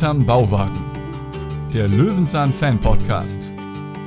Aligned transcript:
Hinterm 0.00 0.24
Bauwagen. 0.24 0.80
Der 1.74 1.86
Löwenzahn 1.86 2.54
Fan 2.54 2.80
Podcast 2.80 3.52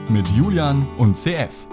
mit 0.09 0.27
Julian 0.29 0.87
und 0.97 1.15
CF. 1.15 1.67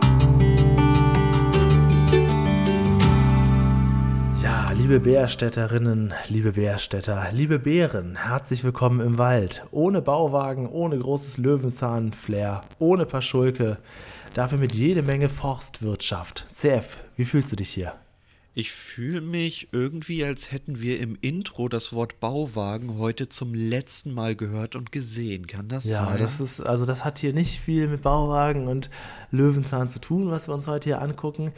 Ja, 4.43 4.73
liebe 4.73 5.01
Bärstädterinnen, 5.01 6.13
liebe 6.29 6.53
Bärstädter, 6.53 7.29
liebe 7.33 7.59
Bären, 7.59 8.17
herzlich 8.17 8.63
willkommen 8.63 9.01
im 9.01 9.17
Wald. 9.17 9.65
Ohne 9.71 10.03
Bauwagen, 10.03 10.69
ohne 10.69 10.99
großes 10.99 11.39
Löwenzahn-Flair, 11.39 12.61
ohne 12.79 13.07
Paschulke, 13.07 13.79
dafür 14.35 14.59
mit 14.59 14.75
jede 14.75 15.03
Menge 15.03 15.31
Forstwirtschaft. 15.31 16.47
CF, 16.53 16.99
wie 17.17 17.25
fühlst 17.25 17.53
du 17.53 17.57
dich 17.57 17.71
hier? 17.71 17.95
Ich 18.53 18.73
fühle 18.73 19.21
mich 19.21 19.69
irgendwie, 19.71 20.25
als 20.25 20.51
hätten 20.51 20.83
wir 20.83 20.99
im 20.99 21.17
Intro 21.21 21.69
das 21.69 21.93
Wort 21.93 22.19
Bauwagen 22.19 22.99
heute 22.99 23.29
zum 23.29 23.55
letzten 23.55 24.13
Mal 24.13 24.35
gehört 24.35 24.75
und 24.75 24.91
gesehen. 24.91 25.47
Kann 25.47 25.69
das 25.69 25.85
ja, 25.85 26.05
sein? 26.05 26.15
Ja, 26.15 26.19
das 26.19 26.41
ist, 26.41 26.61
also 26.61 26.85
das 26.85 27.05
hat 27.05 27.21
hier 27.21 27.33
nicht 27.33 27.61
viel 27.61 27.87
mit 27.87 28.03
Bauwagen 28.03 28.67
und 28.67 28.91
Löwenzahn 29.31 29.89
zu 29.89 30.01
tun, 30.01 30.33
was 30.33 30.49
wir 30.49 30.55
uns 30.55 30.67
heute 30.67 30.89
hier 30.89 31.01
angucken. 31.01 31.53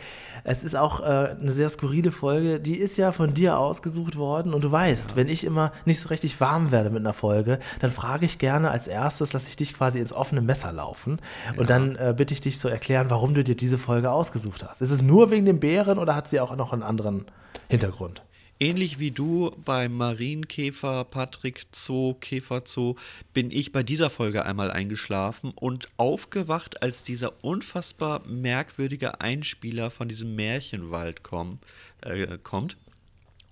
Es 0.44 0.64
ist 0.64 0.76
auch 0.76 1.00
äh, 1.00 1.34
eine 1.40 1.52
sehr 1.52 1.70
skurrile 1.70 2.12
Folge. 2.12 2.60
Die 2.60 2.76
ist 2.76 2.98
ja 2.98 3.12
von 3.12 3.32
dir 3.32 3.58
ausgesucht 3.58 4.16
worden 4.16 4.52
und 4.52 4.62
du 4.62 4.70
weißt, 4.70 5.10
ja. 5.10 5.16
wenn 5.16 5.28
ich 5.28 5.44
immer 5.44 5.72
nicht 5.86 6.00
so 6.00 6.10
richtig 6.10 6.40
warm 6.40 6.72
werde 6.72 6.90
mit 6.90 7.00
einer 7.00 7.14
Folge, 7.14 7.58
dann 7.80 7.90
frage 7.90 8.26
ich 8.26 8.36
gerne 8.36 8.70
als 8.70 8.86
erstes, 8.86 9.32
lasse 9.32 9.48
ich 9.48 9.56
dich 9.56 9.72
quasi 9.72 9.98
ins 9.98 10.12
offene 10.12 10.42
Messer 10.42 10.72
laufen 10.74 11.20
ja. 11.46 11.58
und 11.58 11.70
dann 11.70 11.96
äh, 11.96 12.12
bitte 12.14 12.34
ich 12.34 12.42
dich 12.42 12.58
zu 12.58 12.68
erklären, 12.68 13.08
warum 13.08 13.32
du 13.32 13.42
dir 13.42 13.56
diese 13.56 13.78
Folge 13.78 14.10
ausgesucht 14.10 14.62
hast. 14.62 14.82
Ist 14.82 14.90
es 14.90 15.00
nur 15.00 15.30
wegen 15.30 15.46
den 15.46 15.58
Bären 15.58 15.98
oder 15.98 16.14
hat 16.14 16.28
sie 16.28 16.38
auch 16.38 16.54
noch 16.54 16.74
einen 16.74 16.81
anderen 16.82 17.26
Hintergrund? 17.68 18.22
Ähnlich 18.62 19.00
wie 19.00 19.10
du 19.10 19.50
beim 19.64 19.96
Marienkäfer, 19.96 21.04
Patrick 21.04 21.66
Zoo, 21.72 22.14
Käfer 22.14 22.62
Zoo, 22.64 22.94
bin 23.34 23.50
ich 23.50 23.72
bei 23.72 23.82
dieser 23.82 24.08
Folge 24.08 24.46
einmal 24.46 24.70
eingeschlafen 24.70 25.50
und 25.50 25.88
aufgewacht, 25.96 26.80
als 26.80 27.02
dieser 27.02 27.42
unfassbar 27.42 28.24
merkwürdige 28.28 29.20
Einspieler 29.20 29.90
von 29.90 30.08
diesem 30.08 30.36
Märchenwald 30.36 31.24
komm, 31.24 31.58
äh, 32.02 32.38
kommt. 32.38 32.76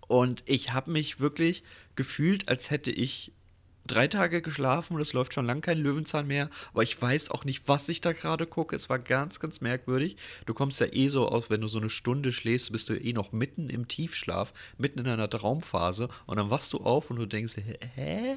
Und 0.06 0.44
ich 0.46 0.72
habe 0.72 0.92
mich 0.92 1.18
wirklich 1.18 1.64
gefühlt, 1.96 2.48
als 2.48 2.70
hätte 2.70 2.92
ich 2.92 3.33
drei 3.91 4.06
Tage 4.08 4.42
geschlafen 4.42 4.94
und 4.94 5.00
es 5.00 5.12
läuft 5.12 5.34
schon 5.34 5.44
lange 5.44 5.60
kein 5.60 5.78
Löwenzahn 5.78 6.27
mehr, 6.27 6.48
aber 6.72 6.83
ich 6.83 7.00
weiß 7.00 7.30
auch 7.30 7.44
nicht, 7.44 7.66
was 7.66 7.88
ich 7.88 8.00
da 8.00 8.12
gerade 8.12 8.46
gucke. 8.46 8.77
Es 8.77 8.88
war 8.88 8.98
ganz, 8.98 9.41
ganz 9.41 9.60
merkwürdig. 9.60 10.16
Du 10.46 10.55
kommst 10.55 10.80
ja 10.80 10.86
eh 10.92 11.08
so 11.08 11.28
aus, 11.28 11.50
wenn 11.50 11.60
du 11.60 11.69
so 11.69 11.78
eine 11.78 11.91
Stunde 11.91 12.33
schläfst, 12.33 12.72
bist 12.72 12.88
du 12.88 12.94
eh 12.94 13.12
noch 13.12 13.33
mitten 13.33 13.68
im 13.68 13.88
Tiefschlaf, 13.88 14.52
mitten 14.78 15.00
in 15.00 15.08
einer 15.08 15.28
Traumphase 15.28 16.08
und 16.27 16.38
dann 16.38 16.50
wachst 16.50 16.72
du 16.72 16.78
auf 16.78 17.11
und 17.11 17.16
du 17.16 17.27
denkst, 17.27 17.56
hä? 17.94 18.36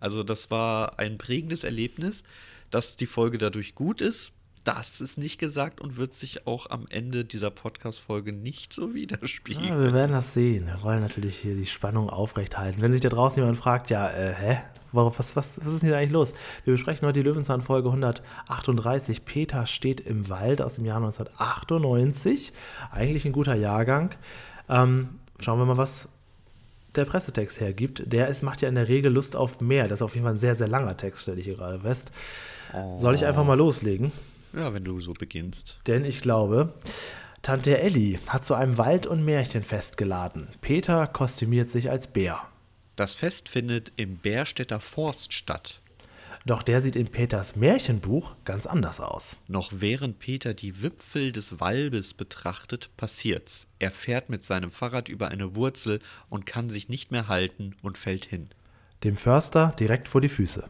Also 0.00 0.22
das 0.22 0.50
war 0.50 0.98
ein 0.98 1.18
prägendes 1.18 1.64
Erlebnis, 1.64 2.24
dass 2.70 2.96
die 2.96 3.06
Folge 3.06 3.38
dadurch 3.38 3.74
gut 3.74 4.00
ist, 4.00 4.32
das 4.64 5.02
ist 5.02 5.18
nicht 5.18 5.38
gesagt 5.38 5.80
und 5.80 5.98
wird 5.98 6.14
sich 6.14 6.46
auch 6.46 6.70
am 6.70 6.86
Ende 6.88 7.24
dieser 7.24 7.50
Podcast-Folge 7.50 8.32
nicht 8.32 8.72
so 8.72 8.94
widerspiegeln. 8.94 9.68
Ja, 9.68 9.78
wir 9.78 9.92
werden 9.92 10.12
das 10.12 10.32
sehen. 10.32 10.66
Wir 10.66 10.82
wollen 10.82 11.00
natürlich 11.00 11.36
hier 11.36 11.54
die 11.54 11.66
Spannung 11.66 12.08
aufrechthalten. 12.08 12.80
Wenn 12.80 12.90
sich 12.92 13.02
da 13.02 13.10
draußen 13.10 13.36
jemand 13.36 13.58
fragt, 13.58 13.90
ja, 13.90 14.08
äh, 14.10 14.34
hä? 14.34 14.58
Was, 14.92 15.18
was, 15.18 15.36
was 15.36 15.58
ist 15.58 15.82
denn 15.82 15.88
hier 15.88 15.98
eigentlich 15.98 16.12
los? 16.12 16.32
Wir 16.64 16.72
besprechen 16.72 17.06
heute 17.06 17.20
die 17.20 17.28
Löwenzahn-Folge 17.28 17.88
138. 17.88 19.24
Peter 19.24 19.66
steht 19.66 20.00
im 20.00 20.28
Wald 20.28 20.62
aus 20.62 20.76
dem 20.76 20.84
Jahr 20.84 20.98
1998. 20.98 22.52
Eigentlich 22.92 23.24
ein 23.26 23.32
guter 23.32 23.56
Jahrgang. 23.56 24.14
Ähm, 24.68 25.18
schauen 25.40 25.58
wir 25.58 25.66
mal, 25.66 25.76
was 25.76 26.08
der 26.94 27.04
Pressetext 27.04 27.60
hergibt. 27.60 28.04
Der 28.06 28.28
ist, 28.28 28.42
macht 28.42 28.62
ja 28.62 28.68
in 28.68 28.76
der 28.76 28.88
Regel 28.88 29.12
Lust 29.12 29.34
auf 29.34 29.60
mehr. 29.60 29.88
Das 29.88 29.98
ist 29.98 30.02
auf 30.02 30.14
jeden 30.14 30.24
Fall 30.24 30.34
ein 30.34 30.38
sehr, 30.38 30.54
sehr 30.54 30.68
langer 30.68 30.96
Text, 30.96 31.22
stelle 31.22 31.40
ich 31.40 31.46
hier 31.46 31.56
gerade 31.56 31.80
fest. 31.80 32.12
Soll 32.96 33.14
ich 33.14 33.26
einfach 33.26 33.44
mal 33.44 33.58
loslegen? 33.58 34.12
Ja, 34.54 34.72
wenn 34.72 34.84
du 34.84 35.00
so 35.00 35.12
beginnst. 35.12 35.78
Denn 35.86 36.04
ich 36.04 36.20
glaube, 36.20 36.74
Tante 37.42 37.78
Elli 37.78 38.18
hat 38.28 38.44
zu 38.44 38.54
einem 38.54 38.78
Wald- 38.78 39.06
und 39.06 39.24
Märchenfest 39.24 39.96
geladen. 39.96 40.48
Peter 40.60 41.06
kostümiert 41.06 41.68
sich 41.68 41.90
als 41.90 42.06
Bär. 42.06 42.40
Das 42.96 43.12
Fest 43.12 43.48
findet 43.48 43.92
im 43.96 44.16
Bärstädter 44.16 44.80
Forst 44.80 45.32
statt. 45.32 45.80
Doch 46.46 46.62
der 46.62 46.82
sieht 46.82 46.94
in 46.94 47.10
Peters 47.10 47.56
Märchenbuch 47.56 48.34
ganz 48.44 48.66
anders 48.66 49.00
aus. 49.00 49.38
Noch 49.48 49.72
während 49.74 50.18
Peter 50.18 50.52
die 50.52 50.82
Wipfel 50.82 51.32
des 51.32 51.58
Walbes 51.58 52.12
betrachtet, 52.12 52.90
passiert's. 52.96 53.66
Er 53.78 53.90
fährt 53.90 54.28
mit 54.28 54.44
seinem 54.44 54.70
Fahrrad 54.70 55.08
über 55.08 55.28
eine 55.28 55.56
Wurzel 55.56 56.00
und 56.28 56.44
kann 56.44 56.68
sich 56.68 56.90
nicht 56.90 57.10
mehr 57.10 57.28
halten 57.28 57.74
und 57.82 57.96
fällt 57.96 58.26
hin. 58.26 58.50
Dem 59.04 59.16
Förster 59.16 59.74
direkt 59.78 60.06
vor 60.06 60.20
die 60.20 60.28
Füße. 60.28 60.68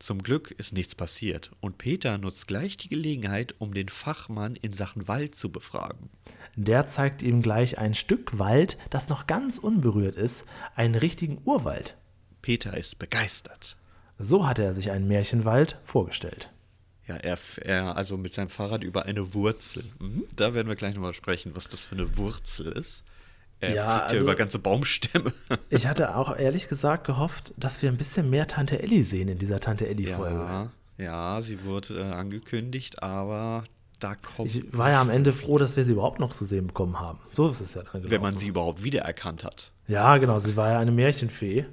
Zum 0.00 0.22
Glück 0.22 0.50
ist 0.52 0.72
nichts 0.72 0.94
passiert 0.94 1.50
und 1.60 1.76
Peter 1.76 2.16
nutzt 2.16 2.46
gleich 2.46 2.78
die 2.78 2.88
Gelegenheit, 2.88 3.54
um 3.58 3.74
den 3.74 3.90
Fachmann 3.90 4.56
in 4.56 4.72
Sachen 4.72 5.08
Wald 5.08 5.34
zu 5.34 5.52
befragen. 5.52 6.08
Der 6.56 6.86
zeigt 6.86 7.20
ihm 7.20 7.42
gleich 7.42 7.76
ein 7.76 7.92
Stück 7.92 8.38
Wald, 8.38 8.78
das 8.88 9.10
noch 9.10 9.26
ganz 9.26 9.58
unberührt 9.58 10.16
ist, 10.16 10.46
einen 10.74 10.94
richtigen 10.94 11.38
Urwald. 11.44 11.98
Peter 12.40 12.74
ist 12.78 12.98
begeistert. 12.98 13.76
So 14.18 14.46
hatte 14.46 14.62
er 14.62 14.72
sich 14.72 14.90
einen 14.90 15.06
Märchenwald 15.06 15.78
vorgestellt. 15.84 16.50
Ja, 17.06 17.16
er, 17.16 17.38
er 17.60 17.94
also 17.94 18.16
mit 18.16 18.32
seinem 18.32 18.48
Fahrrad 18.48 18.82
über 18.82 19.04
eine 19.04 19.34
Wurzel. 19.34 19.84
Mhm, 19.98 20.24
da 20.34 20.54
werden 20.54 20.68
wir 20.68 20.76
gleich 20.76 20.94
nochmal 20.94 21.12
sprechen, 21.12 21.54
was 21.54 21.68
das 21.68 21.84
für 21.84 21.96
eine 21.96 22.16
Wurzel 22.16 22.72
ist. 22.72 23.04
Er 23.60 23.74
ja, 23.74 23.84
fliegt 23.84 24.02
also, 24.04 24.16
ja 24.16 24.22
über 24.22 24.34
ganze 24.34 24.58
Baumstämme. 24.58 25.32
ich 25.70 25.86
hatte 25.86 26.16
auch 26.16 26.36
ehrlich 26.36 26.68
gesagt 26.68 27.06
gehofft, 27.06 27.52
dass 27.56 27.82
wir 27.82 27.90
ein 27.90 27.96
bisschen 27.96 28.30
mehr 28.30 28.46
Tante 28.46 28.82
Elli 28.82 29.02
sehen 29.02 29.28
in 29.28 29.38
dieser 29.38 29.60
Tante 29.60 29.86
Elli-Folge. 29.86 30.38
Ja, 30.38 30.70
ja, 30.98 31.40
sie 31.42 31.64
wurde 31.64 31.98
äh, 31.98 32.02
angekündigt, 32.02 33.02
aber 33.02 33.64
da 33.98 34.14
kommt. 34.14 34.54
Ich 34.54 34.76
war 34.76 34.90
ja 34.90 35.00
am 35.00 35.10
Ende 35.10 35.32
froh, 35.32 35.58
dass 35.58 35.76
wir 35.76 35.84
sie 35.84 35.92
überhaupt 35.92 36.20
noch 36.20 36.32
zu 36.32 36.44
sehen 36.44 36.68
bekommen 36.68 36.98
haben. 36.98 37.18
So 37.32 37.48
ist 37.48 37.60
es 37.60 37.74
ja 37.74 37.82
dann 37.82 38.02
genau. 38.02 38.10
Wenn 38.10 38.22
man 38.22 38.36
sie 38.36 38.48
überhaupt 38.48 38.82
wiedererkannt 38.82 39.44
hat. 39.44 39.72
Ja, 39.88 40.16
genau. 40.18 40.38
Sie 40.38 40.56
war 40.56 40.70
ja 40.70 40.78
eine 40.78 40.92
Märchenfee. 40.92 41.66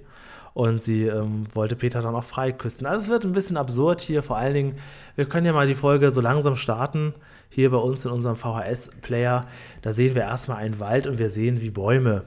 Und 0.58 0.82
sie 0.82 1.04
ähm, 1.04 1.44
wollte 1.54 1.76
Peter 1.76 2.02
dann 2.02 2.16
auch 2.16 2.24
freiküssen. 2.24 2.88
Also 2.88 3.04
es 3.04 3.10
wird 3.12 3.26
ein 3.26 3.32
bisschen 3.32 3.58
absurd 3.58 4.02
hier. 4.02 4.24
Vor 4.24 4.38
allen 4.38 4.56
Dingen, 4.56 4.76
wir 5.16 5.26
können 5.26 5.46
ja 5.46 5.54
mal 5.54 5.68
die 5.68 5.76
Folge 5.76 6.10
so 6.10 6.20
langsam 6.20 6.56
starten 6.56 7.14
hier 7.52 7.70
bei 7.70 7.78
uns 7.78 8.06
in 8.06 8.12
unserem 8.12 8.36
VHS-Player, 8.36 9.46
da 9.84 9.94
sehen 9.94 10.16
wir 10.16 10.24
erstmal 10.24 10.58
einen 10.58 10.80
Wald 10.80 11.06
und 11.06 11.20
wir 11.20 11.30
sehen, 11.30 11.62
wie 11.62 11.70
Bäume 11.70 12.24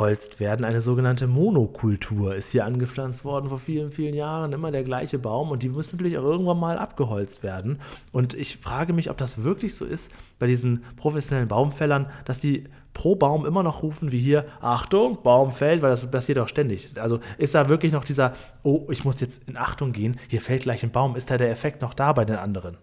umgeholzt 0.00 0.40
werden. 0.40 0.64
Eine 0.64 0.80
sogenannte 0.80 1.26
Monokultur 1.26 2.34
ist 2.34 2.50
hier 2.50 2.64
angepflanzt 2.64 3.24
worden 3.24 3.50
vor 3.50 3.58
vielen, 3.58 3.90
vielen 3.90 4.14
Jahren. 4.14 4.52
Immer 4.52 4.70
der 4.70 4.82
gleiche 4.82 5.18
Baum 5.18 5.50
und 5.50 5.62
die 5.62 5.68
müssen 5.68 5.96
natürlich 5.96 6.16
auch 6.16 6.24
irgendwann 6.24 6.58
mal 6.58 6.78
abgeholzt 6.78 7.42
werden. 7.42 7.78
Und 8.10 8.32
ich 8.32 8.56
frage 8.56 8.94
mich, 8.94 9.10
ob 9.10 9.18
das 9.18 9.44
wirklich 9.44 9.74
so 9.74 9.84
ist 9.84 10.10
bei 10.38 10.46
diesen 10.46 10.84
professionellen 10.96 11.48
Baumfällern, 11.48 12.06
dass 12.24 12.38
die 12.38 12.64
pro 12.94 13.14
Baum 13.14 13.44
immer 13.44 13.62
noch 13.62 13.82
rufen 13.82 14.10
wie 14.10 14.18
hier, 14.18 14.46
Achtung, 14.60 15.22
Baum 15.22 15.52
fällt, 15.52 15.82
weil 15.82 15.90
das 15.90 16.10
passiert 16.10 16.38
auch 16.38 16.48
ständig. 16.48 16.90
Also 16.96 17.20
ist 17.36 17.54
da 17.54 17.68
wirklich 17.68 17.92
noch 17.92 18.04
dieser, 18.04 18.32
oh, 18.62 18.86
ich 18.90 19.04
muss 19.04 19.20
jetzt 19.20 19.48
in 19.48 19.58
Achtung 19.58 19.92
gehen, 19.92 20.18
hier 20.28 20.40
fällt 20.40 20.62
gleich 20.62 20.82
ein 20.82 20.90
Baum. 20.90 21.14
Ist 21.14 21.30
da 21.30 21.36
der 21.36 21.50
Effekt 21.50 21.82
noch 21.82 21.92
da 21.92 22.12
bei 22.14 22.24
den 22.24 22.36
anderen? 22.36 22.78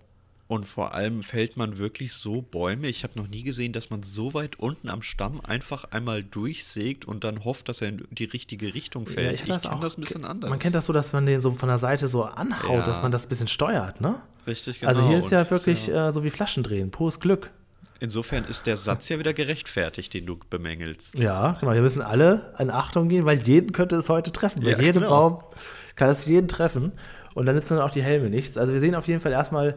Und 0.48 0.66
vor 0.66 0.94
allem 0.94 1.24
fällt 1.24 1.58
man 1.58 1.78
wirklich 1.78 2.14
so 2.14 2.42
Bäume. 2.42 2.88
Ich 2.88 3.04
habe 3.04 3.20
noch 3.20 3.28
nie 3.28 3.44
gesehen, 3.44 3.74
dass 3.74 3.90
man 3.90 4.04
so 4.04 4.34
weit 4.34 4.58
unten 4.58 4.90
am 4.90 5.02
Stamm 5.02 5.42
einfach 5.42 5.86
einmal 5.92 6.24
durchsägt 6.24 7.06
und 7.06 7.26
dann 7.26 7.44
hofft, 7.44 7.68
dass 7.68 7.82
er 7.82 7.90
in 7.90 8.08
die 8.12 8.24
richtige 8.24 8.74
Richtung 8.74 9.06
fällt. 9.06 9.28
Ja, 9.28 9.34
ich, 9.34 9.42
ich 9.42 9.62
kenne 9.62 9.82
das 9.82 9.98
ein 9.98 10.02
bisschen 10.02 10.24
anders. 10.24 10.50
Man 10.50 10.60
kennt 10.60 10.76
das 10.76 10.86
so, 10.86 10.94
dass 10.94 11.12
man 11.12 11.26
den 11.26 11.42
so 11.42 11.52
von 11.52 11.68
der 11.68 11.80
Seite 11.80 12.08
so 12.08 12.24
anhaut, 12.24 12.80
ja. 12.80 12.86
dass 12.86 13.02
man 13.02 13.12
das 13.12 13.26
ein 13.26 13.30
bisschen 13.30 13.48
steuert, 13.48 14.00
ne? 14.00 14.22
Richtig, 14.46 14.80
genau. 14.80 14.90
Also 14.90 15.06
hier 15.06 15.18
ist 15.18 15.32
ja 15.32 15.50
wirklich 15.50 15.88
ja. 15.88 16.08
Äh, 16.08 16.12
so 16.14 16.24
wie 16.24 16.30
Flaschendrehen, 16.30 16.92
pures 16.92 17.20
Glück. 17.20 17.52
Insofern 18.00 18.46
ist 18.46 18.68
der 18.68 18.78
Satz 18.78 19.10
ja 19.10 19.20
wieder 19.20 19.34
gerechtfertigt, 19.34 20.14
den 20.14 20.26
du 20.26 20.38
bemängelst. 20.50 21.18
Ja, 21.20 21.58
genau. 21.60 21.74
Hier 21.74 21.82
müssen 21.82 22.02
alle 22.02 22.54
in 22.60 22.70
Achtung 22.70 23.10
gehen, 23.10 23.26
weil 23.26 23.42
jeden 23.42 23.72
könnte 23.74 23.96
es 23.96 24.08
heute 24.08 24.32
treffen. 24.32 24.64
Bei 24.64 24.70
jedem 24.70 25.02
genau. 25.02 25.10
Baum 25.10 25.44
kann 25.96 26.10
es 26.10 26.26
jeden 26.26 26.48
treffen. 26.48 26.94
Und 27.34 27.46
dann 27.48 27.56
nützen 27.56 27.76
dann 27.76 27.86
auch 27.86 27.92
die 27.92 28.02
Helme 28.02 28.30
nichts. 28.30 28.58
Also 28.58 28.74
wir 28.74 28.80
sehen 28.80 28.96
auf 28.96 29.08
jeden 29.08 29.20
Fall 29.20 29.32
erstmal 29.32 29.76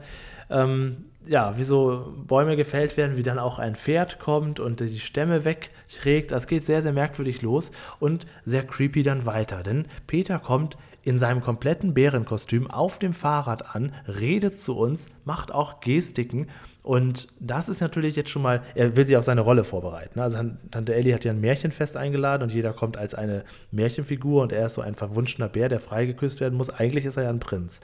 ähm, 0.50 1.06
ja, 1.26 1.56
wie 1.58 1.62
so 1.62 2.14
Bäume 2.26 2.56
gefällt 2.56 2.96
werden, 2.96 3.16
wie 3.16 3.22
dann 3.22 3.38
auch 3.38 3.58
ein 3.58 3.76
Pferd 3.76 4.18
kommt 4.18 4.58
und 4.58 4.80
die 4.80 5.00
Stämme 5.00 5.44
wegträgt. 5.44 6.32
Das 6.32 6.46
geht 6.46 6.64
sehr, 6.64 6.82
sehr 6.82 6.92
merkwürdig 6.92 7.42
los 7.42 7.72
und 7.98 8.26
sehr 8.44 8.66
creepy 8.66 9.02
dann 9.02 9.26
weiter. 9.26 9.62
Denn 9.62 9.86
Peter 10.06 10.38
kommt 10.38 10.76
in 11.02 11.18
seinem 11.18 11.40
kompletten 11.40 11.94
Bärenkostüm 11.94 12.70
auf 12.70 12.98
dem 12.98 13.14
Fahrrad 13.14 13.74
an, 13.74 13.92
redet 14.06 14.58
zu 14.58 14.76
uns, 14.76 15.06
macht 15.24 15.52
auch 15.52 15.80
Gestiken. 15.80 16.48
Und 16.82 17.28
das 17.38 17.68
ist 17.68 17.80
natürlich 17.80 18.16
jetzt 18.16 18.30
schon 18.30 18.42
mal, 18.42 18.62
er 18.74 18.96
will 18.96 19.04
sich 19.04 19.16
auf 19.16 19.24
seine 19.24 19.42
Rolle 19.42 19.64
vorbereiten. 19.64 20.20
Also 20.20 20.38
Tante 20.70 20.94
Ellie 20.94 21.14
hat 21.14 21.24
ja 21.24 21.32
ein 21.32 21.40
Märchenfest 21.40 21.96
eingeladen 21.96 22.42
und 22.42 22.52
jeder 22.52 22.72
kommt 22.72 22.96
als 22.96 23.14
eine 23.14 23.44
Märchenfigur 23.70 24.42
und 24.42 24.52
er 24.52 24.66
ist 24.66 24.74
so 24.74 24.82
ein 24.82 24.94
verwunschener 24.94 25.48
Bär, 25.48 25.68
der 25.68 25.80
freigeküsst 25.80 26.40
werden 26.40 26.56
muss. 26.56 26.70
Eigentlich 26.70 27.04
ist 27.04 27.16
er 27.16 27.24
ja 27.24 27.30
ein 27.30 27.40
Prinz. 27.40 27.80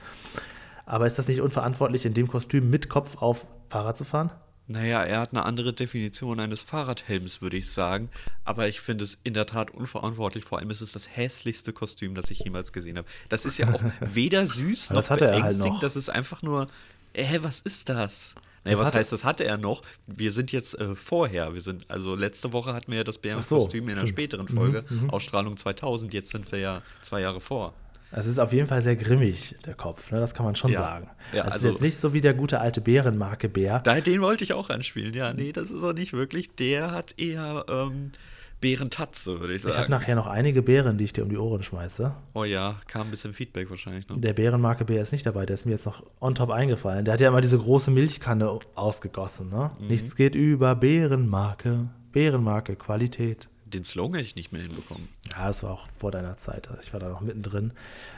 Aber 0.87 1.07
ist 1.07 1.19
das 1.19 1.29
nicht 1.29 1.41
unverantwortlich, 1.41 2.07
in 2.07 2.15
dem 2.15 2.29
Kostüm 2.29 2.71
mit 2.71 2.89
Kopf 2.89 3.17
auf 3.21 3.47
Fahrrad 3.69 3.99
zu 3.99 4.05
fahren? 4.05 4.31
Naja, 4.69 5.03
er 5.05 5.21
hat 5.21 5.31
eine 5.31 5.45
andere 5.45 5.73
Definition 5.73 6.41
eines 6.41 6.61
Fahrradhelms, 6.61 7.41
würde 7.41 7.57
ich 7.57 7.71
sagen. 7.71 8.09
Aber 8.45 8.67
ich 8.67 8.81
finde 8.81 9.05
es 9.05 9.19
in 9.23 9.35
der 9.35 9.47
Tat 9.47 9.71
unverantwortlich. 9.71 10.45
Vor 10.45 10.59
allem 10.59 10.71
ist 10.71 10.81
es 10.81 10.93
das 10.93 11.09
hässlichste 11.17 11.73
Kostüm, 11.73 12.15
das 12.15 12.31
ich 12.31 12.41
jemals 12.41 12.73
gesehen 12.73 12.99
habe. 12.99 13.07
Das 13.29 13.45
ist 13.45 13.59
ja 13.59 13.73
auch 13.73 13.83
weder 14.01 14.45
süß 14.47 14.91
noch 14.91 15.09
halt 15.09 15.21
beängstigend. 15.21 15.75
noch. 15.75 15.81
das 15.81 15.95
ist 15.95 16.09
einfach 16.09 16.43
nur, 16.43 16.67
hä, 17.15 17.39
was 17.43 17.61
ist 17.61 17.89
das? 17.89 18.35
Naja, 18.65 18.79
was 18.79 18.93
heißt, 18.93 19.13
das 19.13 19.25
hatte 19.25 19.45
er 19.45 19.59
noch? 19.59 19.83
Wir 20.09 20.33
sind 20.33 20.51
jetzt 20.51 20.77
äh, 20.81 20.97
vorher. 20.97 21.55
Wir 21.55 21.61
sind, 21.61 21.89
also 21.89 22.17
letzte 22.17 22.53
Woche 22.53 22.75
hatten 22.75 22.91
wir 22.91 22.99
ja 22.99 23.05
das 23.05 23.17
so, 23.17 23.21
Bärenkostüm 23.21 23.89
in 23.89 23.97
einer 23.97 24.09
späteren 24.09 24.49
Folge, 24.49 24.85
Ausstrahlung 25.09 25.57
2000. 25.57 26.13
Jetzt 26.13 26.31
sind 26.31 26.51
wir 26.51 26.59
ja 26.59 26.83
zwei 27.01 27.21
Jahre 27.21 27.41
vor. 27.41 27.75
Es 28.17 28.27
ist 28.27 28.39
auf 28.39 28.53
jeden 28.53 28.67
Fall 28.67 28.81
sehr 28.83 28.97
grimmig, 28.97 29.55
der 29.67 29.75
Kopf, 29.75 30.11
ne? 30.11 30.19
das 30.21 30.35
kann 30.35 30.45
man 30.47 30.57
schon 30.57 30.73
Ja. 30.73 30.79
sagen. 30.81 31.11
Ja, 31.33 31.45
es 31.47 31.53
also- 31.53 31.69
ist 31.69 31.75
jetzt 31.75 31.83
nicht 31.83 31.97
so 31.99 32.13
wie 32.15 32.21
der 32.23 32.35
gute 32.35 32.61
alte 32.61 32.81
Bärenmarke 32.81 33.49
Bär. 33.49 33.81
Da, 33.81 34.01
den 34.01 34.21
wollte 34.23 34.43
ich 34.43 34.53
auch 34.55 34.71
anspielen. 34.71 35.13
Ja, 35.15 35.33
nee, 35.35 35.53
das 35.53 35.71
ist 35.71 35.83
auch 35.83 35.93
nicht 35.93 36.13
wirklich. 36.15 36.57
Der 36.57 36.93
hat 36.93 37.15
eher 37.19 37.65
ähm, 37.69 38.13
Bärentatze, 38.61 39.39
würde 39.41 39.53
ich 39.55 39.61
Ich 39.61 39.65
habe 39.67 39.75
sagen. 39.75 39.91
nachher 39.91 40.15
noch 40.15 40.27
einige 40.27 40.63
Bären, 40.63 40.97
die 40.97 41.05
ich 41.05 41.13
dir 41.13 41.25
um 41.25 41.29
die 41.29 41.37
Ohren 41.37 41.63
schmeiße. 41.63 42.15
oh 42.33 42.45
ja, 42.45 42.77
kam 42.87 43.09
ein 43.09 43.11
bisschen 43.11 43.35
Feedback 43.35 43.69
wahrscheinlich. 43.69 44.09
Ne? 44.09 44.19
Der 44.19 44.33
Bärenmarke 44.33 44.85
Bär 44.87 45.03
ist 45.03 45.13
nicht 45.13 45.27
dabei, 45.27 45.45
der 45.45 45.55
ist 45.55 45.67
mir 45.67 45.73
jetzt 45.73 45.85
noch 45.85 46.03
on 46.21 46.35
top 46.35 46.51
eingefallen. 46.51 47.05
Der 47.05 47.15
hat 47.15 47.21
ja 47.21 47.29
immer 47.29 47.43
diese 47.43 47.59
große 47.59 47.91
Milchkanne 47.91 48.59
ausgegossen. 48.75 49.51
Ne? 49.51 49.73
Mhm. 49.79 49.89
Nichts 49.89 50.17
geht 50.17 50.35
über 50.35 50.75
Bärenmarke. 50.75 51.91
Bärenmarke, 52.13 52.77
Qualität. 52.77 53.49
Den 53.67 53.85
Slogan 53.85 54.15
hätte 54.15 54.29
ich 54.29 54.37
nicht 54.37 54.53
mehr 54.53 54.63
hinbekommen. 54.63 55.09
Ja, 55.31 55.49
das 55.49 55.65
war 55.65 55.73
auch 55.73 55.89
vor 55.99 56.13
deiner 56.13 56.39
Zeit. 56.39 56.69
Also 56.71 56.81
Ich 56.83 56.93
war 56.93 57.01
da 57.01 57.09
noch 57.09 57.21
mittendrin. 57.21 57.73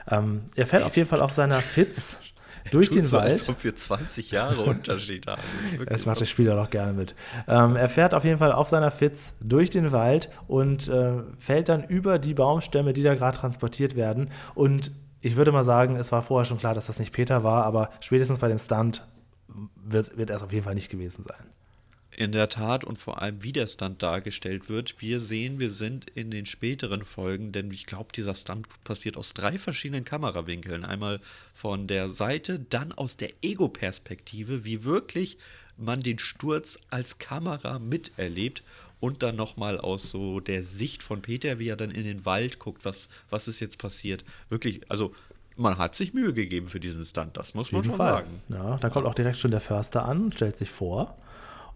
Ähm, 0.06 0.42
er 0.56 0.66
fährt 0.66 0.82
auf 0.84 0.94
jeden 0.96 1.08
Fall 1.08 1.22
auf 1.22 1.32
seiner 1.32 1.58
Fitz 1.58 2.18
durch 2.70 2.90
den 2.90 3.06
so, 3.06 3.16
Wald. 3.16 3.30
als 3.30 3.48
ob 3.48 3.64
wir 3.64 3.74
20 3.74 4.30
Jahre 4.30 4.62
Unterschied 4.62 5.26
haben. 5.26 5.40
Das 5.56 5.64
ist 5.64 5.78
wirklich 5.78 6.00
Ich 6.00 6.06
mache 6.06 6.18
das 6.18 6.28
Spiel 6.28 6.50
auch 6.52 6.68
gerne 6.68 6.92
mit. 6.92 7.14
Ähm, 7.46 7.76
er 7.76 7.88
fährt 7.88 8.12
auf 8.12 8.24
jeden 8.24 8.38
Fall 8.38 8.52
auf 8.52 8.68
seiner 8.68 8.90
Fitz 8.90 9.36
durch 9.40 9.70
den 9.70 9.90
Wald 9.90 10.28
und 10.48 10.86
äh, 10.88 11.22
fällt 11.38 11.70
dann 11.70 11.82
über 11.84 12.18
die 12.18 12.34
Baumstämme, 12.34 12.92
die 12.92 13.02
da 13.02 13.14
gerade 13.14 13.38
transportiert 13.38 13.96
werden. 13.96 14.30
Und 14.54 14.90
ich 15.22 15.36
würde 15.36 15.50
mal 15.50 15.64
sagen, 15.64 15.96
es 15.96 16.12
war 16.12 16.20
vorher 16.20 16.44
schon 16.44 16.58
klar, 16.58 16.74
dass 16.74 16.86
das 16.86 16.98
nicht 16.98 17.12
Peter 17.12 17.42
war, 17.42 17.64
aber 17.64 17.90
spätestens 18.00 18.38
bei 18.38 18.48
dem 18.48 18.58
Stunt 18.58 19.06
wird, 19.76 20.16
wird 20.16 20.28
er 20.28 20.36
es 20.36 20.42
auf 20.42 20.52
jeden 20.52 20.64
Fall 20.64 20.74
nicht 20.74 20.90
gewesen 20.90 21.24
sein. 21.24 21.46
In 22.18 22.32
der 22.32 22.48
Tat 22.48 22.82
und 22.82 22.98
vor 22.98 23.22
allem, 23.22 23.44
wie 23.44 23.52
der 23.52 23.68
Stunt 23.68 24.02
dargestellt 24.02 24.68
wird. 24.68 25.00
Wir 25.00 25.20
sehen, 25.20 25.60
wir 25.60 25.70
sind 25.70 26.10
in 26.16 26.32
den 26.32 26.46
späteren 26.46 27.04
Folgen, 27.04 27.52
denn 27.52 27.70
ich 27.70 27.86
glaube, 27.86 28.10
dieser 28.12 28.34
Stunt 28.34 28.66
passiert 28.82 29.16
aus 29.16 29.34
drei 29.34 29.56
verschiedenen 29.56 30.02
Kamerawinkeln. 30.02 30.84
Einmal 30.84 31.20
von 31.54 31.86
der 31.86 32.08
Seite, 32.08 32.58
dann 32.58 32.90
aus 32.90 33.18
der 33.18 33.30
Ego-Perspektive, 33.42 34.64
wie 34.64 34.82
wirklich 34.82 35.38
man 35.76 36.02
den 36.02 36.18
Sturz 36.18 36.80
als 36.90 37.18
Kamera 37.18 37.78
miterlebt 37.78 38.64
und 38.98 39.22
dann 39.22 39.36
nochmal 39.36 39.78
aus 39.78 40.10
so 40.10 40.40
der 40.40 40.64
Sicht 40.64 41.04
von 41.04 41.22
Peter, 41.22 41.60
wie 41.60 41.68
er 41.68 41.76
dann 41.76 41.92
in 41.92 42.02
den 42.02 42.26
Wald 42.26 42.58
guckt, 42.58 42.84
was, 42.84 43.08
was 43.30 43.46
ist 43.46 43.60
jetzt 43.60 43.78
passiert. 43.78 44.24
Wirklich, 44.48 44.80
also 44.90 45.14
man 45.54 45.78
hat 45.78 45.94
sich 45.94 46.14
Mühe 46.14 46.34
gegeben 46.34 46.66
für 46.66 46.80
diesen 46.80 47.04
Stunt, 47.04 47.36
das 47.36 47.54
muss 47.54 47.70
man 47.70 47.84
schon 47.84 47.94
Fall. 47.94 48.12
sagen. 48.12 48.42
Ja, 48.48 48.76
dann 48.78 48.90
kommt 48.90 49.06
auch 49.06 49.14
direkt 49.14 49.38
schon 49.38 49.52
der 49.52 49.60
Förster 49.60 50.04
an, 50.04 50.32
stellt 50.32 50.56
sich 50.56 50.70
vor 50.70 51.16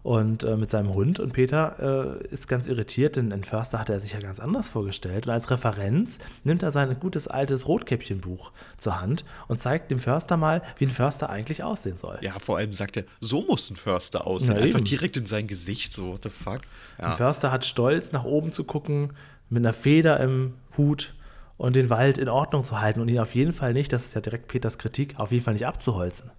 und 0.03 0.43
äh, 0.43 0.57
mit 0.57 0.69
seinem 0.69 0.93
Hund 0.93 1.19
und 1.19 1.31
Peter 1.31 2.19
äh, 2.21 2.27
ist 2.27 2.49
ganz 2.49 2.67
irritiert, 2.67 3.15
denn 3.15 3.31
ein 3.31 3.45
Förster 3.45 3.79
hatte 3.79 3.93
er 3.93 4.01
sich 4.01 4.11
ja 4.11 4.19
ganz 4.19 4.39
anders 4.41 4.67
vorgestellt 4.67 5.27
und 5.27 5.33
als 5.33 5.49
Referenz 5.49 6.19
nimmt 6.43 6.61
er 6.61 6.71
sein 6.71 6.99
gutes 6.99 7.29
altes 7.29 7.67
Rotkäppchenbuch 7.67 8.51
zur 8.77 8.99
Hand 8.99 9.23
und 9.47 9.61
zeigt 9.61 9.91
dem 9.91 9.99
Förster 9.99 10.35
mal, 10.35 10.61
wie 10.77 10.85
ein 10.85 10.91
Förster 10.91 11.29
eigentlich 11.29 11.63
aussehen 11.63 11.97
soll. 11.97 12.19
Ja, 12.21 12.33
vor 12.37 12.57
allem 12.57 12.73
sagt 12.73 12.97
er, 12.97 13.05
so 13.21 13.43
muss 13.43 13.69
ein 13.69 13.77
Förster 13.77 14.27
aussehen. 14.27 14.57
Einfach 14.57 14.81
direkt 14.81 15.15
in 15.15 15.25
sein 15.25 15.47
Gesicht, 15.47 15.93
so, 15.93 16.13
what 16.13 16.23
the 16.23 16.29
fuck. 16.29 16.61
Ein 16.97 17.11
Ja, 17.11 17.11
Förster 17.15 17.51
hat 17.51 17.65
Stolz, 17.65 18.11
nach 18.11 18.25
oben 18.25 18.51
zu 18.51 18.65
gucken, 18.65 19.13
mit 19.49 19.63
einer 19.63 19.73
Feder 19.73 20.19
im 20.19 20.55
Hut 20.77 21.13
und 21.55 21.77
den 21.77 21.89
Wald 21.89 22.17
in 22.17 22.27
Ordnung 22.27 22.65
zu 22.65 22.81
halten 22.81 22.99
und 22.99 23.07
ihn 23.07 23.19
auf 23.19 23.35
jeden 23.35 23.53
Fall 23.53 23.71
nicht, 23.71 23.93
das 23.93 24.03
ist 24.03 24.15
ja 24.15 24.21
direkt 24.21 24.49
Peters 24.49 24.77
Kritik, 24.77 25.17
auf 25.17 25.31
jeden 25.31 25.45
Fall 25.45 25.53
nicht 25.53 25.65
abzuholzen. 25.65 26.31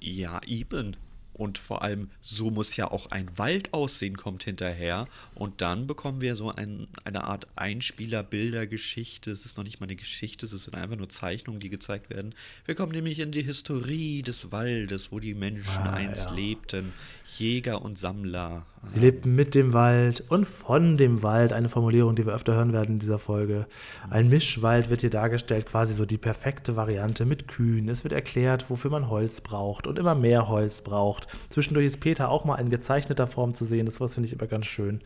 ja, 0.00 0.40
eben. 0.46 0.96
Und 1.34 1.58
vor 1.58 1.82
allem, 1.82 2.10
so 2.20 2.50
muss 2.50 2.76
ja 2.76 2.90
auch 2.90 3.10
ein 3.10 3.28
Wald 3.36 3.72
aussehen, 3.74 4.16
kommt 4.16 4.44
hinterher. 4.44 5.08
Und 5.34 5.60
dann 5.60 5.86
bekommen 5.86 6.20
wir 6.20 6.36
so 6.36 6.50
ein, 6.54 6.86
eine 7.04 7.24
Art 7.24 7.48
Einspieler-Bilder-Geschichte. 7.56 9.30
Es 9.30 9.44
ist 9.44 9.56
noch 9.56 9.64
nicht 9.64 9.80
mal 9.80 9.86
eine 9.86 9.96
Geschichte, 9.96 10.46
es 10.46 10.52
sind 10.52 10.74
einfach 10.74 10.96
nur 10.96 11.08
Zeichnungen, 11.08 11.60
die 11.60 11.70
gezeigt 11.70 12.10
werden. 12.10 12.34
Wir 12.66 12.74
kommen 12.74 12.92
nämlich 12.92 13.18
in 13.18 13.32
die 13.32 13.42
Historie 13.42 14.22
des 14.22 14.52
Waldes, 14.52 15.12
wo 15.12 15.18
die 15.20 15.34
Menschen 15.34 15.64
Ah, 15.82 15.94
einst 15.94 16.26
ja. 16.30 16.34
lebten. 16.34 16.92
Jäger 17.38 17.82
und 17.82 17.98
Sammler. 17.98 18.64
Sie 18.86 19.00
lebten 19.00 19.34
mit 19.34 19.54
dem 19.54 19.72
Wald 19.72 20.24
und 20.28 20.44
von 20.44 20.96
dem 20.96 21.22
Wald, 21.22 21.52
eine 21.52 21.68
Formulierung, 21.68 22.14
die 22.14 22.26
wir 22.26 22.34
öfter 22.34 22.54
hören 22.54 22.72
werden 22.72 22.94
in 22.94 22.98
dieser 22.98 23.18
Folge. 23.18 23.66
Ein 24.10 24.28
Mischwald 24.28 24.90
wird 24.90 25.00
hier 25.00 25.10
dargestellt, 25.10 25.66
quasi 25.66 25.94
so 25.94 26.04
die 26.04 26.18
perfekte 26.18 26.76
Variante 26.76 27.24
mit 27.24 27.48
Kühen. 27.48 27.88
Es 27.88 28.04
wird 28.04 28.12
erklärt, 28.12 28.68
wofür 28.70 28.90
man 28.90 29.08
Holz 29.08 29.40
braucht 29.40 29.86
und 29.86 29.98
immer 29.98 30.14
mehr 30.14 30.48
Holz 30.48 30.82
braucht. 30.82 31.28
Zwischendurch 31.48 31.86
ist 31.86 32.00
Peter 32.00 32.28
auch 32.28 32.44
mal 32.44 32.56
in 32.56 32.70
gezeichneter 32.70 33.26
Form 33.26 33.54
zu 33.54 33.64
sehen, 33.64 33.86
das 33.86 33.96
finde 33.96 34.26
ich 34.26 34.34
immer 34.34 34.46
ganz 34.46 34.66
schön. 34.66 35.00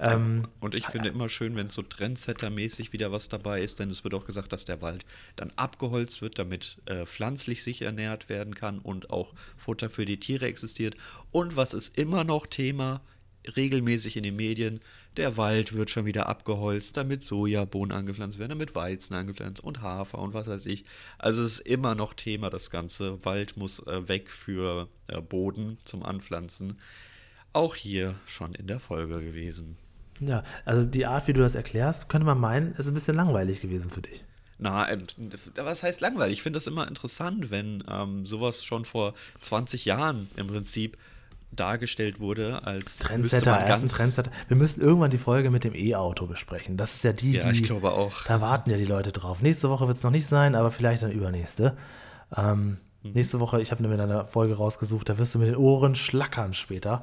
Ähm, 0.00 0.46
Und 0.60 0.74
ich 0.76 0.86
finde 0.86 1.08
immer 1.08 1.28
schön, 1.28 1.56
wenn 1.56 1.70
so 1.70 1.82
Trendsetter-mäßig 1.82 2.92
wieder 2.92 3.10
was 3.10 3.28
dabei 3.28 3.62
ist, 3.62 3.80
denn 3.80 3.90
es 3.90 4.04
wird 4.04 4.14
auch 4.14 4.24
gesagt, 4.24 4.52
dass 4.52 4.64
der 4.64 4.80
Wald 4.80 5.04
dann 5.36 5.52
abgeholzt 5.56 6.22
wird, 6.22 6.38
damit 6.38 6.78
äh, 6.86 7.04
pflanzlich 7.04 7.62
sich 7.62 7.82
ernährt 7.82 8.28
werden 8.28 8.54
kann 8.54 8.78
und 8.78 9.10
auch 9.10 9.34
Futter 9.56 9.90
für 9.90 10.06
die 10.06 10.20
Tiere 10.20 10.46
existiert. 10.46 10.96
Und 11.32 11.56
was 11.56 11.74
ist 11.74 11.98
immer 11.98 12.24
noch 12.24 12.46
Thema, 12.46 13.00
regelmäßig 13.56 14.16
in 14.16 14.22
den 14.22 14.36
Medien, 14.36 14.80
der 15.16 15.36
Wald 15.36 15.72
wird 15.72 15.90
schon 15.90 16.06
wieder 16.06 16.28
abgeholzt, 16.28 16.96
damit 16.96 17.24
Sojabohnen 17.24 17.96
angepflanzt 17.96 18.38
werden, 18.38 18.50
damit 18.50 18.74
Weizen 18.74 19.14
angepflanzt 19.14 19.60
und 19.60 19.82
Hafer 19.82 20.18
und 20.18 20.34
was 20.34 20.46
weiß 20.46 20.66
ich. 20.66 20.84
Also 21.18 21.42
es 21.42 21.58
ist 21.58 21.66
immer 21.66 21.94
noch 21.94 22.14
Thema, 22.14 22.50
das 22.50 22.70
Ganze. 22.70 23.24
Wald 23.24 23.56
muss 23.56 23.80
äh, 23.80 24.08
weg 24.08 24.30
für 24.30 24.88
äh, 25.08 25.20
Boden 25.20 25.78
zum 25.84 26.04
Anpflanzen. 26.04 26.78
Auch 27.52 27.74
hier 27.74 28.14
schon 28.26 28.54
in 28.54 28.66
der 28.66 28.78
Folge 28.78 29.20
gewesen. 29.22 29.76
Ja, 30.20 30.42
also 30.64 30.84
die 30.84 31.06
Art, 31.06 31.28
wie 31.28 31.32
du 31.32 31.40
das 31.40 31.54
erklärst, 31.54 32.08
könnte 32.08 32.26
man 32.26 32.38
meinen, 32.38 32.72
ist 32.74 32.88
ein 32.88 32.94
bisschen 32.94 33.16
langweilig 33.16 33.60
gewesen 33.60 33.90
für 33.90 34.02
dich. 34.02 34.24
Na, 34.58 34.90
ähm, 34.90 35.04
was 35.62 35.82
heißt 35.82 36.00
langweilig? 36.00 36.38
Ich 36.38 36.42
finde 36.42 36.56
das 36.56 36.66
immer 36.66 36.88
interessant, 36.88 37.50
wenn 37.50 37.84
ähm, 37.88 38.26
sowas 38.26 38.64
schon 38.64 38.84
vor 38.84 39.14
20 39.40 39.84
Jahren 39.84 40.28
im 40.36 40.48
Prinzip 40.48 40.98
dargestellt 41.52 42.20
wurde, 42.20 42.64
als 42.64 42.98
Trendsetter, 42.98 43.52
man 43.52 43.66
ganz, 43.66 43.92
Trendsetter. 43.92 44.30
Wir 44.48 44.56
müssen 44.56 44.80
irgendwann 44.80 45.10
die 45.10 45.18
Folge 45.18 45.50
mit 45.50 45.64
dem 45.64 45.74
E-Auto 45.74 46.26
besprechen. 46.26 46.76
Das 46.76 46.96
ist 46.96 47.04
ja 47.04 47.12
die, 47.12 47.32
Ja, 47.32 47.50
die. 47.50 47.60
ich 47.60 47.62
glaube 47.62 47.92
auch. 47.92 48.24
Da 48.24 48.40
warten 48.40 48.70
ja 48.70 48.76
die 48.76 48.84
Leute 48.84 49.12
drauf. 49.12 49.40
Nächste 49.42 49.70
Woche 49.70 49.86
wird 49.86 49.96
es 49.96 50.02
noch 50.02 50.10
nicht 50.10 50.26
sein, 50.26 50.54
aber 50.54 50.70
vielleicht 50.70 51.02
dann 51.02 51.12
übernächste. 51.12 51.76
Ähm. 52.36 52.78
Nächste 53.14 53.40
Woche, 53.40 53.60
ich 53.60 53.70
habe 53.70 53.86
mir 53.86 54.02
eine 54.02 54.24
Folge 54.24 54.54
rausgesucht, 54.56 55.08
da 55.08 55.18
wirst 55.18 55.34
du 55.34 55.38
mit 55.38 55.48
den 55.48 55.56
Ohren 55.56 55.94
schlackern 55.94 56.52
später. 56.52 57.02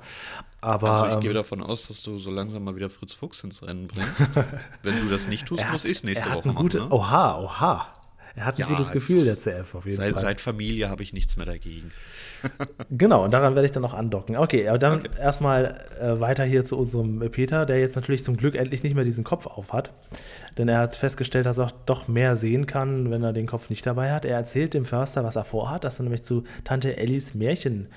Aber 0.61 0.89
Also 0.91 1.05
ich 1.07 1.13
ähm, 1.13 1.19
gehe 1.21 1.33
davon 1.33 1.61
aus, 1.61 1.87
dass 1.87 2.01
du 2.01 2.17
so 2.17 2.31
langsam 2.31 2.63
mal 2.63 2.75
wieder 2.75 2.89
Fritz 2.89 3.13
Fuchs 3.13 3.43
ins 3.43 3.61
Rennen 3.61 3.87
bringst. 3.87 4.29
wenn 4.83 4.99
du 4.99 5.09
das 5.09 5.27
nicht 5.27 5.45
tust, 5.47 5.63
muss 5.71 5.85
ich 5.85 5.91
es 5.97 6.03
nächste 6.03 6.31
Woche 6.31 6.47
machen. 6.47 6.55
gute, 6.55 6.79
ne? 6.79 6.87
Oha, 6.89 7.39
oha. 7.39 7.87
Er 8.35 8.45
hat 8.45 8.57
ein 8.57 8.61
Ja, 8.61 8.67
gutes 8.67 8.87
es 8.87 8.91
Gefühl, 8.91 9.23
der 9.23 9.35
CF, 9.37 9.75
auf 9.75 9.85
jeden 9.85 9.95
Seit, 9.97 10.13
Fall. 10.13 10.21
seit 10.21 10.41
Familie 10.41 10.89
habe 10.89 11.03
ich 11.03 11.13
nichts 11.13 11.37
mehr 11.37 11.45
dagegen. 11.45 11.91
Genau, 12.91 13.23
und 13.23 13.33
daran 13.33 13.55
werde 13.55 13.65
ich 13.65 13.71
dann 13.71 13.81
noch 13.81 13.93
andocken. 13.95 14.35
Okay, 14.37 14.67
aber 14.67 14.77
dann 14.77 14.99
Okay. 14.99 15.09
erstmal 15.19 15.81
äh, 15.99 16.19
weiter 16.19 16.43
hier 16.43 16.63
zu 16.65 16.77
unserem 16.77 17.19
Peter, 17.31 17.65
der 17.65 17.79
jetzt 17.79 17.95
natürlich 17.95 18.23
zum 18.23 18.37
Glück 18.37 18.53
endlich 18.55 18.83
nicht 18.83 18.93
mehr 18.93 19.03
diesen 19.03 19.23
Kopf 19.23 19.47
auf 19.47 19.73
hat. 19.73 19.91
Denn 20.57 20.67
er 20.67 20.79
hat 20.79 20.95
festgestellt, 20.95 21.45
dass 21.47 21.57
er 21.57 21.65
auch 21.65 21.71
doch 21.85 22.07
mehr 22.07 22.35
sehen 22.35 22.67
kann, 22.67 23.09
wenn 23.09 23.23
er 23.23 23.33
den 23.33 23.47
Kopf 23.47 23.69
nicht 23.71 23.85
dabei 23.85 24.11
hat. 24.11 24.25
Er 24.25 24.35
erzählt 24.37 24.73
dem 24.75 24.85
Förster, 24.85 25.23
was 25.23 25.35
er 25.35 25.45
vorhat, 25.45 25.83
dass 25.83 25.99
er 25.99 26.03
nämlich 26.03 26.23
zu 26.23 26.43
Tante 26.63 26.97
Ellis 26.97 27.33
Märchen 27.33 27.87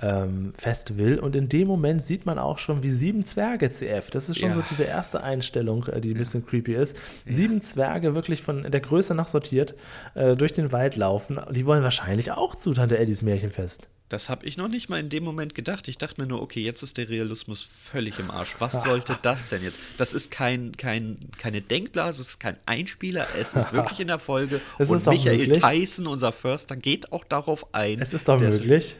ähm, 0.00 0.52
fest 0.56 0.98
will. 0.98 1.18
Und 1.18 1.36
in 1.36 1.48
dem 1.48 1.68
Moment 1.68 2.02
sieht 2.02 2.26
man 2.26 2.38
auch 2.38 2.58
schon, 2.58 2.82
wie 2.82 2.90
sieben 2.90 3.24
Zwerge 3.24 3.70
CF, 3.70 4.10
das 4.10 4.28
ist 4.28 4.38
schon 4.40 4.48
Ja. 4.50 4.54
so 4.56 4.62
diese 4.68 4.84
erste 4.84 5.22
Einstellung, 5.22 5.86
äh, 5.86 6.00
die 6.00 6.10
ein 6.12 6.18
bisschen 6.18 6.44
creepy 6.44 6.74
ist, 6.74 6.96
sieben 7.26 7.62
Zwerge 7.62 8.14
wirklich 8.14 8.42
von 8.42 8.70
der 8.70 8.80
Größe 8.80 9.14
nach 9.14 9.28
sortiert 9.28 9.74
äh, 10.14 10.34
durch 10.36 10.52
den 10.52 10.72
Wald 10.72 10.96
laufen. 10.96 11.38
Die 11.52 11.64
wollen 11.66 11.82
wahrscheinlich 11.82 12.32
auch 12.32 12.54
zu 12.56 12.72
Tante 12.74 12.98
Ellis 12.98 13.22
Märchenfest. 13.22 13.88
Das 14.10 14.28
habe 14.28 14.44
ich 14.46 14.58
noch 14.58 14.68
nicht 14.68 14.90
mal 14.90 15.00
in 15.00 15.08
dem 15.08 15.24
Moment 15.24 15.54
gedacht. 15.54 15.88
Ich 15.88 15.96
dachte 15.96 16.20
mir 16.20 16.26
nur, 16.28 16.42
okay, 16.42 16.60
jetzt 16.60 16.82
ist 16.82 16.98
der 16.98 17.08
Realismus 17.08 17.62
völlig 17.62 18.18
im 18.18 18.30
Arsch. 18.30 18.56
Was 18.58 18.82
sollte 18.84 19.18
das 19.22 19.48
denn 19.48 19.62
jetzt? 19.62 19.78
Das 19.96 20.12
ist 20.12 20.30
kein, 20.30 20.72
kein, 20.76 21.18
keine 21.38 21.62
Denkblase, 21.62 22.20
es 22.20 22.28
ist 22.30 22.40
kein 22.40 22.56
Einspieler, 22.66 23.26
es 23.40 23.54
ist 23.54 23.72
wirklich 23.72 24.00
in 24.00 24.08
der 24.08 24.18
Folge. 24.18 24.60
Es 24.78 24.90
und 24.90 24.96
ist 24.98 25.06
doch 25.06 25.12
Michael 25.12 25.38
möglich. 25.38 25.62
Tyson, 25.62 26.06
unser 26.06 26.32
Förster, 26.32 26.76
geht 26.76 27.12
auch 27.12 27.24
darauf 27.24 27.74
ein. 27.74 28.00
Es 28.00 28.12
ist 28.12 28.28
doch 28.28 28.38
möglich. 28.38 28.96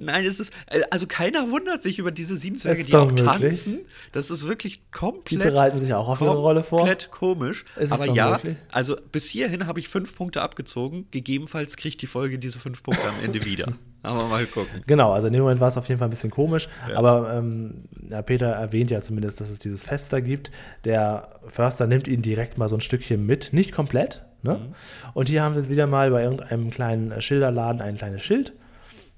Nein, 0.00 0.24
es 0.24 0.40
ist, 0.40 0.52
äh, 0.66 0.80
also 0.90 1.06
keiner 1.06 1.50
wundert 1.50 1.82
sich 1.82 1.98
über 1.98 2.10
diese 2.10 2.36
sieben 2.36 2.56
Zwerge, 2.56 2.82
die 2.82 2.94
auch 2.94 3.10
möglich. 3.10 3.26
tanzen. 3.28 3.78
Das 4.12 4.30
ist 4.30 4.46
wirklich 4.46 4.78
Die 4.78 4.90
komplett. 4.90 5.52
bereiten 5.52 5.78
sich 5.78 5.92
auch 5.92 6.08
auf 6.08 6.20
ihre 6.22 6.36
Rolle 6.36 6.62
vor. 6.62 6.78
Komplett 6.80 7.10
komisch. 7.10 7.66
Aber 7.90 8.06
ja, 8.06 8.30
möglich? 8.32 8.56
also 8.70 8.96
bis 9.12 9.28
hierhin 9.28 9.66
habe 9.66 9.78
ich 9.78 9.88
fünf 9.88 10.16
Punkte 10.16 10.40
abgezogen. 10.40 11.06
Gegebenenfalls 11.10 11.76
kriegt 11.76 12.00
die 12.00 12.06
Folge 12.06 12.38
diese 12.38 12.58
fünf 12.58 12.82
Punkte 12.82 13.06
am 13.06 13.22
Ende 13.22 13.44
wieder. 13.44 13.72
Aber 14.02 14.24
mal 14.28 14.46
gucken. 14.46 14.82
Genau, 14.86 15.12
also 15.12 15.26
in 15.26 15.34
dem 15.34 15.42
Moment 15.42 15.60
war 15.60 15.68
es 15.68 15.76
auf 15.76 15.86
jeden 15.88 15.98
Fall 15.98 16.08
ein 16.08 16.10
bisschen 16.10 16.30
komisch, 16.30 16.70
aber 16.94 17.34
ähm, 17.34 17.84
ja, 18.08 18.22
Peter 18.22 18.46
erwähnt 18.46 18.90
ja 18.90 19.02
zumindest, 19.02 19.42
dass 19.42 19.50
es 19.50 19.58
dieses 19.58 19.84
Fest 19.84 20.10
da 20.14 20.20
gibt. 20.20 20.50
Der 20.86 21.38
Förster 21.46 21.86
nimmt 21.86 22.08
ihn 22.08 22.22
direkt 22.22 22.56
mal 22.56 22.70
so 22.70 22.76
ein 22.76 22.80
Stückchen 22.80 23.26
mit, 23.26 23.52
nicht 23.52 23.72
komplett. 23.72 24.24
Ne? 24.42 24.54
Mhm. 24.54 24.74
Und 25.12 25.28
hier 25.28 25.42
haben 25.42 25.54
wir 25.54 25.68
wieder 25.68 25.86
mal 25.86 26.10
bei 26.10 26.22
irgendeinem 26.22 26.70
kleinen 26.70 27.20
Schilderladen 27.20 27.82
ein 27.82 27.96
kleines 27.96 28.22
Schild 28.22 28.54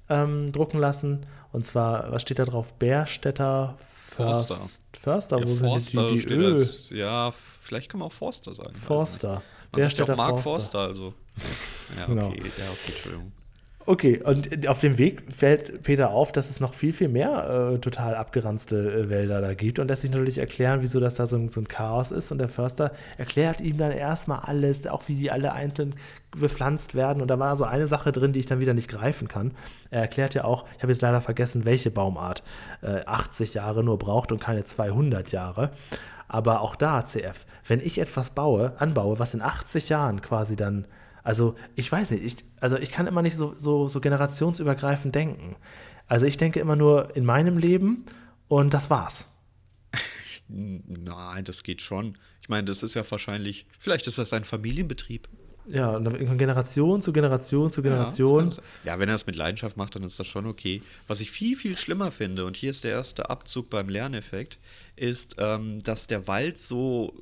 ähm, 0.09 0.51
drucken 0.53 0.79
lassen. 0.79 1.27
Und 1.53 1.65
zwar, 1.65 2.11
was 2.11 2.23
steht 2.23 2.39
da 2.39 2.45
drauf? 2.45 2.75
Bärstädter 2.75 3.75
Först, 3.79 4.49
Forster. 4.49 4.69
Förster, 4.99 5.39
Ja, 5.39 5.45
wo 5.49 5.55
Forster 5.55 6.01
sind 6.01 6.11
die, 6.11 6.15
die 6.15 6.21
steht 6.23 6.39
Ö? 6.39 6.55
als, 6.55 6.91
ja, 6.91 7.33
vielleicht 7.61 7.91
kann 7.91 8.01
man 8.01 8.09
auch 8.09 8.13
Forster 8.13 8.55
sagen. 8.55 8.75
Forster. 8.75 9.29
Man 9.29 9.35
sagt 9.35 9.45
ja 9.73 9.77
Bärstädter 10.05 10.13
auch 10.13 10.17
Mark 10.17 10.41
Forster. 10.41 10.51
Forster, 10.51 10.79
also. 10.81 11.15
Ja, 11.99 12.07
Genau. 12.07 12.29
okay, 12.29 12.43
ja, 12.59 12.65
okay, 12.71 12.93
Entschuldigung. 12.93 13.33
Okay, 13.85 14.23
und 14.23 14.69
auf 14.69 14.81
dem 14.81 14.97
Weg 14.97 15.25
fällt 15.35 15.83
Peter 15.83 16.11
auf, 16.11 16.31
dass 16.31 16.51
es 16.51 16.61
noch 16.61 16.73
viel, 16.73 16.93
viel 16.93 17.09
mehr 17.09 17.73
äh, 17.75 17.79
total 17.79 18.15
abgeranzte 18.15 18.77
äh, 18.77 19.09
Wälder 19.09 19.41
da 19.41 19.55
gibt 19.55 19.81
und 19.81 19.89
lässt 19.89 20.03
sich 20.03 20.11
natürlich 20.11 20.39
erklären, 20.39 20.83
wieso 20.83 21.01
das 21.01 21.15
da 21.17 21.27
so 21.27 21.37
ein, 21.37 21.49
so 21.49 21.61
ein 21.61 21.67
Chaos 21.67 22.13
ist. 22.13 22.31
Und 22.31 22.39
der 22.39 22.49
Förster 22.49 22.93
erklärt 23.19 23.61
ihm 23.61 23.79
dann 23.79 23.91
erstmal 23.91 24.41
alles, 24.41 24.87
auch 24.87 25.09
wie 25.09 25.17
die 25.17 25.33
alle 25.33 25.53
einzeln 25.53 25.97
bepflanzt 26.31 26.95
werden. 26.95 27.21
Und 27.21 27.29
da 27.29 27.41
war 27.41 27.57
so 27.57 27.65
eine 27.65 27.89
Sache 27.89 28.13
drin, 28.13 28.33
die 28.33 28.39
ich 28.39 28.47
dann 28.47 28.61
wieder 28.61 28.75
nicht 28.75 28.89
greifen 28.89 29.27
kann. 29.27 29.51
Er 29.91 30.03
erklärt 30.03 30.35
ja 30.35 30.45
auch, 30.45 30.65
ich 30.77 30.83
habe 30.85 30.93
jetzt 30.93 31.03
leider 31.03 31.21
vergessen, 31.21 31.65
welche 31.65 31.91
Baumart 31.91 32.45
äh, 32.83 33.05
80 33.05 33.55
Jahre 33.55 33.83
nur 33.83 33.99
braucht 33.99 34.31
und 34.31 34.41
keine 34.41 34.63
200 34.63 35.33
Jahre. 35.33 35.73
Aber 36.29 36.61
auch 36.61 36.77
da, 36.77 37.05
CF, 37.05 37.47
wenn 37.67 37.81
ich 37.81 37.99
etwas 37.99 38.31
baue, 38.31 38.75
anbaue, 38.79 39.19
was 39.19 39.35
in 39.35 39.43
80 39.43 39.89
Jahren 39.89 40.23
quasi 40.23 40.55
dann 40.55 40.87
also 41.23 41.55
ich 41.77 41.91
weiß 41.91 42.11
nicht, 42.13 42.25
ich, 42.25 42.37
also 42.61 42.77
ich 42.77 42.91
kann 42.91 43.07
immer 43.07 43.23
nicht 43.23 43.37
so, 43.37 43.55
so, 43.57 43.89
so 43.89 44.01
generationsübergreifend 44.01 45.15
denken. 45.15 45.57
Also 46.07 46.27
ich 46.27 46.37
denke 46.37 46.61
immer 46.61 46.77
nur 46.77 47.15
in 47.17 47.25
meinem 47.25 47.59
Leben 47.59 48.05
und 48.49 48.75
das 48.75 48.91
war's. 48.91 49.27
Nein, 50.49 51.45
das 51.45 51.63
geht 51.63 51.81
schon. 51.81 52.19
Ich 52.41 52.49
meine, 52.49 52.65
das 52.65 52.83
ist 52.83 52.95
ja 52.95 53.09
wahrscheinlich, 53.09 53.67
vielleicht 53.79 54.07
ist 54.07 54.19
das 54.19 54.33
ein 54.33 54.45
Familienbetrieb. 54.45 55.29
Ja, 55.67 55.91
und 55.91 56.05
dann 56.05 56.27
von 56.27 56.39
Generation 56.39 57.03
zu 57.03 57.13
Generation 57.13 57.71
zu 57.71 57.83
Ja, 57.83 57.91
Generation. 57.91 58.51
sein. 58.51 58.65
ja, 58.83 58.99
wenn 58.99 59.09
er 59.09 59.15
es 59.15 59.27
mit 59.27 59.37
Leidenschaft 59.37 59.77
macht, 59.77 59.95
dann 59.95 60.03
ist 60.03 60.19
das 60.19 60.27
schon 60.27 60.47
okay. 60.47 60.83
Was 61.07 61.21
ich 61.21 61.31
viel, 61.31 61.57
viel 61.57 61.77
schlimmer 61.77 62.11
finde, 62.11 62.45
und 62.47 62.57
hier 62.57 62.71
ist 62.71 62.83
der 62.83 62.91
erste 62.91 63.31
Abzug 63.31 63.71
beim 63.71 63.89
Lerneffekt, 63.89 64.59
ist, 64.97 65.37
ähm, 65.39 65.79
dass 65.79 66.09
der 66.09 66.27
Wald 66.27 66.59
so 66.59 67.15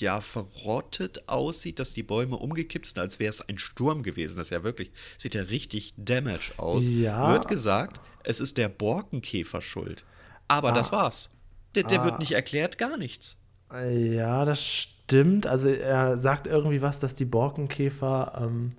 ja 0.00 0.20
verrottet 0.20 1.28
aussieht, 1.28 1.78
dass 1.78 1.92
die 1.92 2.02
Bäume 2.02 2.36
umgekippt 2.36 2.86
sind, 2.86 2.98
als 2.98 3.18
wäre 3.18 3.30
es 3.30 3.40
ein 3.40 3.58
Sturm 3.58 4.02
gewesen. 4.02 4.36
Das 4.36 4.46
ist 4.48 4.50
ja 4.50 4.62
wirklich, 4.62 4.90
sieht 5.18 5.34
ja 5.34 5.42
richtig 5.42 5.94
damage 5.96 6.52
aus. 6.58 6.84
Ja. 6.88 7.32
Wird 7.32 7.48
gesagt, 7.48 8.00
es 8.24 8.40
ist 8.40 8.56
der 8.58 8.68
Borkenkäfer 8.68 9.60
schuld. 9.62 10.04
Aber 10.48 10.70
Ah. 10.70 10.72
das 10.72 10.92
war's. 10.92 11.30
Der, 11.74 11.84
der 11.84 12.04
wird 12.04 12.18
nicht 12.18 12.32
erklärt, 12.32 12.76
gar 12.78 12.96
nichts. 12.98 13.36
Ja, 13.72 14.44
das 14.44 14.66
stimmt. 14.66 15.46
Also 15.46 15.68
er 15.70 16.18
sagt 16.18 16.46
irgendwie 16.46 16.82
was, 16.82 16.98
dass 16.98 17.14
die 17.14 17.24
Borkenkäfer 17.24 18.38
ähm, 18.42 18.72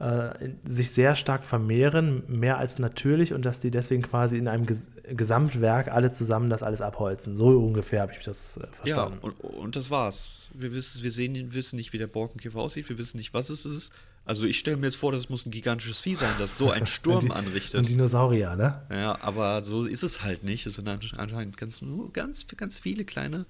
äh, 0.00 0.30
sich 0.64 0.90
sehr 0.92 1.14
stark 1.16 1.42
vermehren, 1.44 2.22
mehr 2.28 2.58
als 2.58 2.78
natürlich, 2.78 3.32
und 3.32 3.44
dass 3.44 3.60
die 3.60 3.70
deswegen 3.70 4.02
quasi 4.02 4.36
in 4.38 4.46
einem 4.48 4.64
Ges 4.66 4.90
Gesamtwerk 5.10 5.88
alle 5.88 6.12
zusammen 6.12 6.50
das 6.50 6.62
alles 6.62 6.80
abholzen. 6.82 7.34
So 7.34 7.46
ungefähr 7.58 8.02
habe 8.02 8.12
ich 8.12 8.24
das 8.24 8.58
äh, 8.58 8.60
Ja, 8.84 8.96
verstanden. 9.06 9.18
und, 9.22 9.32
und 9.40 9.74
das 9.76 9.90
war's. 9.90 10.50
Wir 10.54 10.74
wissen, 10.74 11.02
wir 11.02 11.10
sehen, 11.10 11.52
wissen 11.54 11.76
nicht, 11.76 11.92
wie 11.92 11.98
der 11.98 12.06
Borkenkäfer 12.08 12.58
aussieht, 12.60 12.88
wir 12.90 12.98
wissen 12.98 13.16
nicht, 13.16 13.32
was 13.34 13.48
es 13.50 13.64
ist. 13.64 13.90
Also 14.26 14.44
ich 14.44 14.58
stelle 14.58 14.76
mir 14.76 14.86
jetzt 14.86 14.96
vor, 14.96 15.10
das 15.10 15.30
muss 15.30 15.46
ein 15.46 15.50
gigantisches 15.50 16.00
Vieh 16.00 16.14
sein, 16.14 16.30
das 16.38 16.58
so 16.58 16.70
einen 16.70 16.84
Sturm 16.98 17.20
Die- 17.20 17.30
anrichtet. 17.30 17.80
Ein 17.80 17.86
Dinosaurier, 17.86 18.54
ne? 18.56 18.82
Ja, 18.90 19.18
aber 19.22 19.62
so 19.62 19.84
ist 19.86 20.02
es 20.02 20.22
halt 20.22 20.44
nicht. 20.44 20.66
Es 20.66 20.74
sind 20.74 20.86
anscheinend 20.86 21.56
ganz, 21.56 21.80
nur 21.80 22.12
ganz, 22.12 22.46
ganz 22.56 22.78
viele 22.78 23.04
kleine 23.06 23.46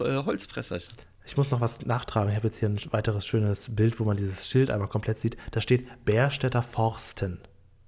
äh, 0.00 0.16
Holzfresser. 0.24 0.78
Ich 1.26 1.36
muss 1.36 1.50
noch 1.50 1.60
was 1.60 1.84
nachtragen. 1.84 2.30
Ich 2.30 2.36
habe 2.36 2.46
jetzt 2.46 2.58
hier 2.58 2.68
ein 2.68 2.78
weiteres 2.92 3.26
schönes 3.26 3.74
Bild, 3.74 3.98
wo 3.98 4.04
man 4.04 4.16
dieses 4.16 4.48
Schild 4.48 4.70
einmal 4.70 4.88
komplett 4.88 5.18
sieht. 5.18 5.36
Da 5.50 5.60
steht 5.60 6.04
Bärstädter 6.04 6.62
Forsten. 6.62 7.40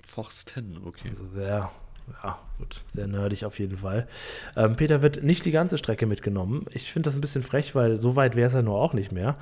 Forsten, 0.04 0.80
okay. 0.85 1.11
Also 1.11 1.28
sehr, 1.28 1.71
ja, 2.23 2.38
gut, 2.59 2.83
sehr 2.88 3.07
nerdig 3.07 3.45
auf 3.45 3.59
jeden 3.59 3.77
Fall. 3.77 4.07
Ähm, 4.57 4.77
Peter 4.77 5.03
wird 5.03 5.23
nicht 5.23 5.45
die 5.45 5.50
ganze 5.50 5.79
Strecke 5.79 6.07
mitgenommen. 6.07 6.67
Ich 6.73 6.93
finde 6.93 7.09
das 7.09 7.15
ein 7.15 7.21
bisschen 7.21 7.43
frech, 7.43 7.75
weil 7.75 7.99
so 7.99 8.17
weit 8.17 8.37
wäre 8.37 8.49
es 8.49 8.55
ja 8.55 8.62
nur 8.62 8.77
auch 8.77 8.95
nicht 8.95 9.12
mehr. 9.12 9.37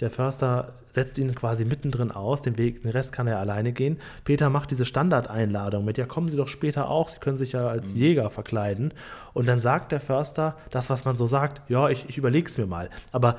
Der 0.00 0.10
Förster 0.10 0.74
setzt 0.90 1.18
ihn 1.18 1.34
quasi 1.34 1.64
mittendrin 1.64 2.10
aus, 2.10 2.42
den 2.42 2.58
Weg, 2.58 2.82
den 2.82 2.90
Rest 2.90 3.12
kann 3.12 3.26
er 3.26 3.38
alleine 3.38 3.72
gehen. 3.72 3.98
Peter 4.24 4.50
macht 4.50 4.70
diese 4.70 4.84
Standardeinladung 4.84 5.84
mit, 5.84 5.98
ja, 5.98 6.06
kommen 6.06 6.28
Sie 6.28 6.36
doch 6.36 6.48
später 6.48 6.88
auch, 6.88 7.08
Sie 7.08 7.18
können 7.18 7.36
sich 7.36 7.52
ja 7.52 7.68
als 7.68 7.94
Jäger 7.94 8.30
verkleiden. 8.30 8.94
Und 9.34 9.46
dann 9.46 9.60
sagt 9.60 9.92
der 9.92 10.00
Förster 10.00 10.56
das, 10.70 10.90
was 10.90 11.04
man 11.04 11.16
so 11.16 11.26
sagt, 11.26 11.68
ja, 11.70 11.88
ich, 11.88 12.08
ich 12.08 12.18
überlege 12.18 12.48
es 12.48 12.58
mir 12.58 12.66
mal. 12.66 12.90
Aber, 13.12 13.38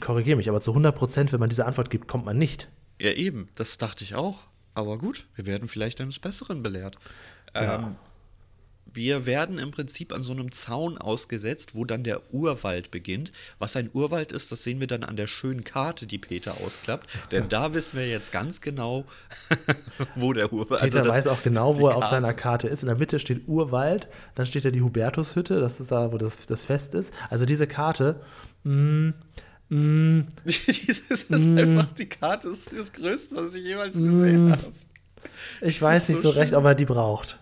korrigiere 0.00 0.36
mich, 0.36 0.48
aber 0.48 0.60
zu 0.60 0.70
100 0.70 0.94
Prozent, 0.94 1.32
wenn 1.32 1.40
man 1.40 1.48
diese 1.48 1.66
Antwort 1.66 1.90
gibt, 1.90 2.08
kommt 2.08 2.24
man 2.24 2.38
nicht. 2.38 2.68
Ja, 3.00 3.10
eben, 3.12 3.48
das 3.54 3.78
dachte 3.78 4.04
ich 4.04 4.14
auch. 4.14 4.48
Aber 4.74 4.96
gut, 4.96 5.26
wir 5.34 5.46
werden 5.46 5.66
vielleicht 5.66 6.00
eines 6.00 6.20
Besseren 6.20 6.62
belehrt. 6.62 6.98
Ähm, 7.60 7.96
wir 8.90 9.26
werden 9.26 9.58
im 9.58 9.70
Prinzip 9.70 10.12
an 10.14 10.22
so 10.22 10.32
einem 10.32 10.50
Zaun 10.50 10.96
ausgesetzt, 10.96 11.74
wo 11.74 11.84
dann 11.84 12.02
der 12.04 12.32
Urwald 12.32 12.90
beginnt. 12.90 13.32
Was 13.58 13.76
ein 13.76 13.90
Urwald 13.92 14.32
ist, 14.32 14.50
das 14.50 14.64
sehen 14.64 14.80
wir 14.80 14.86
dann 14.86 15.04
an 15.04 15.14
der 15.16 15.26
schönen 15.26 15.62
Karte, 15.62 16.06
die 16.06 16.16
Peter 16.18 16.56
ausklappt. 16.64 17.06
Denn 17.30 17.48
da 17.50 17.74
wissen 17.74 17.98
wir 17.98 18.08
jetzt 18.08 18.32
ganz 18.32 18.60
genau, 18.62 19.04
wo 20.16 20.32
der 20.32 20.52
Urwald 20.52 20.80
Peter 20.82 21.02
das- 21.02 21.18
weiß 21.18 21.26
auch 21.28 21.42
genau, 21.42 21.78
wo 21.78 21.88
er 21.88 21.96
auf 21.96 22.06
seiner 22.06 22.32
Karte 22.32 22.66
ist. 22.66 22.82
In 22.82 22.86
der 22.88 22.96
Mitte 22.96 23.18
steht 23.18 23.46
Urwald, 23.46 24.08
dann 24.34 24.46
steht 24.46 24.64
da 24.64 24.70
die 24.70 24.80
Hubertushütte, 24.82 25.60
das 25.60 25.80
ist 25.80 25.92
da, 25.92 26.10
wo 26.10 26.16
das, 26.18 26.46
das 26.46 26.64
Fest 26.64 26.94
ist. 26.94 27.12
Also 27.28 27.44
diese 27.44 27.66
Karte, 27.66 28.20
mm, 28.64 29.10
mm, 29.68 30.20
Dieses 30.46 31.10
ist 31.24 31.30
einfach, 31.30 31.86
die 31.92 32.08
Karte 32.08 32.48
ist 32.48 32.72
das 32.76 32.92
Größte, 32.94 33.36
was 33.36 33.54
ich 33.54 33.64
jemals 33.64 33.96
gesehen 33.96 34.50
habe. 34.52 34.72
ich 35.60 35.74
Das 35.74 35.82
weiß 35.82 36.02
ist 36.04 36.08
nicht 36.08 36.22
so 36.22 36.30
so 36.32 36.36
recht, 36.38 36.50
schön. 36.50 36.58
ob 36.58 36.64
er 36.64 36.74
die 36.74 36.86
braucht. 36.86 37.38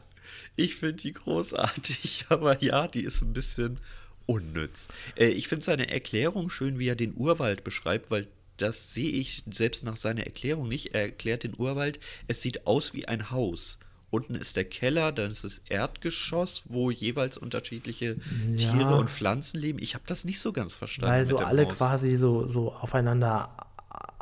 Ich 0.56 0.76
finde 0.76 1.02
die 1.02 1.12
großartig, 1.12 2.26
aber 2.28 2.62
ja, 2.62 2.88
die 2.88 3.02
ist 3.02 3.22
ein 3.22 3.32
bisschen 3.32 3.78
unnütz. 4.26 4.88
Äh, 5.16 5.26
ich 5.28 5.48
finde 5.48 5.64
seine 5.64 5.90
Erklärung 5.90 6.50
schön, 6.50 6.78
wie 6.78 6.88
er 6.88 6.96
den 6.96 7.14
Urwald 7.16 7.62
beschreibt, 7.64 8.10
weil 8.10 8.26
das 8.56 8.94
sehe 8.94 9.10
ich 9.10 9.44
selbst 9.50 9.84
nach 9.84 9.96
seiner 9.96 10.24
Erklärung 10.24 10.68
nicht. 10.68 10.94
Er 10.94 11.02
erklärt 11.02 11.44
den 11.44 11.54
Urwald, 11.58 12.00
es 12.26 12.40
sieht 12.42 12.66
aus 12.66 12.94
wie 12.94 13.06
ein 13.06 13.30
Haus. 13.30 13.78
Unten 14.08 14.34
ist 14.34 14.56
der 14.56 14.64
Keller, 14.64 15.12
dann 15.12 15.30
ist 15.30 15.44
das 15.44 15.58
Erdgeschoss, 15.68 16.62
wo 16.66 16.90
jeweils 16.90 17.36
unterschiedliche 17.36 18.16
Ja. 18.48 18.72
Tiere 18.72 18.96
und 18.96 19.10
Pflanzen 19.10 19.60
leben. 19.60 19.78
Ich 19.80 19.94
habe 19.94 20.04
das 20.06 20.24
nicht 20.24 20.40
so 20.40 20.52
ganz 20.52 20.74
verstanden. 20.74 21.12
Weil 21.12 21.26
so 21.26 21.38
alle 21.38 21.66
Haus. 21.66 21.76
quasi 21.76 22.16
so, 22.16 22.46
so 22.46 22.72
aufeinander 22.72 23.65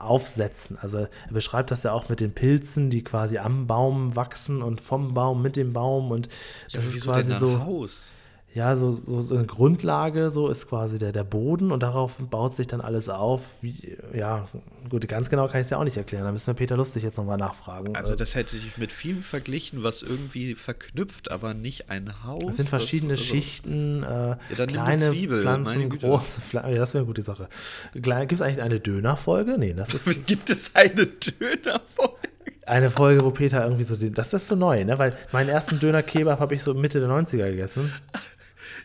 aufsetzen. 0.04 0.78
Also 0.80 0.99
er 0.99 1.08
beschreibt 1.30 1.70
das 1.70 1.82
ja 1.82 1.92
auch 1.92 2.08
mit 2.08 2.20
den 2.20 2.34
Pilzen, 2.34 2.90
die 2.90 3.02
quasi 3.02 3.38
am 3.38 3.66
Baum 3.66 4.16
wachsen 4.16 4.62
und 4.62 4.80
vom 4.80 5.14
Baum 5.14 5.42
mit 5.42 5.56
dem 5.56 5.73
Baum 5.73 6.11
und 6.11 6.28
Ja, 6.68 6.80
das 6.80 6.87
aber 6.87 6.96
ist 6.96 7.04
quasi 7.04 7.34
so. 7.34 7.61
Haus? 7.64 8.11
Ja, 8.54 8.76
so, 8.76 8.96
so, 9.04 9.20
so 9.20 9.34
eine 9.34 9.46
Grundlage, 9.46 10.30
so 10.30 10.49
ist 10.49 10.68
quasi 10.68 11.00
der, 11.00 11.11
der 11.11 11.25
Boden 11.25 11.73
und 11.73 11.82
darauf 11.82 12.18
baut 12.18 12.54
sich 12.54 12.68
dann 12.68 12.80
alles 12.80 13.08
auf. 13.08 13.49
Wie, 13.62 13.99
ja, 14.16 14.49
gut, 14.88 15.08
ganz 15.08 15.28
genau 15.28 15.49
kann 15.49 15.61
ich 15.61 15.64
es 15.64 15.70
ja 15.70 15.78
auch 15.78 15.82
nicht 15.84 15.96
erklären. 15.96 16.23
Da 16.25 16.30
müssen 16.30 16.46
wir 16.46 16.54
Peter 16.54 16.76
Lustig 16.76 17.02
jetzt 17.02 17.18
nochmal 17.18 17.37
nachfragen. 17.37 17.96
Also 17.96 18.14
das 18.14 18.37
hätte 18.37 18.56
ich 18.56 18.78
mit 18.78 18.92
vielem 18.92 19.23
verglichen, 19.23 19.82
was 19.82 20.02
irgendwie 20.02 20.54
verknüpft, 20.54 21.32
aber 21.32 21.52
nicht 21.52 21.90
ein 21.90 22.23
Haus. 22.23 22.44
das 22.46 22.56
sind 22.58 22.68
verschiedene 22.68 23.14
das, 23.14 23.23
also- 23.23 23.34
Schichten, 23.34 24.02
äh, 24.04 24.37
eine 24.56 24.66
kleine 24.68 25.11
Zwiebel, 25.11 25.42
Pflanzen, 25.42 25.88
große 25.90 26.40
Pflanzen. 26.40 26.73
Ja, 26.73 26.78
das 26.78 26.94
wäre 26.94 27.02
eine 27.02 27.06
gute 27.08 27.23
Sache. 27.23 27.49
Gibt 27.92 28.32
es 28.32 28.40
eigentlich 28.40 28.62
eine 28.62 28.78
Döner-Folge? 28.78 29.58
Nee, 29.58 29.75
das 29.75 29.94
ist 29.94 30.28
Gibt 30.28 30.49
es 30.50 30.70
eine 30.76 31.06
Dönerfolge? 31.06 32.28
eine 32.66 32.90
Folge, 32.90 33.25
wo 33.25 33.30
Peter 33.30 33.62
irgendwie 33.62 33.84
so, 33.84 33.96
den, 33.96 34.14
das 34.14 34.32
ist 34.32 34.49
so 34.49 34.54
neu, 34.54 34.84
ne? 34.84 34.99
Weil 34.99 35.16
meinen 35.32 35.49
ersten 35.49 35.78
Döner-Kebab 35.80 36.40
habe 36.40 36.54
ich 36.54 36.62
so 36.62 36.73
Mitte 36.73 37.00
der 37.00 37.08
90er 37.08 37.50
gegessen. 37.50 37.92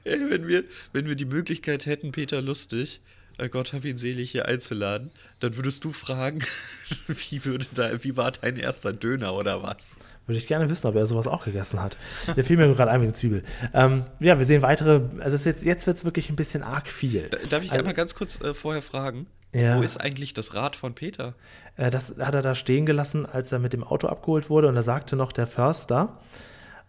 Ey, 0.04 0.20
wenn, 0.30 0.48
wir, 0.48 0.64
wenn 0.94 1.08
wir 1.08 1.16
die 1.16 1.26
Möglichkeit 1.26 1.86
hätten, 1.86 2.12
Peter 2.12 2.42
Lustig, 2.42 3.02
äh 3.38 3.50
Gott 3.50 3.74
hab 3.74 3.86
ihn 3.86 3.98
selig, 3.98 4.32
hier 4.32 4.48
einzuladen, 4.48 5.12
dann 5.40 5.56
würdest 5.56 5.84
du 5.86 5.92
fragen, 5.92 6.40
wie, 7.08 7.44
würde 7.46 7.66
da, 7.74 8.04
wie 8.04 8.16
war 8.18 8.32
dein 8.32 8.58
erster 8.58 8.94
Döner 8.94 9.34
oder 9.34 9.64
was? 9.64 10.02
Würde 10.28 10.38
ich 10.38 10.46
gerne 10.46 10.70
wissen, 10.70 10.86
ob 10.86 10.96
er 10.96 11.08
sowas 11.08 11.26
auch 11.26 11.46
gegessen 11.46 11.82
hat. 11.82 11.98
Der 12.38 12.44
fiel 12.44 12.56
mir 12.56 12.68
gerade 12.76 12.92
ein 12.92 13.02
wegen 13.02 13.16
Zwiebel. 13.16 13.44
Ähm, 13.74 14.06
ja, 14.20 14.38
wir 14.38 14.46
sehen 14.46 14.62
weitere, 14.62 15.02
also 15.22 15.38
jetzt, 15.50 15.64
jetzt 15.66 15.88
wird 15.88 15.98
es 15.98 16.06
wirklich 16.06 16.30
ein 16.30 16.36
bisschen 16.36 16.62
arg 16.62 16.88
viel. 16.92 17.30
Da, 17.30 17.38
darf 17.50 17.64
ich 17.64 17.72
Also- 17.72 17.80
einmal 17.80 17.96
ganz 17.96 18.14
kurz 18.14 18.40
äh, 18.42 18.54
vorher 18.54 18.84
fragen? 18.84 19.26
Ja. 19.54 19.80
Wo 19.80 19.82
ist 19.82 19.98
eigentlich 19.98 20.36
das 20.36 20.54
Rad 20.54 20.76
von 20.76 20.94
Peter? 20.94 21.34
Äh, 21.78 21.90
das 21.90 22.14
hat 22.20 22.36
er 22.36 22.44
da 22.44 22.54
stehen 22.54 22.86
gelassen, 22.86 23.26
als 23.26 23.52
er 23.52 23.58
mit 23.58 23.74
dem 23.74 23.84
Auto 23.84 24.06
abgeholt 24.08 24.52
wurde. 24.52 24.68
Und 24.68 24.76
da 24.76 24.84
sagte 24.84 25.16
noch 25.16 25.32
der 25.32 25.48
Förster, 25.48 26.20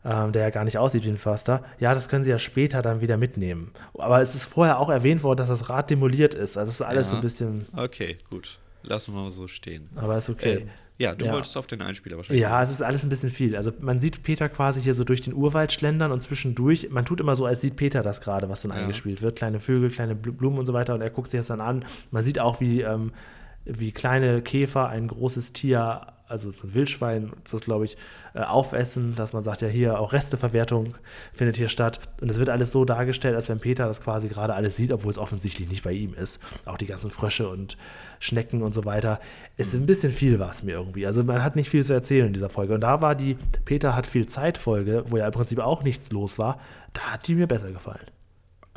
ähm, 0.05 0.33
der 0.33 0.43
ja 0.43 0.51
gar 0.51 0.65
nicht 0.65 0.79
aussieht 0.79 1.05
wie 1.05 1.11
ein 1.11 1.17
Förster, 1.17 1.63
ja, 1.79 1.93
das 1.95 2.09
können 2.09 2.25
Sie 2.25 2.31
ja 2.31 2.39
später 2.39 2.83
dann 2.83 3.01
wieder 3.01 3.17
mitnehmen. 3.17 3.71
Aber 3.99 4.21
es 4.23 4.35
ist 4.35 4.45
vorher 4.45 4.79
auch 4.79 4.89
erwähnt 4.89 5.23
worden, 5.23 5.39
dass 5.39 5.49
das 5.49 5.69
Rad 5.69 5.91
demoliert 5.91 6.35
ist. 6.35 6.57
Also 6.57 6.69
es 6.71 6.77
ist 6.77 6.83
alles 6.87 7.07
Ja. 7.07 7.11
so 7.11 7.17
ein 7.17 7.23
bisschen, 7.23 7.67
Okay, 7.77 8.17
gut. 8.31 8.59
Lassen 8.83 9.13
wir 9.15 9.21
mal 9.21 9.31
so 9.31 9.47
stehen. 9.47 9.91
aber 9.95 10.17
ist 10.17 10.31
okay. 10.31 10.61
Ähm, 10.63 10.69
ja, 10.97 11.15
du 11.15 11.27
Ja. 11.27 11.33
wolltest 11.35 11.55
auf 11.59 11.67
den 11.67 11.83
Einspieler 11.83 12.17
wahrscheinlich. 12.17 12.41
Ja, 12.43 12.63
es 12.63 12.71
ist 12.71 12.81
alles 12.81 13.03
ein 13.05 13.11
bisschen 13.11 13.29
viel. 13.31 13.55
Also 13.55 13.73
man 13.79 14.01
sieht 14.01 14.23
Peter 14.23 14.49
quasi 14.49 14.81
hier 14.81 14.95
so 14.95 15.05
durch 15.05 15.21
den 15.21 15.35
Urwald 15.35 15.71
schlendern 15.73 16.13
und 16.13 16.21
zwischendurch, 16.21 16.89
man 16.91 17.05
tut 17.05 17.21
immer 17.21 17.37
so, 17.37 17.45
als 17.45 17.61
sieht 17.61 17.77
Peter 17.77 18.03
das 18.03 18.23
gerade, 18.23 18.49
was 18.49 18.63
dann 18.63 18.71
Ja. 18.71 18.79
eingespielt 18.79 19.21
wird. 19.21 19.37
Kleine 19.37 19.61
Vögel, 19.61 19.91
kleine 19.91 20.15
Bl- 20.15 20.33
Blumen 20.33 20.59
und 20.59 20.65
so 20.65 20.73
weiter 20.73 20.95
und 20.95 21.03
er 21.03 21.11
guckt 21.11 21.31
sich 21.31 21.41
das 21.41 21.49
dann 21.49 21.61
an. 21.61 21.85
Man 22.11 22.25
sieht 22.25 22.39
auch, 22.39 22.61
wie, 22.63 22.81
ähm, 22.81 23.13
wie 23.67 23.93
kleine 23.93 24.41
Käfer 24.41 24.89
ein 24.89 25.09
großes 25.09 25.53
Tier, 25.53 26.07
also 26.31 26.53
so 26.53 26.67
ein 26.67 26.75
Wildschwein, 26.75 27.33
ist 27.45 27.53
das 27.53 27.63
glaube 27.63 27.85
ich, 27.85 27.97
äh, 28.35 28.41
aufessen, 28.41 29.15
dass 29.17 29.33
man 29.33 29.43
sagt, 29.43 29.63
ja 29.63 29.69
hier 29.69 29.99
auch 29.99 30.13
Resteverwertung 30.13 30.95
findet 31.33 31.57
hier 31.57 31.69
statt. 31.69 32.01
Und 32.21 32.31
es 32.31 32.39
wird 32.39 32.49
alles 32.49 32.73
so 32.73 32.85
dargestellt, 32.85 33.37
als 33.37 33.49
wenn 33.49 33.59
Peter 33.59 33.87
das 33.87 34.01
quasi 34.01 34.29
gerade 34.29 34.55
alles 34.55 34.77
sieht, 34.77 34.93
obwohl 34.93 35.11
es 35.11 35.19
offensichtlich 35.19 35.69
nicht 35.69 35.83
bei 35.83 35.93
ihm 35.93 36.15
ist. 36.15 36.41
Auch 36.65 36.79
die 36.79 36.87
ganzen 36.87 37.11
Frösche 37.11 37.49
und 37.49 37.77
Schnecken 38.19 38.63
und 38.63 38.75
so 38.75 38.85
weiter. 38.85 39.19
Es 39.57 39.69
ist 39.69 39.75
ein 39.75 39.87
bisschen 39.87 40.13
viel 40.13 40.39
war 40.39 40.51
es 40.51 40.63
mir 40.63 40.73
irgendwie. 40.73 41.07
Also 41.07 41.25
man 41.25 41.43
hat 41.43 41.57
nicht 41.57 41.71
viel 41.71 41.85
zu 41.85 41.93
erzählen 41.93 42.29
in 42.29 42.33
dieser 42.33 42.51
Folge. 42.51 42.75
Und 42.75 42.83
da 42.83 43.01
war 43.01 43.15
die 43.15 43.37
Peter 43.65 43.97
hat 43.97 44.07
viel 44.07 44.27
Zeit 44.27 44.59
Folge, 44.59 45.05
wo 45.07 45.17
ja 45.17 45.27
im 45.27 45.33
Prinzip 45.33 45.59
auch 45.59 45.83
nichts 45.83 46.13
los 46.13 46.39
war, 46.39 46.61
da 46.93 47.01
hat 47.13 47.27
die 47.27 47.35
mir 47.35 47.47
besser 47.47 47.73
gefallen. 47.73 48.07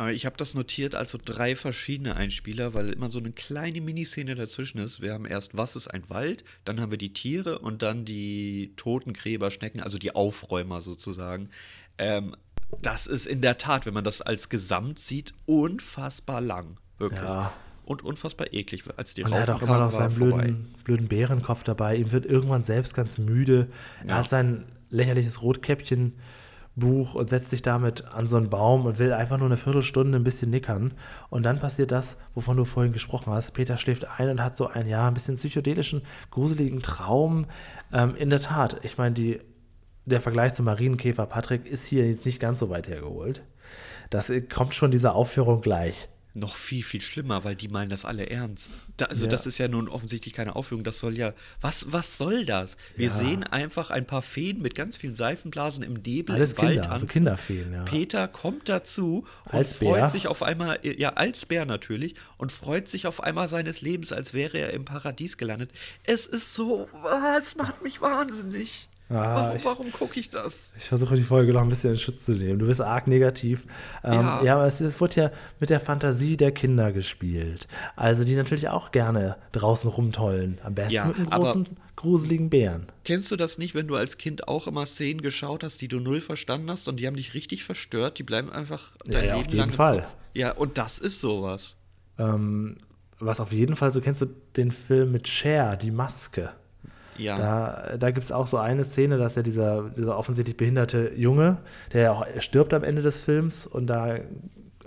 Aber 0.03 0.11
ich 0.11 0.25
habe 0.25 0.35
das 0.35 0.53
notiert 0.53 0.95
als 0.95 1.11
so 1.11 1.17
drei 1.23 1.55
verschiedene 1.55 2.17
Einspieler, 2.17 2.73
weil 2.73 2.89
immer 2.89 3.09
so 3.09 3.19
eine 3.19 3.31
kleine 3.31 3.79
Miniszene 3.79 4.35
dazwischen 4.35 4.79
ist. 4.79 5.01
Wir 5.01 5.13
haben 5.13 5.25
erst, 5.25 5.55
was 5.55 5.77
ist 5.77 5.87
ein 5.87 6.03
Wald, 6.09 6.43
dann 6.65 6.81
haben 6.81 6.91
wir 6.91 6.97
die 6.97 7.13
Tiere 7.13 7.59
und 7.59 7.81
dann 7.81 8.03
die 8.03 8.73
Totengräber, 8.75 9.49
Schnecken, 9.49 9.79
also 9.79 9.97
die 9.97 10.13
Aufräumer 10.13 10.81
sozusagen. 10.81 11.47
Ähm, 11.97 12.35
das 12.81 13.07
ist 13.07 13.27
in 13.27 13.39
der 13.41 13.57
Tat, 13.57 13.85
wenn 13.85 13.93
man 13.93 14.03
das 14.03 14.21
als 14.21 14.49
Gesamt 14.49 14.99
sieht, 14.99 15.31
unfassbar 15.45 16.41
lang. 16.41 16.75
Wirklich. 16.97 17.21
Ja. 17.21 17.53
Und 17.85 18.03
unfassbar 18.03 18.51
eklig. 18.51 18.83
Als 18.97 19.13
die 19.13 19.23
Und 19.23 19.31
er 19.31 19.43
hat 19.43 19.49
auch 19.51 19.61
immer 19.61 19.79
noch 19.79 19.91
seinen 19.91 20.15
blöden, 20.15 20.75
blöden 20.83 21.07
Bärenkopf 21.07 21.63
dabei. 21.63 21.95
Ihm 21.95 22.11
wird 22.11 22.25
irgendwann 22.25 22.63
selbst 22.63 22.93
ganz 22.93 23.17
müde. 23.17 23.69
Er 24.01 24.09
Ja. 24.09 24.15
hat 24.17 24.29
sein 24.29 24.65
lächerliches 24.89 25.41
Rotkäppchen-Buch 26.75 27.15
und 27.15 27.29
setzt 27.29 27.49
sich 27.49 27.61
damit 27.61 28.05
an 28.05 28.27
so 28.27 28.37
einen 28.37 28.49
Baum 28.49 28.85
und 28.85 28.99
will 28.99 29.13
einfach 29.13 29.37
nur 29.37 29.47
eine 29.47 29.57
Viertelstunde 29.57 30.17
ein 30.17 30.23
bisschen 30.23 30.49
nickern. 30.49 30.93
Und 31.29 31.43
dann 31.43 31.59
passiert 31.59 31.91
das, 31.91 32.17
wovon 32.33 32.57
du 32.57 32.65
vorhin 32.65 32.93
gesprochen 32.93 33.33
hast. 33.33 33.51
Peter 33.51 33.77
schläft 33.77 34.05
ein 34.19 34.29
und 34.29 34.43
hat 34.43 34.55
so 34.55 34.67
einen, 34.67 34.89
ja, 34.89 35.07
ein 35.07 35.13
bisschen 35.13 35.35
psychedelischen, 35.35 36.03
gruseligen 36.31 36.81
Traum. 36.81 37.45
Ähm, 37.91 38.15
in 38.15 38.29
der 38.29 38.41
Tat, 38.41 38.79
ich 38.83 38.97
meine, 38.97 39.13
die, 39.13 39.39
der 40.05 40.21
Vergleich 40.21 40.53
zum 40.53 40.65
Marienkäfer 40.65 41.25
Patrick 41.25 41.65
ist 41.65 41.85
hier 41.85 42.07
jetzt 42.07 42.25
nicht 42.25 42.39
ganz 42.39 42.59
so 42.59 42.69
weit 42.69 42.87
hergeholt. 42.87 43.43
Das 44.09 44.29
äh, 44.29 44.41
kommt 44.41 44.73
schon 44.73 44.91
dieser 44.91 45.15
Aufführung 45.15 45.61
gleich. 45.61 46.09
Noch 46.35 46.55
viel, 46.55 46.83
viel 46.83 47.01
schlimmer, 47.01 47.43
weil 47.43 47.55
die 47.55 47.67
meinen 47.67 47.89
das 47.89 48.05
alle 48.05 48.27
ernst. 48.27 48.79
Da, 48.97 49.05
also 49.05 49.25
Ja. 49.25 49.29
das 49.31 49.45
ist 49.45 49.59
ja 49.59 49.67
nun 49.67 49.87
offensichtlich 49.87 50.33
keine 50.33 50.55
Aufführung, 50.55 50.83
das 50.83 50.97
soll 50.97 51.15
ja, 51.15 51.33
was, 51.61 51.91
was 51.91 52.17
soll 52.17 52.43
das? 52.45 52.75
Wir 52.95 53.09
Ja. 53.09 53.13
sehen 53.13 53.43
einfach 53.43 53.91
ein 53.91 54.07
paar 54.07 54.23
Feen 54.23 54.59
mit 54.59 54.73
ganz 54.73 54.97
vielen 54.97 55.13
Seifenblasen 55.13 55.83
im 55.83 55.93
Nebel 55.93 56.33
Alles 56.35 56.53
im 56.53 56.57
Wald 56.57 56.69
Kinder, 56.71 56.91
also 56.91 57.05
tanzen. 57.05 57.13
Kinderfeen, 57.19 57.73
ja. 57.73 57.83
Peter 57.83 58.27
kommt 58.27 58.67
dazu 58.67 59.27
und 59.45 59.53
Als 59.53 59.73
freut 59.73 59.99
Bär. 59.99 60.07
sich 60.07 60.25
auf 60.27 60.41
einmal, 60.41 60.79
ja, 60.81 61.13
als 61.13 61.45
Bär 61.45 61.65
natürlich, 61.65 62.15
und 62.37 62.51
freut 62.51 62.87
sich 62.87 63.05
auf 63.05 63.21
einmal 63.21 63.47
seines 63.47 63.81
Lebens, 63.81 64.11
als 64.11 64.33
wäre 64.33 64.57
er 64.57 64.73
im 64.73 64.85
Paradies 64.85 65.37
gelandet. 65.37 65.69
Es 66.03 66.25
ist 66.25 66.55
so, 66.55 66.89
es 67.39 67.55
macht 67.57 67.83
mich 67.83 68.01
wahnsinnig. 68.01 68.89
Ah, 69.09 69.49
warum 69.53 69.63
warum 69.63 69.91
gucke 69.91 70.19
ich 70.19 70.29
das? 70.29 70.71
Ich 70.77 70.85
versuche 70.85 71.15
die 71.15 71.23
Folge 71.23 71.53
noch 71.53 71.61
ein 71.61 71.69
bisschen 71.69 71.91
in 71.91 71.99
Schutz 71.99 72.25
zu 72.25 72.31
nehmen. 72.31 72.57
Du 72.57 72.65
bist 72.65 72.81
arg 72.81 73.05
negativ. 73.07 73.65
Ähm, 74.03 74.13
Ja. 74.13 74.43
ja. 74.43 74.55
aber 74.55 74.65
es, 74.65 74.81
es 74.81 74.99
wird 74.99 75.15
ja 75.15 75.29
mit 75.59 75.69
der 75.69 75.79
Fantasie 75.79 76.37
der 76.37 76.51
Kinder 76.51 76.91
gespielt. 76.91 77.67
Also 77.95 78.23
die 78.23 78.35
natürlich 78.35 78.69
auch 78.69 78.91
gerne 78.91 79.37
draußen 79.51 79.89
rumtollen. 79.89 80.59
Am 80.63 80.73
besten 80.73 80.93
Ja, 80.93 81.05
mit 81.05 81.17
einem 81.17 81.29
großen, 81.29 81.67
gruseligen 81.95 82.49
Bären. 82.49 82.87
Kennst 83.03 83.29
du 83.29 83.35
das 83.35 83.57
nicht, 83.57 83.75
wenn 83.75 83.87
du 83.87 83.95
als 83.95 84.17
Kind 84.17 84.47
auch 84.47 84.67
immer 84.67 84.85
Szenen 84.85 85.21
geschaut 85.21 85.63
hast, 85.63 85.81
die 85.81 85.87
du 85.89 85.99
null 85.99 86.21
verstanden 86.21 86.71
hast 86.71 86.87
und 86.87 86.99
die 86.99 87.05
haben 87.05 87.15
dich 87.17 87.33
richtig 87.33 87.63
verstört? 87.63 88.17
Die 88.17 88.23
bleiben 88.23 88.51
einfach 88.51 88.93
dein 89.05 89.25
ja, 89.25 89.33
auf 89.35 89.41
Leben 89.41 89.49
jeden 89.51 89.57
lang 89.59 89.71
Fall. 89.71 90.01
Kopf. 90.01 90.15
Ja, 90.33 90.53
und 90.53 90.77
das 90.77 90.97
ist 90.97 91.19
sowas. 91.21 91.77
Ähm, 92.17 92.77
was 93.19 93.39
auf 93.39 93.51
jeden 93.51 93.75
Fall, 93.75 93.91
so 93.91 94.01
kennst 94.01 94.21
du 94.21 94.27
den 94.55 94.71
Film 94.71 95.11
mit 95.11 95.27
Cher, 95.27 95.77
die 95.77 95.91
Maske. 95.91 96.51
Ja. 97.17 97.37
Da, 97.37 97.97
da 97.97 98.11
gibt 98.11 98.23
es 98.23 98.31
auch 98.31 98.47
so 98.47 98.57
eine 98.57 98.83
Szene, 98.83 99.17
dass 99.17 99.35
ja 99.35 99.43
dieser, 99.43 99.89
dieser 99.89 100.17
offensichtlich 100.17 100.57
behinderte 100.57 101.13
Junge, 101.15 101.57
der 101.91 102.01
ja 102.01 102.11
auch 102.11 102.25
stirbt 102.39 102.73
am 102.73 102.83
Ende 102.83 103.01
des 103.01 103.19
Films 103.19 103.67
und 103.67 103.87
da, 103.87 104.19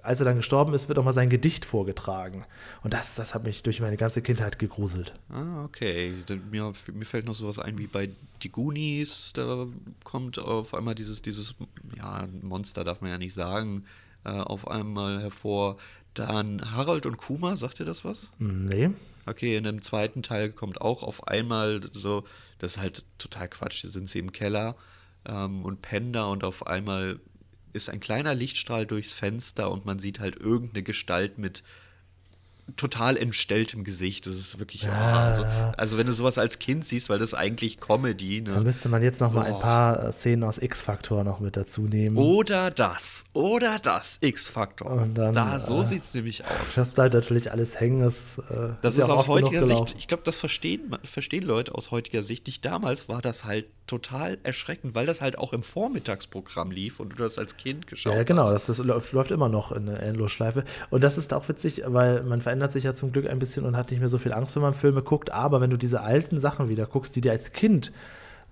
als 0.03 0.21
er 0.21 0.25
dann 0.25 0.37
gestorben 0.37 0.73
ist, 0.75 0.89
wird 0.89 0.99
auch 0.99 1.05
mal 1.05 1.12
sein 1.12 1.31
Gedicht 1.31 1.65
vorgetragen. 1.65 2.45
Und 2.83 2.95
das, 2.95 3.17
das 3.17 3.35
hat 3.35 3.43
mich 3.43 3.62
durch 3.65 3.81
meine 3.81 3.97
ganze 3.97 4.23
Kindheit 4.23 4.59
gegruselt. 4.59 5.12
Ah, 5.29 5.65
okay. 5.65 6.12
Mir, 6.51 6.73
mir 6.93 7.05
fällt 7.05 7.27
noch 7.27 7.35
sowas 7.35 7.59
ein 7.59 7.79
wie 7.79 7.89
bei 7.89 8.11
Die 8.43 8.51
Goonies. 8.51 9.33
Da 9.35 9.67
kommt 10.05 10.39
auf 10.39 10.75
einmal 10.75 10.95
dieses, 10.95 11.23
dieses, 11.23 11.55
ja, 11.97 12.29
Monster 12.41 12.85
darf 12.85 13.01
man 13.01 13.11
ja 13.11 13.19
nicht 13.19 13.35
sagen, 13.35 13.85
äh, 14.25 14.31
auf 14.31 14.69
einmal 14.69 15.21
hervor. 15.21 15.77
Dann 16.15 16.73
Harold 16.73 17.05
und 17.05 17.19
Kuma, 17.19 17.57
sagt 17.57 17.81
ihr 17.81 17.87
das 17.87 18.05
was? 18.05 18.33
Nee. 18.39 18.91
Okay, 19.27 19.57
in 19.57 19.65
dem 19.65 19.83
zweiten 19.83 20.23
Teil 20.23 20.51
kommt 20.51 20.81
auch 20.81 21.03
auf 21.03 21.27
einmal 21.27 21.81
so, 21.93 22.25
das 22.59 22.77
ist 22.77 22.81
halt 22.81 23.05
total 23.19 23.49
Quatsch, 23.49 23.81
hier 23.81 23.91
sind 23.91 24.09
sie 24.09 24.21
im 24.21 24.31
Keller 24.33 24.77
ähm, 25.27 25.65
und 25.65 25.85
da 26.12 26.27
und 26.27 26.45
auf 26.45 26.67
einmal 26.67 27.19
ist 27.73 27.91
ein 27.91 28.01
kleiner 28.01 28.35
Lichtstrahl 28.35 28.87
durchs 28.87 29.12
Fenster 29.12 29.71
und 29.71 29.85
man 29.85 29.99
sieht 29.99 30.21
halt 30.21 30.37
irgendeine 30.37 30.83
Gestalt 30.83 31.39
mit 31.39 31.62
total 32.76 33.16
entstelltem 33.16 33.85
Gesicht. 33.85 34.26
Das 34.26 34.35
ist 34.35 34.59
wirklich, 34.59 34.83
ja. 34.83 34.90
Ja. 34.90 35.24
also, 35.26 35.44
also 35.76 35.98
wenn 35.98 36.07
du 36.07 36.12
sowas 36.12 36.37
als 36.37 36.59
Kind 36.59 36.85
siehst, 36.85 37.09
weil 37.09 37.18
das 37.18 37.29
ist 37.29 37.35
eigentlich 37.35 37.79
Comedy, 37.79 38.42
Da 38.42 38.52
ne? 38.57 38.61
müsste 38.62 38.88
man 38.88 39.02
jetzt 39.02 39.20
noch 39.20 39.33
mal 39.33 39.44
ein 39.44 39.52
Boah. 39.52 39.61
paar 39.61 40.05
äh, 40.09 40.12
Szenen 40.12 40.42
aus 40.42 40.59
X-Factor 40.59 41.22
noch 41.22 41.38
mit 41.38 41.57
dazu 41.57 41.83
nehmen. 41.83 42.16
Oder 42.16 42.70
das, 42.72 43.24
oder 43.35 43.79
das, 43.79 44.18
X-Faktor. 44.20 45.07
Da, 45.14 45.61
so 45.61 45.81
äh, 45.81 45.85
sieht's 45.85 46.12
nämlich 46.14 46.44
aus. 46.44 46.74
Das 46.74 46.92
bleibt 46.92 47.14
natürlich 47.14 47.52
alles 47.52 47.79
hängen. 47.79 48.00
Das, 48.00 48.38
äh, 48.50 48.70
Das 48.83 48.96
ja 48.96 49.05
ist 49.05 49.11
auch 49.11 49.18
aus 49.18 49.29
heutiger 49.29 49.62
Sicht, 49.62 49.94
ich 49.98 50.09
glaube, 50.09 50.24
das 50.24 50.37
verstehen, 50.37 50.96
verstehen 51.05 51.42
Leute 51.44 51.74
aus 51.74 51.92
heutiger 51.92 52.22
Sicht 52.24 52.46
nicht. 52.48 52.64
Damals 52.64 53.09
war 53.09 53.22
das 53.22 53.44
halt 53.44 53.66
total 53.87 54.38
erschreckend, 54.42 54.96
weil 54.96 55.07
das 55.07 55.20
halt 55.20 55.38
auch 55.38 55.52
im 55.52 55.62
Vormittagsprogramm 55.62 56.72
lief 56.72 56.98
und 56.98 57.11
du 57.11 57.16
das 57.16 57.38
als 57.38 57.57
Kind 57.57 57.87
geschaut 57.87 58.14
Ja, 58.14 58.22
genau, 58.24 58.46
hast. 58.46 58.68
das, 58.68 58.79
das 58.79 58.85
läuft, 58.85 59.12
läuft 59.12 59.31
immer 59.31 59.48
noch 59.48 59.70
in 59.70 59.87
der 59.87 60.02
Endlosschleife. 60.02 60.64
Und 60.90 61.05
das 61.05 61.16
ist 61.18 61.33
auch 61.33 61.48
witzig, 61.48 61.83
weil 61.87 62.24
man 62.24 62.40
verändert 62.40 62.56
sich 62.73 62.85
ja 62.85 62.95
zum 62.95 63.12
Glück 63.12 63.29
ein 63.29 63.38
bisschen 63.38 63.64
und 63.64 63.77
hat 63.77 63.90
nicht 63.90 64.01
mehr 64.01 64.09
so 64.09 64.19
viel 64.19 64.33
Angst, 64.33 64.55
wenn 64.57 64.62
man 64.62 64.75
Filme 64.75 65.03
guckt. 65.03 65.33
Aber 65.33 65.61
wenn 65.61 65.71
du 65.71 65.77
diese 65.77 66.01
alten 66.01 66.40
Sachen 66.40 66.69
wieder 66.69 66.87
guckst, 66.87 67.16
die 67.16 67.21
dir 67.21 67.33
als 67.33 67.53
Kind 67.53 67.92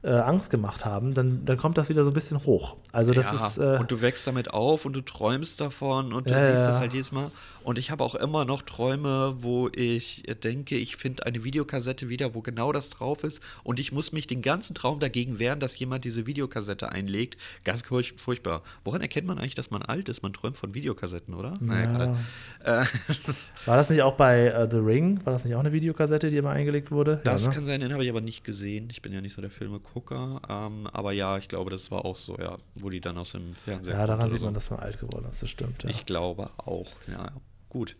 äh, 0.05 0.11
Angst 0.11 0.51
gemacht 0.51 0.85
haben, 0.85 1.15
dann, 1.15 1.45
dann 1.47 1.57
kommt 1.57 1.79
das 1.79 1.89
wieder 1.89 2.05
so 2.05 2.11
ein 2.11 2.15
bisschen 2.15 2.45
hoch. 2.45 2.77
Also 2.93 3.13
das 3.15 3.33
ja, 3.33 3.47
ist. 3.47 3.59
Äh, 3.59 3.79
und 3.81 3.91
du 3.91 4.03
wächst 4.03 4.27
damit 4.27 4.53
auf 4.53 4.85
und 4.85 4.93
du 4.93 5.01
träumst 5.01 5.61
davon 5.61 6.13
und 6.13 6.27
du 6.29 6.33
Ja, 6.35 6.47
siehst 6.47 6.61
ja. 6.61 6.67
das 6.69 6.79
halt 6.79 6.93
jedes 6.93 7.11
Mal. 7.11 7.31
Und 7.63 7.79
ich 7.79 7.91
habe 7.91 8.05
auch 8.05 8.15
immer 8.15 8.45
noch 8.45 8.61
Träume, 8.61 9.37
wo 9.39 9.71
ich 9.75 10.25
denke, 10.45 10.77
ich 10.77 10.97
finde 10.97 11.25
eine 11.25 11.45
Videokassette 11.45 12.11
wieder, 12.11 12.35
wo 12.35 12.43
genau 12.43 12.73
das 12.73 12.91
drauf 12.91 13.25
ist. 13.25 13.43
Und 13.63 13.81
ich 13.81 13.91
muss 13.91 14.13
mich 14.13 14.27
den 14.27 14.43
ganzen 14.43 14.75
Traum 14.75 15.01
dagegen 15.01 15.39
wehren, 15.39 15.61
dass 15.61 15.79
jemand 15.79 16.05
diese 16.05 16.27
Videokassette 16.27 16.93
einlegt. 16.93 17.41
Ganz 17.65 17.83
furch- 17.83 18.19
furchtbar. 18.21 18.63
Woran 18.85 19.01
erkennt 19.01 19.27
man 19.27 19.39
eigentlich, 19.39 19.55
dass 19.55 19.71
man 19.71 19.81
alt 19.81 20.11
ist? 20.11 20.23
Man 20.23 20.35
träumt 20.35 20.59
von 20.59 20.75
Videokassetten, 20.75 21.33
oder? 21.33 21.55
Naja, 21.61 21.95
egal. 21.95 22.83
Äh, 22.83 22.85
war 23.67 23.77
das 23.79 23.89
nicht 23.89 24.03
auch 24.03 24.17
bei 24.17 24.49
äh, 24.49 24.69
The 24.71 24.77
Ring? 24.77 25.21
War 25.25 25.33
das 25.33 25.47
nicht 25.47 25.55
auch 25.55 25.61
eine 25.61 25.73
Videokassette, 25.73 26.31
die 26.31 26.37
immer 26.37 26.51
eingelegt 26.51 26.91
wurde? 26.91 27.23
Das 27.25 27.45
ja, 27.45 27.49
ne? 27.49 27.55
kann 27.55 27.65
sein, 27.65 27.81
den 27.81 27.95
habe 27.95 28.05
ich 28.05 28.11
aber 28.11 28.21
nicht 28.21 28.45
gesehen. 28.45 28.89
Ich 28.91 29.01
bin 29.01 29.13
ja 29.15 29.23
nicht 29.23 29.35
so 29.35 29.41
der 29.41 29.51
Filmegucker. 29.95 30.41
Ähm, 30.49 30.87
aber 30.93 31.13
ja, 31.13 31.39
ich 31.39 31.49
glaube, 31.49 31.71
das 31.71 31.91
war 31.91 32.05
auch 32.05 32.17
so, 32.17 32.37
ja, 32.39 32.57
wo 32.75 32.91
die 32.91 33.01
dann 33.01 33.17
aus 33.19 33.33
dem 33.33 33.53
Fernseher 33.53 33.95
Ja, 33.99 34.07
daran 34.07 34.31
sieht 34.31 34.41
oder 34.41 34.51
man, 34.51 34.55
so. 34.55 34.59
dass 34.59 34.71
man 34.71 34.81
alt 34.81 34.99
geworden 35.01 35.27
ist. 35.31 35.43
Das 35.43 35.51
stimmt. 35.51 35.83
Ja. 35.85 35.91
Ich 35.91 36.07
glaube 36.07 36.51
auch, 36.59 36.91
ja, 37.11 37.29
gut. 37.69 37.97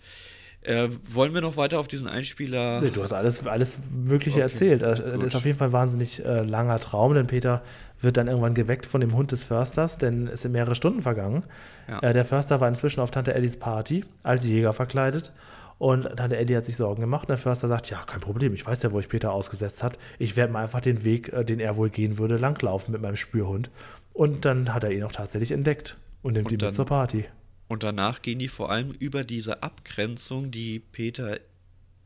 Äh, 0.63 0.89
wollen 1.11 1.35
wir 1.35 1.43
noch 1.43 1.59
weiter 1.59 1.79
auf 1.79 1.89
diesen 1.89 2.09
Einspieler? 2.09 2.81
Nee, 2.81 2.89
du 2.91 3.03
hast 3.03 3.13
alles, 3.13 3.47
alles 3.47 3.77
Mögliche 3.91 4.37
Okay, 4.43 4.51
erzählt. 4.51 4.83
Äh, 4.83 4.87
Das 4.97 5.01
ist 5.01 5.37
auf 5.37 5.45
jeden 5.45 5.59
Fall 5.59 5.69
ein 5.69 5.73
wahnsinnig 5.73 6.25
äh, 6.25 6.43
langer 6.43 6.79
Traum, 6.81 7.13
denn 7.13 7.27
Peter 7.27 7.63
wird 8.01 8.17
dann 8.17 8.29
irgendwann 8.29 8.55
geweckt 8.55 8.87
von 8.87 9.01
dem 9.03 9.15
Hund 9.15 9.31
des 9.33 9.45
Försters, 9.45 9.99
denn 9.99 10.27
es 10.27 10.41
sind 10.43 10.53
mehrere 10.53 10.75
Stunden 10.75 11.03
vergangen. 11.03 11.45
Ja. 11.89 11.99
Äh, 12.01 12.13
der 12.15 12.25
Förster 12.25 12.61
war 12.63 12.69
inzwischen 12.69 13.01
auf 13.01 13.11
Tante 13.11 13.35
Eddies 13.35 13.59
Party 13.59 14.05
als 14.23 14.47
Jäger 14.47 14.73
verkleidet. 14.73 15.33
Und 15.79 16.05
Tante 16.17 16.37
Eddie 16.37 16.57
hat 16.57 16.65
sich 16.65 16.77
Sorgen 16.77 17.01
gemacht. 17.01 17.25
Und 17.25 17.31
der 17.31 17.39
Förster 17.39 17.69
sagt: 17.69 17.91
Ja, 17.91 18.03
kein 18.05 18.21
Problem, 18.21 18.55
ich 18.55 18.65
weiß 18.65 18.83
ja, 18.83 18.93
wo 18.93 19.01
ich 19.01 19.09
Peter 19.09 19.33
ausgesetzt 19.33 19.83
hat. 19.83 19.99
Ich 20.19 20.37
werde 20.37 20.53
mal 20.53 20.63
einfach 20.63 20.81
den 20.81 21.05
Weg, 21.05 21.33
äh, 21.33 21.45
den 21.45 21.61
er 21.61 21.77
wohl 21.77 21.91
gehen 21.91 22.19
würde, 22.19 22.37
langlaufen 22.37 22.93
mit 22.93 23.03
meinem 23.03 23.17
Spürhund. 23.17 23.71
Und 24.13 24.45
dann 24.45 24.73
hat 24.73 24.85
er 24.85 24.93
ihn 24.93 25.03
auch 25.03 25.13
tatsächlich 25.13 25.51
entdeckt 25.51 25.97
und 26.23 26.35
nimmt 26.35 26.47
Und 26.47 26.53
ihn 26.53 26.59
dann- 26.59 26.69
mit 26.69 26.77
zur 26.77 26.87
Party. 26.87 27.25
Und 27.67 27.83
danach 27.83 28.23
gehen 28.23 28.39
die 28.39 28.49
vor 28.49 28.71
allem 28.71 28.93
über 28.93 29.25
diese 29.25 29.63
Abgrenzung, 29.63 30.51
die 30.51 30.79
Peter 30.81 31.39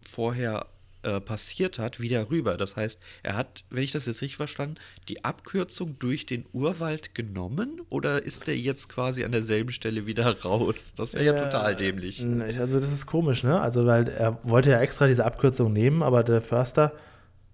vorher 0.00 0.66
äh, 1.02 1.20
passiert 1.20 1.78
hat, 1.78 2.00
wieder 2.00 2.30
rüber. 2.30 2.56
Das 2.56 2.76
heißt, 2.76 3.00
er 3.22 3.36
hat, 3.36 3.64
wenn 3.70 3.82
ich 3.82 3.92
das 3.92 4.06
jetzt 4.06 4.20
richtig 4.22 4.36
verstanden, 4.36 4.76
die 5.08 5.24
Abkürzung 5.24 5.98
durch 5.98 6.26
den 6.26 6.44
Urwald 6.52 7.14
genommen 7.14 7.80
oder 7.88 8.22
ist 8.22 8.46
der 8.46 8.58
jetzt 8.58 8.88
quasi 8.88 9.24
an 9.24 9.32
derselben 9.32 9.72
Stelle 9.72 10.06
wieder 10.06 10.40
raus? 10.42 10.94
Das 10.96 11.14
wäre 11.14 11.24
ja, 11.24 11.34
ja, 11.34 11.38
total 11.38 11.76
dämlich. 11.76 12.24
Also 12.58 12.80
das 12.80 12.92
ist 12.92 13.06
komisch, 13.06 13.44
ne? 13.44 13.60
Also 13.60 13.86
weil 13.86 14.08
er 14.08 14.38
wollte 14.44 14.70
ja 14.70 14.80
extra 14.80 15.06
diese 15.06 15.24
Abkürzung 15.24 15.72
nehmen, 15.72 16.02
aber 16.02 16.24
der 16.24 16.40
Förster 16.40 16.92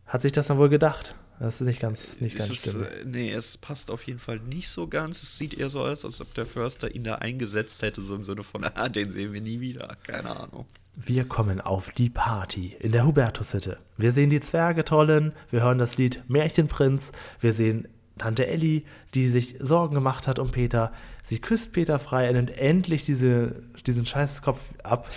hat 0.06 0.22
sich 0.22 0.32
das 0.32 0.46
dann 0.46 0.58
wohl 0.58 0.68
gedacht. 0.68 1.14
Das 1.40 1.60
ist 1.60 1.66
nicht 1.66 1.80
ganz, 1.80 2.20
nicht 2.20 2.38
ganz 2.38 2.50
ist, 2.50 2.70
stimmig. 2.70 2.88
Äh, 2.88 3.04
nee, 3.04 3.32
es 3.32 3.58
passt 3.58 3.90
auf 3.90 4.06
jeden 4.06 4.20
Fall 4.20 4.38
nicht 4.38 4.68
so 4.68 4.86
ganz. 4.86 5.22
Es 5.22 5.36
sieht 5.36 5.54
eher 5.54 5.68
so 5.68 5.84
aus, 5.84 6.04
als 6.04 6.20
ob 6.20 6.32
der 6.34 6.46
Förster 6.46 6.94
ihn 6.94 7.02
da 7.04 7.16
eingesetzt 7.16 7.82
hätte, 7.82 8.02
so 8.02 8.14
im 8.14 8.24
Sinne 8.24 8.44
von, 8.44 8.64
ah, 8.74 8.88
den 8.88 9.10
sehen 9.10 9.32
wir 9.32 9.40
nie 9.40 9.60
wieder. 9.60 9.96
Keine 10.06 10.36
Ahnung. 10.36 10.66
Wir 10.96 11.26
kommen 11.26 11.60
auf 11.60 11.90
die 11.90 12.08
Party 12.08 12.76
in 12.78 12.92
der 12.92 13.04
Hubertushütte. 13.04 13.78
Wir 13.96 14.12
sehen 14.12 14.30
die 14.30 14.40
Zwerge 14.40 14.84
tollen, 14.84 15.32
wir 15.50 15.62
hören 15.62 15.78
das 15.78 15.96
Lied 15.96 16.22
Märchenprinz, 16.28 17.10
wir 17.40 17.52
sehen 17.52 17.88
Tante 18.16 18.46
Elli, 18.46 18.84
die 19.12 19.26
sich 19.26 19.56
Sorgen 19.58 19.96
gemacht 19.96 20.28
hat 20.28 20.38
um 20.38 20.52
Peter. 20.52 20.92
Sie 21.24 21.40
küsst 21.40 21.72
Peter 21.72 21.98
frei, 21.98 22.26
er 22.26 22.32
nimmt 22.32 22.56
endlich 22.56 23.04
diese, 23.04 23.64
diesen 23.84 24.06
Scheißkopf 24.06 24.74
ab. 24.84 25.08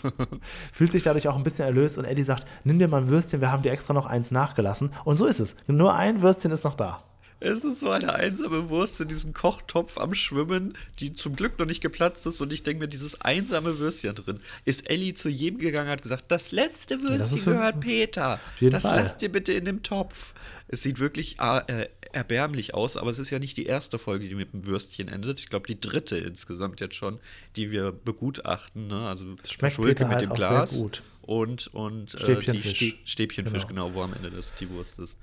Fühlt 0.72 0.90
sich 0.90 1.04
dadurch 1.04 1.28
auch 1.28 1.36
ein 1.36 1.44
bisschen 1.44 1.64
erlöst 1.64 1.96
und 1.96 2.06
Elli 2.06 2.24
sagt: 2.24 2.44
Nimm 2.64 2.80
dir 2.80 2.88
mal 2.88 3.02
ein 3.02 3.08
Würstchen, 3.08 3.40
wir 3.40 3.52
haben 3.52 3.62
dir 3.62 3.70
extra 3.70 3.94
noch 3.94 4.06
eins 4.06 4.32
nachgelassen. 4.32 4.90
Und 5.04 5.14
so 5.14 5.26
ist 5.26 5.38
es. 5.38 5.54
Nur 5.68 5.94
ein 5.94 6.22
Würstchen 6.22 6.50
ist 6.50 6.64
noch 6.64 6.74
da. 6.74 6.96
Es 7.44 7.62
ist 7.62 7.80
so 7.80 7.90
eine 7.90 8.14
einsame 8.14 8.70
Wurst 8.70 9.00
in 9.02 9.08
diesem 9.08 9.34
Kochtopf 9.34 9.98
am 9.98 10.14
Schwimmen, 10.14 10.72
die 10.98 11.12
zum 11.12 11.36
Glück 11.36 11.58
noch 11.58 11.66
nicht 11.66 11.82
geplatzt 11.82 12.24
ist. 12.26 12.40
Und 12.40 12.52
ich 12.52 12.62
denke 12.62 12.84
mir, 12.84 12.88
dieses 12.88 13.20
einsame 13.20 13.78
Würstchen 13.78 14.14
drin. 14.14 14.40
Ist 14.64 14.88
Ellie 14.88 15.12
zu 15.12 15.28
jedem 15.28 15.60
gegangen, 15.60 15.90
hat 15.90 16.00
gesagt, 16.00 16.24
das 16.28 16.52
letzte 16.52 17.02
Würstchen 17.02 17.52
ja, 17.52 17.52
gehört 17.52 17.80
Peter. 17.80 18.40
Das 18.60 18.84
Fall. 18.84 18.96
lasst 18.96 19.20
ihr 19.20 19.30
bitte 19.30 19.52
in 19.52 19.66
dem 19.66 19.82
Topf. 19.82 20.32
Es 20.68 20.82
sieht 20.82 20.98
wirklich 20.98 21.36
äh, 21.38 21.88
erbärmlich 22.12 22.72
aus, 22.72 22.96
aber 22.96 23.10
es 23.10 23.18
ist 23.18 23.28
ja 23.28 23.38
nicht 23.38 23.58
die 23.58 23.66
erste 23.66 23.98
Folge, 23.98 24.26
die 24.26 24.34
mit 24.34 24.54
dem 24.54 24.66
Würstchen 24.66 25.08
endet. 25.08 25.38
Ich 25.40 25.50
glaube, 25.50 25.66
die 25.66 25.78
dritte 25.78 26.16
insgesamt 26.16 26.80
jetzt 26.80 26.94
schon, 26.94 27.20
die 27.56 27.70
wir 27.70 27.92
begutachten. 27.92 28.86
Ne? 28.86 29.06
Also 29.06 29.26
Schmeckt 29.46 29.74
Schulke 29.74 29.94
Peter 29.94 30.06
mit 30.06 30.16
halt 30.16 30.22
dem 30.22 30.32
Glas 30.32 30.82
und, 31.20 31.66
und 31.74 32.14
äh, 32.14 32.16
die 32.16 32.22
Stäbchenfisch, 32.22 32.96
Stäbchenfisch 33.04 33.66
genau. 33.66 33.88
genau, 33.88 33.94
wo 33.94 34.02
am 34.02 34.14
Ende 34.14 34.30
das, 34.30 34.54
die 34.54 34.70
Wurst 34.70 34.98
ist. 34.98 35.18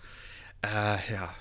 Äh, 0.64 1.14
ja, 1.14 1.34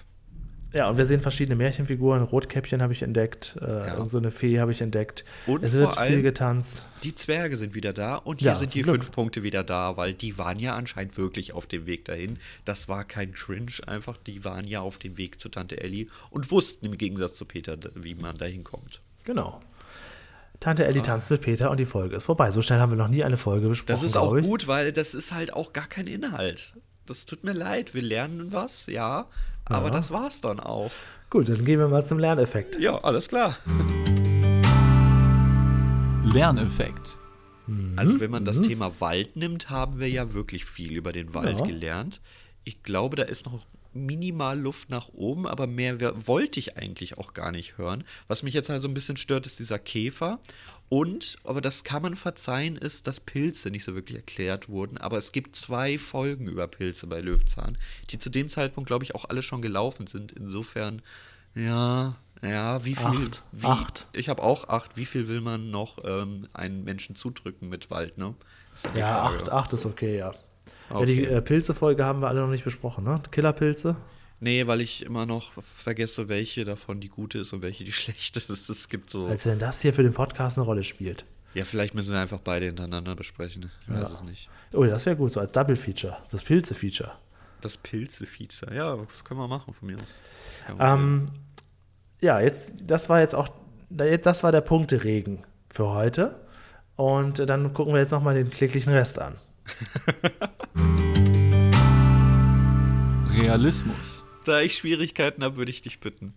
ja, 0.72 0.88
und 0.88 0.98
wir 0.98 1.06
sehen 1.06 1.20
verschiedene 1.20 1.56
Märchenfiguren. 1.56 2.22
Rotkäppchen 2.22 2.80
habe 2.80 2.92
ich 2.92 3.02
entdeckt, 3.02 3.59
äh, 3.61 3.88
ja. 3.88 4.09
so 4.09 4.18
eine 4.18 4.30
Fee 4.30 4.61
habe 4.61 4.70
ich 4.70 4.80
entdeckt. 4.80 5.24
Und 5.46 5.64
es 5.64 5.72
wird 5.72 5.98
viel 5.98 6.22
getanzt. 6.22 6.85
Die 7.02 7.14
Zwerge 7.14 7.56
sind 7.56 7.74
wieder 7.74 7.92
da 7.92 8.16
und 8.16 8.40
hier 8.40 8.50
ja, 8.50 8.54
sind 8.54 8.74
die 8.74 8.83
Glück. 8.83 8.96
fünf 8.96 9.11
Punkte 9.11 9.42
wieder 9.42 9.64
da, 9.64 9.96
weil 9.96 10.12
die 10.12 10.38
waren 10.38 10.59
ja 10.59 10.76
anscheinend 10.76 11.16
wirklich 11.18 11.54
auf 11.54 11.66
dem 11.66 11.87
Weg 11.87 12.04
dahin. 12.04 12.38
Das 12.64 12.88
war 12.88 13.04
kein 13.04 13.33
Cringe, 13.33 13.72
einfach 13.87 14.16
die 14.16 14.44
waren 14.44 14.66
ja 14.66 14.80
auf 14.80 14.98
dem 14.98 15.16
Weg 15.16 15.40
zu 15.40 15.48
Tante 15.48 15.80
Ellie 15.80 16.06
und 16.30 16.50
wussten 16.50 16.87
im 16.87 16.96
Gegensatz 16.96 17.35
zu 17.35 17.44
Peter, 17.46 17.76
wie 17.94 18.14
man 18.14 18.38
da 18.38 18.44
hinkommt. 18.44 19.00
Genau. 19.24 19.61
Tante 20.61 20.85
Ellie 20.85 21.00
ah. 21.00 21.06
tanzt 21.06 21.30
mit 21.30 21.40
Peter 21.40 21.70
und 21.70 21.78
die 21.78 21.87
Folge 21.87 22.16
ist 22.16 22.24
vorbei. 22.24 22.50
So 22.50 22.62
schnell 22.62 22.78
haben 22.78 22.92
wir 22.92 22.96
noch 22.96 23.09
nie 23.09 23.24
eine 23.24 23.38
Folge 23.38 23.68
besprochen. 23.68 23.92
Das 23.92 24.02
ist 24.02 24.16
auch 24.16 24.37
gut, 24.38 24.68
weil 24.68 24.92
das 24.92 25.14
ist 25.14 25.33
halt 25.33 25.52
auch 25.54 25.72
gar 25.72 25.88
kein 25.88 26.06
Inhalt. 26.06 26.74
Das 27.06 27.24
tut 27.24 27.42
mir 27.42 27.54
leid. 27.54 27.94
Wir 27.94 28.02
lernen 28.02 28.52
was, 28.52 28.87
ja, 28.87 29.26
aber 29.70 29.90
das 29.90 30.11
war's 30.11 30.40
dann 30.40 30.61
auch. 30.61 30.90
Gut, 31.30 31.48
dann 31.48 31.64
gehen 31.64 31.78
wir 31.78 31.88
mal 31.88 32.04
zum 32.04 32.18
Lerneffekt. 32.18 32.78
Ja, 32.80 32.98
alles 32.98 33.28
klar. 33.28 33.56
Lerneffekt. 36.24 37.16
Also 37.96 38.18
wenn 38.18 38.33
man 38.33 38.44
das 38.44 38.59
mhm. 38.59 38.64
Thema 38.64 39.00
Wald 39.00 39.37
nimmt, 39.37 39.70
haben 39.70 40.00
wir 40.00 40.09
ja 40.09 40.35
wirklich 40.35 40.64
viel 40.64 40.96
über 40.96 41.12
den 41.12 41.35
Wald 41.35 41.61
ja. 41.61 41.66
gelernt. 41.66 42.20
Ich 42.64 42.83
glaube, 42.83 43.16
da 43.16 43.22
ist 43.22 43.46
noch 43.46 43.64
minimal 43.92 44.59
Luft 44.59 44.90
nach 44.90 45.09
oben, 45.09 45.46
aber 45.46 45.66
mehr 45.66 45.98
wollte 46.26 46.59
ich 46.59 46.76
eigentlich 46.76 47.18
auch 47.18 47.33
gar 47.33 47.52
nicht 47.52 47.78
hören. 47.78 48.04
Was 48.28 48.42
mich 48.42 48.54
jetzt 48.54 48.68
halt 48.68 48.83
so 48.83 48.88
ein 48.88 48.94
bisschen 48.94 49.16
stört, 49.16 49.46
ist 49.46 49.59
dieser 49.59 49.78
Käfer. 49.78 50.40
Und, 50.90 51.37
aber 51.44 51.61
das 51.61 51.85
kann 51.85 52.03
man 52.03 52.16
verzeihen, 52.16 52.74
ist, 52.74 53.07
dass 53.07 53.20
Pilze 53.20 53.70
nicht 53.70 53.85
so 53.85 53.94
wirklich 53.94 54.16
erklärt 54.16 54.68
wurden. 54.68 54.98
Aber 54.98 55.18
es 55.18 55.31
gibt 55.31 55.55
zwei 55.55 55.98
Folgen 55.98 56.48
über 56.48 56.66
Pilze 56.66 57.07
bei 57.07 57.20
Löwzahn, 57.20 57.79
die 58.11 58.18
zu 58.18 58.29
dem 58.29 58.48
Zeitpunkt, 58.48 58.88
glaube 58.88 59.05
ich, 59.05 59.14
auch 59.14 59.24
alle 59.29 59.44
schon 59.44 59.62
gelaufen 59.62 60.09
sind. 60.09 60.33
Insofern, 60.33 61.00
ja, 61.55 62.16
ja, 62.42 62.85
wie 62.85 62.96
viel? 62.96 63.07
Acht. 63.07 63.42
Wie, 63.53 63.66
acht. 63.66 64.07
Ich 64.12 64.29
habe 64.29 64.42
auch 64.42 64.68
acht. 64.68 64.96
Wie 64.96 65.07
viel 65.07 65.29
will 65.29 65.40
man 65.40 65.70
noch 65.70 65.98
ähm, 66.03 66.48
einen 66.55 66.83
Menschen 66.83 67.14
zudrücken 67.14 67.68
mit 67.68 67.88
Wald, 67.92 68.18
ne? 68.18 68.35
Ja, 68.96 69.22
acht, 69.26 69.48
acht 69.48 69.72
ist 69.72 69.87
okay, 69.87 70.18
ja. 70.18 70.33
Okay. 70.88 70.98
ja 70.98 71.07
die 71.07 71.24
äh, 71.24 71.40
Pilze-Folge 71.40 72.05
haben 72.05 72.20
wir 72.20 72.26
alle 72.26 72.40
noch 72.40 72.50
nicht 72.50 72.64
besprochen, 72.64 73.05
ne? 73.05 73.22
Killerpilze. 73.31 73.94
Nee, 74.42 74.66
weil 74.66 74.81
ich 74.81 75.05
immer 75.05 75.26
noch 75.26 75.53
vergesse, 75.62 76.29
welche 76.29 76.64
davon 76.64 76.98
die 77.00 77.11
gute 77.11 77.40
ist 77.40 77.53
und 77.53 77.61
welche 77.62 77.85
die 77.85 77.92
schlechte 77.92 78.40
ist. 78.40 78.70
Es 78.70 78.88
gibt 78.88 79.11
so. 79.11 79.26
Als 79.26 79.44
wenn 79.46 79.59
das 79.59 79.83
hier 79.83 79.92
für 79.92 80.03
den 80.03 80.14
Podcast 80.14 80.57
eine 80.59 80.64
Rolle 80.64 80.83
spielt. 80.83 81.26
Ja, 81.53 81.64
vielleicht 81.64 81.94
müssen 81.94 82.12
wir 82.12 82.20
einfach 82.20 82.38
beide 82.38 82.66
hintereinander 82.66 83.16
besprechen. 83.16 83.72
Ich 83.83 83.90
weiß 83.92 84.03
ja. 84.03 84.14
es 84.14 84.22
nicht. 84.22 84.48
Oh, 84.72 84.85
das 84.85 85.05
wäre 85.05 85.16
gut, 85.16 85.33
so 85.33 85.40
als 85.40 85.50
Double-Feature. 85.53 86.16
Das 86.31 86.44
Pilze-Feature. 86.44 87.11
Das 87.61 87.76
Pilze-Feature, 87.76 88.72
ja, 88.74 88.96
das 88.96 89.24
können 89.24 89.40
wir 89.40 89.48
machen 89.48 89.74
von 89.74 89.88
mir 89.88 89.96
aus. 89.96 90.14
Ähm, 90.79 91.33
ja, 92.20 92.38
jetzt, 92.40 92.76
das 92.87 93.09
war 93.09 93.18
jetzt 93.20 93.35
auch, 93.35 93.48
das 93.90 94.44
war 94.44 94.53
der 94.53 94.61
Punkteregen 94.62 95.44
für 95.68 95.88
heute. 95.88 96.40
Und 96.96 97.50
dann 97.50 97.74
gucken 97.74 97.94
wir 97.94 98.00
jetzt 98.00 98.12
nochmal 98.12 98.35
den 98.35 98.50
kläglichen 98.50 98.92
Rest 98.92 99.18
an. 99.18 99.37
Realismus. 103.37 104.24
Da 104.44 104.61
ich 104.61 104.76
Schwierigkeiten 104.76 105.44
habe, 105.44 105.57
würde 105.57 105.70
ich 105.70 105.83
dich 105.83 106.00
bitten. 106.00 106.35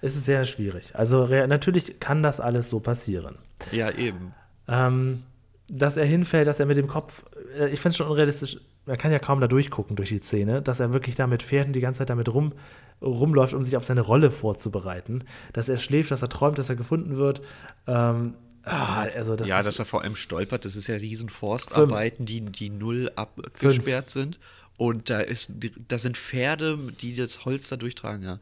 Es 0.00 0.16
ist 0.16 0.24
sehr 0.24 0.44
schwierig. 0.44 0.94
Also 0.94 1.26
natürlich 1.26 2.00
kann 2.00 2.22
das 2.22 2.40
alles 2.40 2.70
so 2.70 2.80
passieren. 2.80 3.36
Ja, 3.72 3.90
eben. 3.90 4.34
Ähm, 4.68 5.22
dass 5.68 5.96
er 5.96 6.04
hinfällt, 6.04 6.46
dass 6.46 6.60
er 6.60 6.66
mit 6.66 6.76
dem 6.76 6.88
Kopf, 6.88 7.24
äh, 7.56 7.68
ich 7.68 7.80
finde 7.80 7.90
es 7.90 7.96
schon 7.96 8.08
unrealistisch, 8.08 8.58
man 8.86 8.98
kann 8.98 9.12
ja 9.12 9.18
kaum 9.18 9.40
da 9.40 9.46
durchgucken 9.46 9.96
durch 9.96 10.08
die 10.08 10.20
Szene, 10.20 10.62
dass 10.62 10.80
er 10.80 10.92
wirklich 10.92 11.14
da 11.14 11.26
mit 11.26 11.42
Pferden 11.42 11.72
die 11.72 11.80
ganze 11.80 11.98
Zeit 11.98 12.10
damit 12.10 12.32
rum, 12.32 12.52
rumläuft, 13.00 13.54
um 13.54 13.62
sich 13.62 13.76
auf 13.76 13.84
seine 13.84 14.00
Rolle 14.00 14.30
vorzubereiten. 14.30 15.24
Dass 15.52 15.68
er 15.68 15.78
schläft, 15.78 16.10
dass 16.10 16.22
er 16.22 16.28
träumt, 16.28 16.58
dass 16.58 16.68
er 16.68 16.76
gefunden 16.76 17.16
wird. 17.16 17.40
Ähm, 17.86 18.34
ah, 18.64 19.02
also 19.14 19.36
das 19.36 19.48
ja, 19.48 19.62
dass 19.62 19.78
er 19.78 19.84
vor 19.84 20.02
allem 20.02 20.16
stolpert, 20.16 20.64
das 20.64 20.76
ist 20.76 20.88
ja 20.88 20.96
Riesenforstarbeiten, 20.96 22.26
die, 22.26 22.40
die 22.40 22.70
null 22.70 23.10
abgesperrt 23.14 24.10
fünf. 24.10 24.24
sind. 24.24 24.38
Und 24.80 25.10
da, 25.10 25.20
ist, 25.20 25.52
da 25.88 25.98
sind 25.98 26.16
Pferde, 26.16 26.78
die 27.02 27.14
das 27.14 27.44
Holz 27.44 27.68
da 27.68 27.76
durchtragen, 27.76 28.22
ja. 28.22 28.38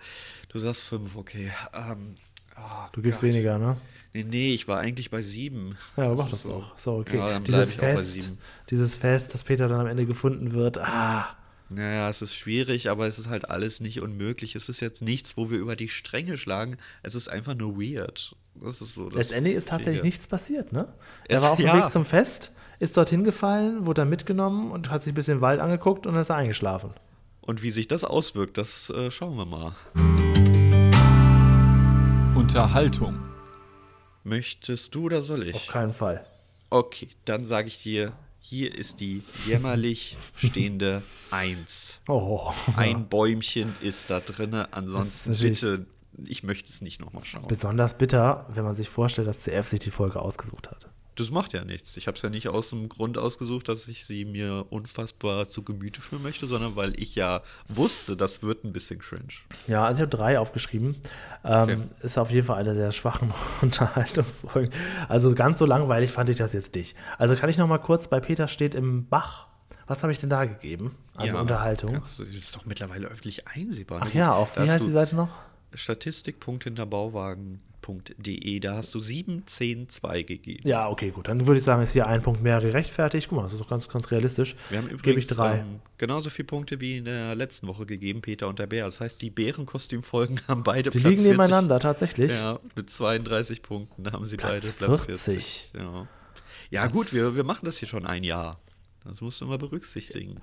Du 0.48 0.60
sagst 0.60 0.84
fünf, 0.84 1.16
okay. 1.16 1.50
Ähm, 1.74 2.14
oh 2.56 2.60
du 2.92 3.02
gibst 3.02 3.22
Gott. 3.22 3.30
weniger, 3.30 3.58
ne? 3.58 3.76
Nee, 4.14 4.22
nee, 4.22 4.54
ich 4.54 4.68
war 4.68 4.78
eigentlich 4.78 5.10
bei 5.10 5.20
sieben. 5.20 5.76
Ja, 5.96 6.04
aber 6.04 6.14
mach 6.14 6.30
das 6.30 6.42
so. 6.42 6.50
doch. 6.50 6.78
So, 6.78 6.92
okay. 6.98 7.18
Ja, 7.18 7.40
dieses 7.40 7.74
Fest, 7.74 8.30
dieses 8.70 8.94
Fest, 8.94 9.34
das 9.34 9.42
Peter 9.42 9.66
dann 9.66 9.80
am 9.80 9.88
Ende 9.88 10.06
gefunden 10.06 10.52
wird, 10.52 10.78
ah. 10.78 11.26
Naja, 11.70 12.08
es 12.08 12.22
ist 12.22 12.36
schwierig, 12.36 12.88
aber 12.88 13.08
es 13.08 13.18
ist 13.18 13.28
halt 13.28 13.50
alles 13.50 13.80
nicht 13.80 14.00
unmöglich. 14.00 14.54
Es 14.54 14.68
ist 14.68 14.78
jetzt 14.78 15.02
nichts, 15.02 15.36
wo 15.36 15.50
wir 15.50 15.58
über 15.58 15.74
die 15.74 15.88
Stränge 15.88 16.38
schlagen. 16.38 16.76
Es 17.02 17.16
ist 17.16 17.26
einfach 17.26 17.56
nur 17.56 17.80
weird. 17.80 18.36
Das 18.54 18.80
ist 18.80 18.94
so. 18.94 19.06
Das 19.06 19.16
Letztendlich 19.16 19.56
ist 19.56 19.70
tatsächlich 19.70 20.04
nichts 20.04 20.28
passiert, 20.28 20.72
ne? 20.72 20.86
Er 21.26 21.38
es, 21.38 21.42
war 21.42 21.50
auf 21.50 21.58
dem 21.58 21.66
ja. 21.66 21.82
Weg 21.82 21.90
zum 21.90 22.04
Fest 22.04 22.52
ist 22.78 22.96
dorthin 22.96 23.24
gefallen, 23.24 23.86
wurde 23.86 24.02
dann 24.02 24.08
mitgenommen 24.08 24.70
und 24.70 24.90
hat 24.90 25.02
sich 25.02 25.12
ein 25.12 25.14
bisschen 25.14 25.38
den 25.38 25.40
Wald 25.40 25.60
angeguckt 25.60 26.06
und 26.06 26.14
dann 26.14 26.22
ist 26.22 26.30
er 26.30 26.36
eingeschlafen. 26.36 26.90
Und 27.40 27.62
wie 27.62 27.70
sich 27.70 27.88
das 27.88 28.04
auswirkt, 28.04 28.58
das 28.58 28.90
äh, 28.90 29.10
schauen 29.10 29.36
wir 29.36 29.46
mal. 29.46 29.72
Unterhaltung. 32.34 33.18
Möchtest 34.22 34.94
du 34.94 35.04
oder 35.04 35.22
soll 35.22 35.48
ich? 35.48 35.54
Auf 35.54 35.66
keinen 35.66 35.92
Fall. 35.92 36.26
Okay, 36.70 37.08
dann 37.24 37.44
sage 37.44 37.68
ich 37.68 37.82
dir, 37.82 38.12
hier 38.40 38.74
ist 38.74 39.00
die 39.00 39.22
jämmerlich 39.46 40.16
stehende 40.36 41.02
Eins. 41.30 42.00
Oh. 42.08 42.52
Ein 42.76 43.08
Bäumchen 43.08 43.74
ist 43.80 44.10
da 44.10 44.20
drinne, 44.20 44.68
ansonsten 44.72 45.36
bitte, 45.36 45.86
ich 46.24 46.42
möchte 46.42 46.70
es 46.70 46.80
nicht 46.80 47.00
nochmal 47.00 47.24
schauen. 47.24 47.48
Besonders 47.48 47.98
bitter, 47.98 48.46
wenn 48.50 48.64
man 48.64 48.74
sich 48.74 48.88
vorstellt, 48.88 49.28
dass 49.28 49.40
CF 49.40 49.66
sich 49.66 49.80
die 49.80 49.90
Folge 49.90 50.20
ausgesucht 50.20 50.70
hat. 50.70 50.87
Das 51.18 51.32
macht 51.32 51.52
ja 51.52 51.64
nichts. 51.64 51.96
Ich 51.96 52.06
habe 52.06 52.14
es 52.14 52.22
ja 52.22 52.30
nicht 52.30 52.48
aus 52.48 52.70
dem 52.70 52.88
Grund 52.88 53.18
ausgesucht, 53.18 53.68
dass 53.68 53.88
ich 53.88 54.06
sie 54.06 54.24
mir 54.24 54.66
unfassbar 54.70 55.48
zu 55.48 55.64
Gemüte 55.64 56.00
führen 56.00 56.22
möchte, 56.22 56.46
sondern 56.46 56.76
weil 56.76 56.92
ich 56.96 57.16
ja 57.16 57.42
wusste, 57.66 58.16
das 58.16 58.44
wird 58.44 58.62
ein 58.62 58.72
bisschen 58.72 59.00
cringe. 59.00 59.24
Ja, 59.66 59.84
also 59.84 59.98
ich 59.98 60.02
habe 60.02 60.16
drei 60.16 60.38
aufgeschrieben. 60.38 60.96
Ähm, 61.42 61.62
okay. 61.62 61.78
Ist 62.02 62.18
auf 62.18 62.30
jeden 62.30 62.46
Fall 62.46 62.58
eine 62.60 62.76
sehr 62.76 62.92
schwache 62.92 63.26
Unterhaltungsfolge. 63.62 64.70
Also 65.08 65.34
ganz 65.34 65.58
so 65.58 65.66
langweilig 65.66 66.12
fand 66.12 66.30
ich 66.30 66.36
das 66.36 66.52
jetzt 66.52 66.76
nicht. 66.76 66.96
Also 67.18 67.34
kann 67.34 67.50
ich 67.50 67.58
noch 67.58 67.66
mal 67.66 67.78
kurz, 67.78 68.06
bei 68.06 68.20
Peter 68.20 68.46
steht 68.46 68.76
im 68.76 69.08
Bach. 69.08 69.48
Was 69.88 70.04
habe 70.04 70.12
ich 70.12 70.20
denn 70.20 70.30
da 70.30 70.44
gegeben 70.44 70.96
an 71.16 71.26
ja, 71.26 71.40
Unterhaltung? 71.40 71.94
Kannst 71.94 72.20
das 72.20 72.28
ist 72.28 72.54
doch 72.54 72.64
mittlerweile 72.64 73.08
öffentlich 73.08 73.48
einsehbar. 73.48 73.98
Ne? 73.98 74.06
Ach 74.08 74.14
ja, 74.14 74.32
auf 74.32 74.56
wie 74.56 74.70
heißt 74.70 74.86
die 74.86 74.92
Seite 74.92 75.16
noch? 75.16 75.30
Statistik.hinterbauwagen 75.74 77.60
www.fanpodcast.de. 77.88 78.60
Da 78.60 78.76
hast 78.76 78.94
du 78.94 79.00
7, 79.00 79.46
10, 79.46 79.88
2 79.88 80.22
gegeben. 80.22 80.68
Ja, 80.68 80.88
okay, 80.88 81.10
gut. 81.10 81.28
Dann 81.28 81.46
würde 81.46 81.58
ich 81.58 81.64
sagen, 81.64 81.82
ist 81.82 81.92
hier 81.92 82.06
ein 82.06 82.22
Punkt 82.22 82.42
mehr 82.42 82.60
gerechtfertigt. 82.60 83.28
Guck 83.28 83.36
mal, 83.36 83.42
das 83.44 83.52
ist 83.54 83.60
doch 83.60 83.68
ganz, 83.68 83.88
ganz 83.88 84.10
realistisch. 84.10 84.56
Wir 84.70 84.78
haben 84.78 84.88
übrigens 84.88 85.28
drei. 85.28 85.58
ähm, 85.58 85.80
genauso 85.96 86.30
viele 86.30 86.46
Punkte 86.46 86.80
wie 86.80 86.98
in 86.98 87.04
der 87.04 87.34
letzten 87.34 87.66
Woche 87.66 87.86
gegeben, 87.86 88.20
Peter 88.20 88.48
und 88.48 88.58
der 88.58 88.66
Bär. 88.66 88.84
Das 88.84 89.00
heißt, 89.00 89.20
die 89.22 89.30
Bärenkostümfolgen 89.30 90.40
haben 90.48 90.62
beide 90.62 90.90
Die 90.90 90.98
Platz 90.98 91.10
liegen 91.18 91.24
40. 91.24 91.30
nebeneinander, 91.30 91.80
tatsächlich. 91.80 92.32
Ja, 92.32 92.60
mit 92.76 92.90
32 92.90 93.62
Punkten 93.62 94.04
da 94.04 94.12
haben 94.12 94.24
sie 94.24 94.36
Platz 94.36 94.72
beide 94.78 94.86
Platz 94.86 95.06
40. 95.06 95.70
40. 95.70 95.70
Ja, 95.74 96.08
ja 96.70 96.86
gut, 96.86 97.12
wir, 97.12 97.34
wir 97.34 97.44
machen 97.44 97.64
das 97.64 97.78
hier 97.78 97.88
schon 97.88 98.06
ein 98.06 98.24
Jahr. 98.24 98.56
Das 99.04 99.20
musst 99.20 99.40
du 99.40 99.46
mal 99.46 99.58
berücksichtigen. 99.58 100.40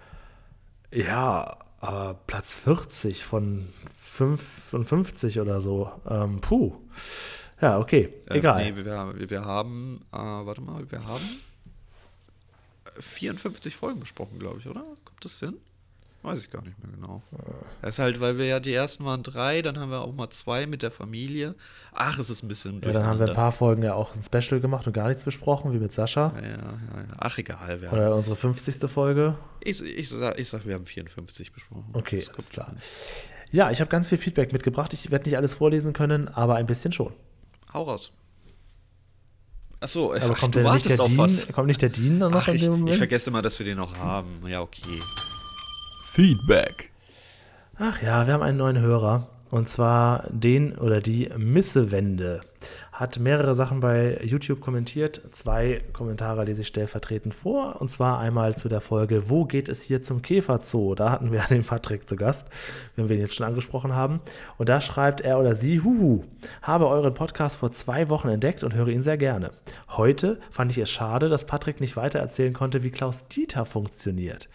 Ja, 0.95 1.57
aber 1.81 2.19
Platz 2.25 2.55
40 2.55 3.23
von 3.25 3.67
55 3.97 5.39
oder 5.39 5.59
so. 5.59 5.91
Ähm, 6.09 6.39
puh. 6.39 6.73
Ja, 7.61 7.79
okay. 7.79 8.13
Ähm, 8.29 8.37
Egal. 8.37 8.63
nee, 8.63 8.77
wir, 8.77 8.85
wir, 8.85 9.29
wir 9.29 9.45
haben, 9.45 10.01
äh, 10.13 10.17
warte 10.17 10.61
mal, 10.61 10.89
wir 10.89 11.05
haben 11.05 11.41
54 12.99 13.75
Folgen 13.75 13.99
besprochen, 13.99 14.39
glaube 14.39 14.59
ich, 14.59 14.67
oder? 14.67 14.83
Kommt 15.03 15.23
das 15.23 15.39
hin? 15.39 15.57
Weiß 16.25 16.43
ich 16.43 16.49
gar 16.49 16.61
nicht 16.63 16.77
mehr 16.81 16.91
genau. 16.91 17.21
Das 17.81 17.95
ist 17.95 17.99
halt, 17.99 18.19
weil 18.19 18.37
wir 18.37 18.45
ja 18.45 18.59
die 18.59 18.73
ersten 18.73 19.05
waren 19.05 19.23
drei, 19.23 19.61
dann 19.61 19.77
haben 19.79 19.91
wir 19.91 20.01
auch 20.01 20.13
mal 20.13 20.29
zwei 20.29 20.65
mit 20.65 20.81
der 20.81 20.91
Familie. 20.91 21.55
Ach, 21.93 22.17
es 22.19 22.29
ist 22.29 22.43
ein 22.43 22.47
bisschen 22.47 22.81
ja, 22.81 22.91
dann 22.91 23.05
haben 23.05 23.19
wir 23.19 23.27
ein 23.29 23.35
paar 23.35 23.51
Folgen 23.51 23.83
ja 23.83 23.93
auch 23.93 24.15
ein 24.15 24.23
Special 24.23 24.59
gemacht 24.59 24.87
und 24.87 24.93
gar 24.93 25.07
nichts 25.07 25.23
besprochen, 25.23 25.71
wie 25.73 25.77
mit 25.77 25.91
Sascha. 25.91 26.33
Ja, 26.35 26.41
ja, 26.41 26.49
ja. 26.57 27.15
Ach, 27.17 27.37
egal. 27.37 27.81
Wir 27.81 27.89
haben, 27.91 27.97
Oder 27.97 28.15
unsere 28.15 28.35
50. 28.35 28.89
Folge. 28.89 29.37
ich, 29.61 29.81
ich, 29.83 30.09
sag, 30.09 30.39
ich 30.39 30.49
sag, 30.49 30.65
wir 30.65 30.75
haben 30.75 30.85
54 30.85 31.51
besprochen. 31.51 31.89
Okay, 31.93 32.19
Das 32.19 32.29
alles 32.29 32.49
klar. 32.49 32.73
Ja, 33.51 33.71
ich 33.71 33.79
habe 33.79 33.89
ganz 33.89 34.09
viel 34.09 34.17
Feedback 34.17 34.51
mitgebracht. 34.51 34.93
Ich 34.93 35.11
werde 35.11 35.29
nicht 35.29 35.37
alles 35.37 35.53
vorlesen 35.55 35.93
können, 35.93 36.27
aber 36.27 36.55
ein 36.55 36.65
bisschen 36.67 36.91
schon. 36.91 37.13
Hau 37.73 37.83
raus. 37.83 38.11
Achso, 39.79 40.13
Aber 40.13 40.31
ach, 40.33 40.39
kommt, 40.39 40.55
du 40.55 40.63
der 40.63 40.73
nicht 40.73 40.85
der 40.85 40.97
wartest 40.97 41.01
auf 41.01 41.07
Dean, 41.09 41.17
was. 41.19 41.47
kommt 41.53 41.67
nicht 41.67 41.81
der 41.81 41.89
Dean 41.89 42.19
dann 42.19 42.31
noch 42.31 42.41
Ach, 42.41 42.47
in 42.47 42.55
ich, 42.55 42.63
dem 42.63 42.73
ich 42.73 42.79
Moment? 42.79 42.97
vergesse 42.97 43.29
mal, 43.29 43.41
dass 43.41 43.59
wir 43.59 43.65
den 43.65 43.77
noch 43.77 43.95
haben. 43.97 44.41
Ja, 44.47 44.61
okay. 44.61 44.81
Feedback. 46.15 46.91
Ach 47.77 48.01
ja, 48.01 48.25
wir 48.25 48.33
haben 48.33 48.41
einen 48.41 48.57
neuen 48.57 48.79
Hörer. 48.79 49.27
Und 49.51 49.67
zwar 49.67 50.23
den 50.29 50.77
oder 50.77 51.01
die 51.01 51.29
Missewende. 51.35 52.39
Hat 52.95 53.19
mehrere 53.19 53.55
Sachen 53.55 53.81
bei 53.81 54.21
YouTube 54.23 54.61
kommentiert. 54.61 55.19
Zwei 55.31 55.83
Kommentare 55.91 56.45
lese 56.45 56.61
ich 56.61 56.67
stellvertretend 56.67 57.35
vor. 57.35 57.81
Und 57.81 57.91
zwar 57.91 58.19
einmal 58.19 58.55
zu 58.55 58.69
der 58.69 58.79
Folge 58.79 59.29
Wo 59.29 59.43
geht 59.43 59.67
es 59.67 59.81
hier 59.81 60.01
zum 60.01 60.21
Käferzoo? 60.21 60.95
Da 60.95 61.11
hatten 61.11 61.33
wir 61.33 61.41
den 61.49 61.65
Patrick 61.65 62.07
zu 62.07 62.15
Gast, 62.15 62.47
wenn 62.95 63.09
wir 63.09 63.17
ihn 63.17 63.21
jetzt 63.21 63.35
schon 63.35 63.45
angesprochen 63.45 63.93
haben. 63.93 64.21
Und 64.57 64.69
da 64.69 64.79
schreibt 64.79 65.19
er 65.19 65.41
oder 65.41 65.55
sie, 65.55 65.81
Huhu, 65.81 66.23
habe 66.61 66.87
euren 66.87 67.13
Podcast 67.13 67.57
vor 67.57 67.73
zwei 67.73 68.07
Wochen 68.07 68.29
entdeckt 68.29 68.63
und 68.63 68.73
höre 68.73 68.87
ihn 68.87 69.03
sehr 69.03 69.17
gerne. 69.17 69.51
Heute 69.89 70.39
fand 70.49 70.71
ich 70.71 70.77
es 70.77 70.89
schade, 70.89 71.27
dass 71.27 71.45
Patrick 71.45 71.81
nicht 71.81 71.97
weiter 71.97 72.19
erzählen 72.19 72.53
konnte, 72.53 72.85
wie 72.85 72.91
Klaus 72.91 73.27
Dieter 73.27 73.65
funktioniert. 73.65 74.47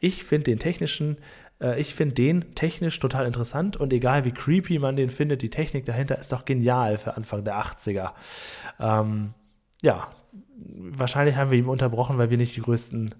Ich 0.00 0.22
finde 0.22 0.44
den 0.44 0.58
technischen 0.58 1.16
äh, 1.60 1.80
ich 1.80 1.94
finde 1.94 2.14
den 2.14 2.54
technisch 2.54 2.98
total 2.98 3.26
interessant 3.26 3.76
und 3.76 3.92
egal 3.92 4.24
wie 4.24 4.32
creepy 4.32 4.78
man 4.78 4.96
den 4.96 5.10
findet, 5.10 5.42
die 5.42 5.50
Technik 5.50 5.84
dahinter 5.84 6.18
ist 6.18 6.32
doch 6.32 6.44
genial 6.44 6.98
für 6.98 7.16
Anfang 7.16 7.44
der 7.44 7.56
80er. 7.56 8.12
Ähm, 8.80 9.34
ja, 9.82 10.08
wahrscheinlich 10.58 11.36
haben 11.36 11.50
wir 11.50 11.58
ihn 11.58 11.66
unterbrochen, 11.66 12.18
weil 12.18 12.30
wir 12.30 12.38
nicht 12.38 12.56
die 12.56 12.62
größten 12.62 13.14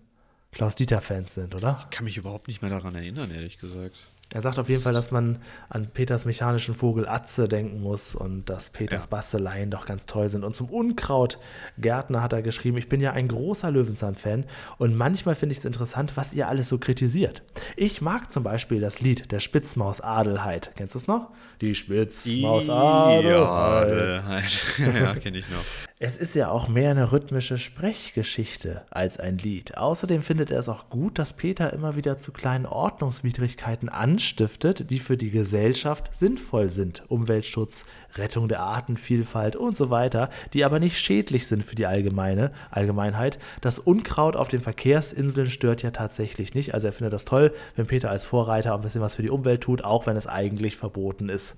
Klaus-Dieter-Fans 0.52 1.34
sind, 1.34 1.54
oder? 1.54 1.86
Kann 1.90 2.04
mich 2.04 2.16
überhaupt 2.16 2.48
nicht 2.48 2.62
mehr 2.62 2.70
daran 2.70 2.94
erinnern, 2.94 3.30
ehrlich 3.30 3.58
gesagt. 3.58 4.10
Er 4.34 4.42
sagt 4.42 4.58
auf 4.58 4.68
jeden 4.68 4.82
Fall, 4.82 4.92
dass 4.92 5.12
man 5.12 5.38
an 5.68 5.88
Peters 5.88 6.24
mechanischen 6.24 6.74
Vogel 6.74 7.08
Atze 7.08 7.46
denken 7.48 7.80
muss 7.80 8.14
und 8.16 8.50
dass 8.50 8.70
Peters 8.70 9.04
Ja. 9.04 9.10
Basteleien 9.10 9.70
doch 9.70 9.86
ganz 9.86 10.04
toll 10.04 10.28
sind. 10.28 10.42
Und 10.44 10.56
zum 10.56 10.68
Unkrautgärtner 10.68 12.22
hat 12.22 12.32
er 12.32 12.42
geschrieben, 12.42 12.76
ich 12.76 12.88
bin 12.88 13.00
ja 13.00 13.12
ein 13.12 13.28
großer 13.28 13.70
Löwenzahn-Fan 13.70 14.44
und 14.78 14.96
manchmal 14.96 15.36
finde 15.36 15.52
ich 15.52 15.58
es 15.58 15.64
interessant, 15.64 16.16
was 16.16 16.32
ihr 16.34 16.48
alles 16.48 16.68
so 16.68 16.78
kritisiert. 16.78 17.42
Ich 17.76 18.00
mag 18.02 18.32
zum 18.32 18.42
Beispiel 18.42 18.80
das 18.80 19.00
Lied 19.00 19.30
der 19.30 19.40
Spitzmaus 19.40 20.00
Adelheid. 20.00 20.72
Kennst 20.76 20.94
du 20.94 20.98
es 20.98 21.06
noch? 21.06 21.30
Die 21.60 21.74
Spitzmaus 21.76 22.68
Adelheid. 22.68 24.24
halt. 24.26 24.78
ja, 24.78 25.14
kenne 25.14 25.38
ich 25.38 25.48
noch. 25.48 25.64
Es 25.98 26.18
ist 26.18 26.34
ja 26.34 26.50
auch 26.50 26.68
mehr 26.68 26.90
eine 26.90 27.10
rhythmische 27.10 27.56
Sprechgeschichte 27.56 28.82
als 28.90 29.18
ein 29.18 29.38
Lied. 29.38 29.78
Außerdem 29.78 30.20
findet 30.20 30.50
er 30.50 30.58
es 30.58 30.68
auch 30.68 30.90
gut, 30.90 31.18
dass 31.18 31.32
Peter 31.32 31.72
immer 31.72 31.96
wieder 31.96 32.18
zu 32.18 32.32
kleinen 32.32 32.66
Ordnungswidrigkeiten 32.66 33.88
anstiftet, 33.88 34.90
die 34.90 34.98
für 34.98 35.16
die 35.16 35.30
Gesellschaft 35.30 36.14
sinnvoll 36.14 36.68
sind. 36.68 37.04
Umweltschutz, 37.08 37.86
Rettung 38.14 38.46
der 38.46 38.60
Artenvielfalt 38.60 39.56
und 39.56 39.74
so 39.74 39.88
weiter, 39.88 40.28
die 40.52 40.66
aber 40.66 40.80
nicht 40.80 40.98
schädlich 40.98 41.46
sind 41.46 41.64
für 41.64 41.76
die 41.76 41.86
allgemeine 41.86 42.52
Allgemeinheit. 42.70 43.38
Das 43.62 43.78
Unkraut 43.78 44.36
auf 44.36 44.48
den 44.48 44.60
Verkehrsinseln 44.60 45.46
stört 45.46 45.82
ja 45.82 45.92
tatsächlich 45.92 46.52
nicht. 46.52 46.74
Also 46.74 46.88
er 46.88 46.92
findet 46.92 47.14
das 47.14 47.24
toll, 47.24 47.54
wenn 47.74 47.86
Peter 47.86 48.10
als 48.10 48.26
Vorreiter 48.26 48.74
ein 48.74 48.82
bisschen 48.82 49.00
was 49.00 49.14
für 49.14 49.22
die 49.22 49.30
Umwelt 49.30 49.62
tut, 49.62 49.82
auch 49.82 50.06
wenn 50.06 50.18
es 50.18 50.26
eigentlich 50.26 50.76
verboten 50.76 51.30
ist. 51.30 51.56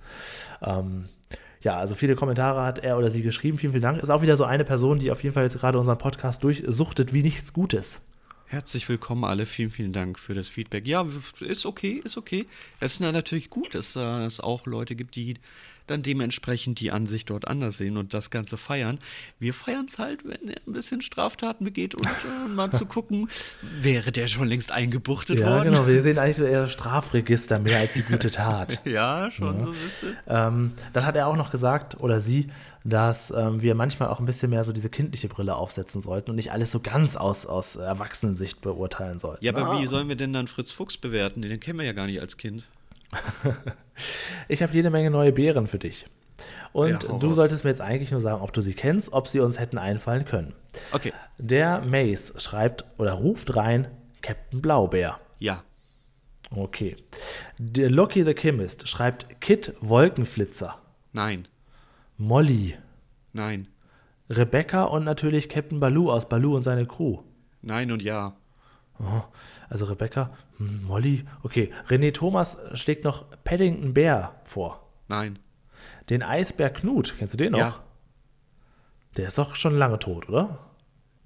Ähm, 0.62 1.08
ja, 1.62 1.76
also 1.76 1.94
viele 1.94 2.14
Kommentare 2.14 2.62
hat 2.62 2.78
er 2.78 2.98
oder 2.98 3.10
sie 3.10 3.22
geschrieben. 3.22 3.58
Vielen, 3.58 3.72
vielen 3.72 3.82
Dank. 3.82 4.02
Ist 4.02 4.10
auch 4.10 4.22
wieder 4.22 4.36
so 4.36 4.44
eine 4.44 4.64
Person, 4.64 4.98
die 4.98 5.10
auf 5.10 5.22
jeden 5.22 5.34
Fall 5.34 5.44
jetzt 5.44 5.58
gerade 5.58 5.78
unseren 5.78 5.98
Podcast 5.98 6.44
durchsuchtet 6.44 7.12
wie 7.12 7.22
nichts 7.22 7.52
Gutes. 7.52 8.02
Herzlich 8.46 8.88
willkommen 8.88 9.24
alle, 9.24 9.44
vielen, 9.44 9.70
vielen 9.70 9.92
Dank 9.92 10.18
für 10.18 10.32
das 10.32 10.48
Feedback. 10.48 10.86
Ja, 10.86 11.04
ist 11.40 11.66
okay, 11.66 12.00
ist 12.02 12.16
okay. 12.16 12.46
Es 12.80 12.94
ist 12.94 13.00
natürlich 13.00 13.50
gut, 13.50 13.74
dass 13.74 13.94
äh, 13.94 14.00
es 14.24 14.40
auch 14.40 14.66
Leute 14.66 14.96
gibt, 14.96 15.16
die 15.16 15.34
dann 15.90 16.02
dementsprechend 16.02 16.80
die 16.80 16.90
Ansicht 16.92 17.30
dort 17.30 17.48
anders 17.48 17.76
sehen 17.78 17.96
und 17.96 18.14
das 18.14 18.30
Ganze 18.30 18.56
feiern. 18.56 18.98
Wir 19.38 19.54
feiern 19.54 19.86
es 19.86 19.98
halt, 19.98 20.24
wenn 20.24 20.48
er 20.48 20.60
ein 20.66 20.72
bisschen 20.72 21.00
Straftaten 21.02 21.64
begeht 21.64 21.94
und 21.94 22.06
äh, 22.06 22.48
mal 22.54 22.70
zu 22.70 22.86
gucken, 22.86 23.28
wäre 23.80 24.12
der 24.12 24.26
schon 24.26 24.48
längst 24.48 24.72
eingebuchtet 24.72 25.40
Ja, 25.40 25.46
worden. 25.50 25.72
genau. 25.72 25.86
Wir 25.86 26.02
sehen 26.02 26.18
eigentlich 26.18 26.38
eher 26.38 26.66
Strafregister 26.66 27.58
mehr 27.58 27.78
als 27.78 27.94
die 27.94 28.02
gute 28.02 28.30
Tat. 28.30 28.80
Ja, 28.88 29.30
schon 29.30 29.60
so 29.60 29.66
ein 29.66 29.72
bisschen. 29.72 30.16
Ähm, 30.26 30.72
dann 30.92 31.04
hat 31.04 31.14
er 31.16 31.26
auch 31.26 31.36
noch 31.36 31.50
gesagt, 31.50 32.00
oder 32.00 32.20
sie, 32.20 32.48
dass 32.84 33.30
ähm, 33.30 33.60
wir 33.60 33.74
manchmal 33.74 34.08
auch 34.08 34.18
ein 34.20 34.26
bisschen 34.26 34.50
mehr 34.50 34.64
so 34.64 34.72
diese 34.72 34.88
kindliche 34.88 35.28
Brille 35.28 35.54
aufsetzen 35.56 36.00
sollten 36.00 36.30
und 36.30 36.36
nicht 36.36 36.52
alles 36.52 36.70
so 36.72 36.80
ganz 36.80 37.16
aus, 37.16 37.44
aus 37.44 37.76
Erwachsenensicht 37.76 38.60
beurteilen 38.62 39.18
sollten. 39.18 39.44
Ja, 39.44 39.54
aber 39.54 39.68
Ah. 39.72 39.80
wie 39.80 39.86
sollen 39.86 40.08
wir 40.08 40.16
denn 40.16 40.32
dann 40.32 40.48
Fritz 40.48 40.70
Fuchs 40.70 40.96
bewerten? 40.96 41.42
Den 41.42 41.60
kennen 41.60 41.78
wir 41.78 41.84
ja 41.86 41.92
gar 41.92 42.06
nicht 42.06 42.20
als 42.20 42.36
Kind. 42.36 42.66
Ich 44.48 44.62
habe 44.62 44.72
jede 44.72 44.90
Menge 44.90 45.10
neue 45.10 45.32
Beeren 45.32 45.66
für 45.66 45.78
dich. 45.78 46.06
Und 46.72 47.02
Ja, 47.02 47.18
du 47.18 47.34
solltest 47.34 47.64
mir 47.64 47.70
jetzt 47.70 47.80
eigentlich 47.80 48.12
nur 48.12 48.20
sagen, 48.20 48.42
ob 48.42 48.52
du 48.52 48.60
sie 48.60 48.74
kennst, 48.74 49.12
ob 49.12 49.26
sie 49.26 49.40
uns 49.40 49.58
hätten 49.58 49.76
einfallen 49.76 50.24
können. 50.24 50.54
Okay, 50.92 51.12
Der 51.36 51.80
Mace 51.80 52.34
schreibt 52.38 52.84
oder 52.98 53.14
ruft 53.14 53.56
rein 53.56 53.88
Captain 54.22 54.60
Blaubeer. 54.62 55.18
ja. 55.38 55.62
Okay. 56.50 56.96
Der 57.58 57.90
Loki 57.90 58.24
the 58.24 58.32
Chemist 58.32 58.88
schreibt 58.88 59.38
Kit 59.42 59.74
Wolkenflitzer. 59.82 60.80
Nein, 61.12 61.46
Molly. 62.16 62.74
nein, 63.34 63.68
Rebecca 64.30 64.84
und 64.84 65.04
natürlich 65.04 65.50
Captain 65.50 65.78
Baloo 65.78 66.10
aus 66.10 66.26
Baloo 66.26 66.56
und 66.56 66.62
seine 66.62 66.86
Crew. 66.86 67.18
nein 67.60 67.92
und 67.92 68.02
ja. 68.02 68.34
Oh, 69.00 69.22
also 69.68 69.84
Rebecca, 69.86 70.30
hm, 70.56 70.84
Molly, 70.84 71.24
okay. 71.42 71.70
René 71.88 72.12
Thomas 72.12 72.56
schlägt 72.74 73.04
noch 73.04 73.26
Paddington 73.44 73.94
Bear 73.94 74.40
vor. 74.44 74.88
Nein, 75.08 75.38
Den 76.10 76.22
Eisbär 76.22 76.70
Knut, 76.70 77.14
kennst 77.18 77.34
du 77.34 77.38
den 77.38 77.52
noch? 77.52 77.58
Ja. 77.58 77.84
Der 79.16 79.28
ist 79.28 79.38
doch 79.38 79.54
schon 79.54 79.76
lange 79.76 79.98
tot, 79.98 80.28
oder? 80.28 80.58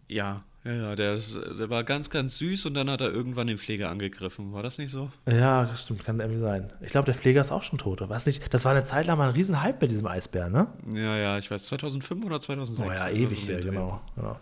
ja. 0.09 0.45
Ja, 0.65 0.73
ja, 0.75 0.95
der, 0.95 1.15
ist, 1.15 1.37
der 1.59 1.71
war 1.71 1.83
ganz, 1.83 2.09
ganz 2.09 2.39
süß 2.39 2.67
und 2.67 2.75
dann 2.75 2.89
hat 2.89 3.01
er 3.01 3.11
irgendwann 3.11 3.49
den 3.49 3.59
Pfleger 3.59 3.91
angegriffen. 3.91 4.53
War 4.53 4.63
das 4.63 4.79
nicht 4.79 4.93
so? 4.93 5.11
Ja, 5.29 5.69
stimmt, 5.75 6.05
kann 6.05 6.21
irgendwie 6.21 6.39
sein. 6.39 6.73
Ich 6.81 6.93
glaube, 6.93 7.07
der 7.07 7.17
Pfleger 7.17 7.41
ist 7.41 7.51
auch 7.51 7.65
schon 7.65 7.81
tot, 7.81 8.01
oder 8.01 8.11
was 8.11 8.27
nicht? 8.27 8.55
Das 8.55 8.65
war 8.65 8.71
eine 8.71 8.85
Zeit 8.85 9.09
lang 9.09 9.19
mal 9.19 9.27
ein 9.27 9.35
Riesenhype 9.35 9.79
mit 9.81 9.91
diesem 9.91 10.07
Eisbär, 10.07 10.51
ne? 10.51 10.69
Ja, 10.95 11.17
ja, 11.17 11.39
ich 11.39 11.51
weiß, 11.51 11.65
2005 11.65 12.25
oder 12.25 12.39
2006. 12.39 12.89
Oh 12.89 12.93
ja, 12.93 13.09
ewig 13.11 13.41
so 13.41 13.47
Dreh. 13.49 13.61
genau, 13.61 14.01
genau. 14.15 14.39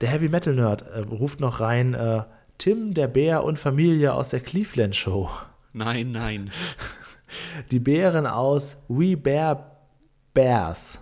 Der 0.00 0.10
Heavy 0.10 0.28
Metal 0.28 0.54
Nerd 0.54 0.82
äh, 0.82 1.00
ruft 1.00 1.40
noch 1.40 1.58
rein, 1.58 1.94
äh, 1.94 2.22
Tim, 2.64 2.94
der 2.94 3.08
Bär 3.08 3.44
und 3.44 3.58
Familie 3.58 4.14
aus 4.14 4.30
der 4.30 4.40
Cleveland 4.40 4.96
Show. 4.96 5.28
Nein, 5.74 6.12
nein, 6.12 6.50
Die 7.70 7.78
Bären 7.78 8.26
aus 8.26 8.78
We 8.88 9.18
Bear 9.18 9.80
Bears. 10.32 10.98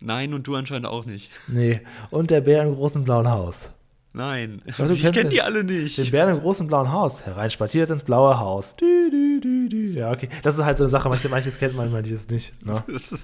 nein 0.00 0.34
und 0.34 0.44
du 0.48 0.56
anscheinend 0.56 0.86
auch 0.86 1.04
nicht. 1.06 1.30
Nee, 1.46 1.82
und 2.10 2.32
der 2.32 2.40
Bär 2.40 2.64
im 2.64 2.74
großen 2.74 3.04
blauen 3.04 3.28
Haus. 3.30 3.70
Nein, 4.12 4.60
du 4.76 4.84
ich 4.92 5.02
kenne 5.02 5.12
den- 5.12 5.30
die 5.30 5.40
alle 5.40 5.64
Den 5.64 5.84
nicht. 5.84 6.10
Bären 6.10 6.34
im 6.34 6.40
großen 6.40 6.66
blauen 6.66 6.90
Haus. 6.90 7.24
Hereinspaziert 7.24 7.90
ins 7.90 8.02
blaue 8.02 8.36
Haus. 8.40 8.74
Dü, 8.74 9.08
dü, 9.10 9.40
dü, 9.40 9.68
dü. 9.68 9.92
Ja, 9.96 10.10
okay. 10.10 10.28
Das 10.42 10.56
ist 10.58 10.64
halt 10.64 10.78
so 10.78 10.82
eine 10.82 10.90
Sache, 10.90 11.08
manches, 11.30 11.58
kennt 11.60 11.76
man, 11.76 11.92
manches 11.92 12.28
nicht. 12.28 12.60
Ne? 12.66 12.82
Ist- 12.88 13.14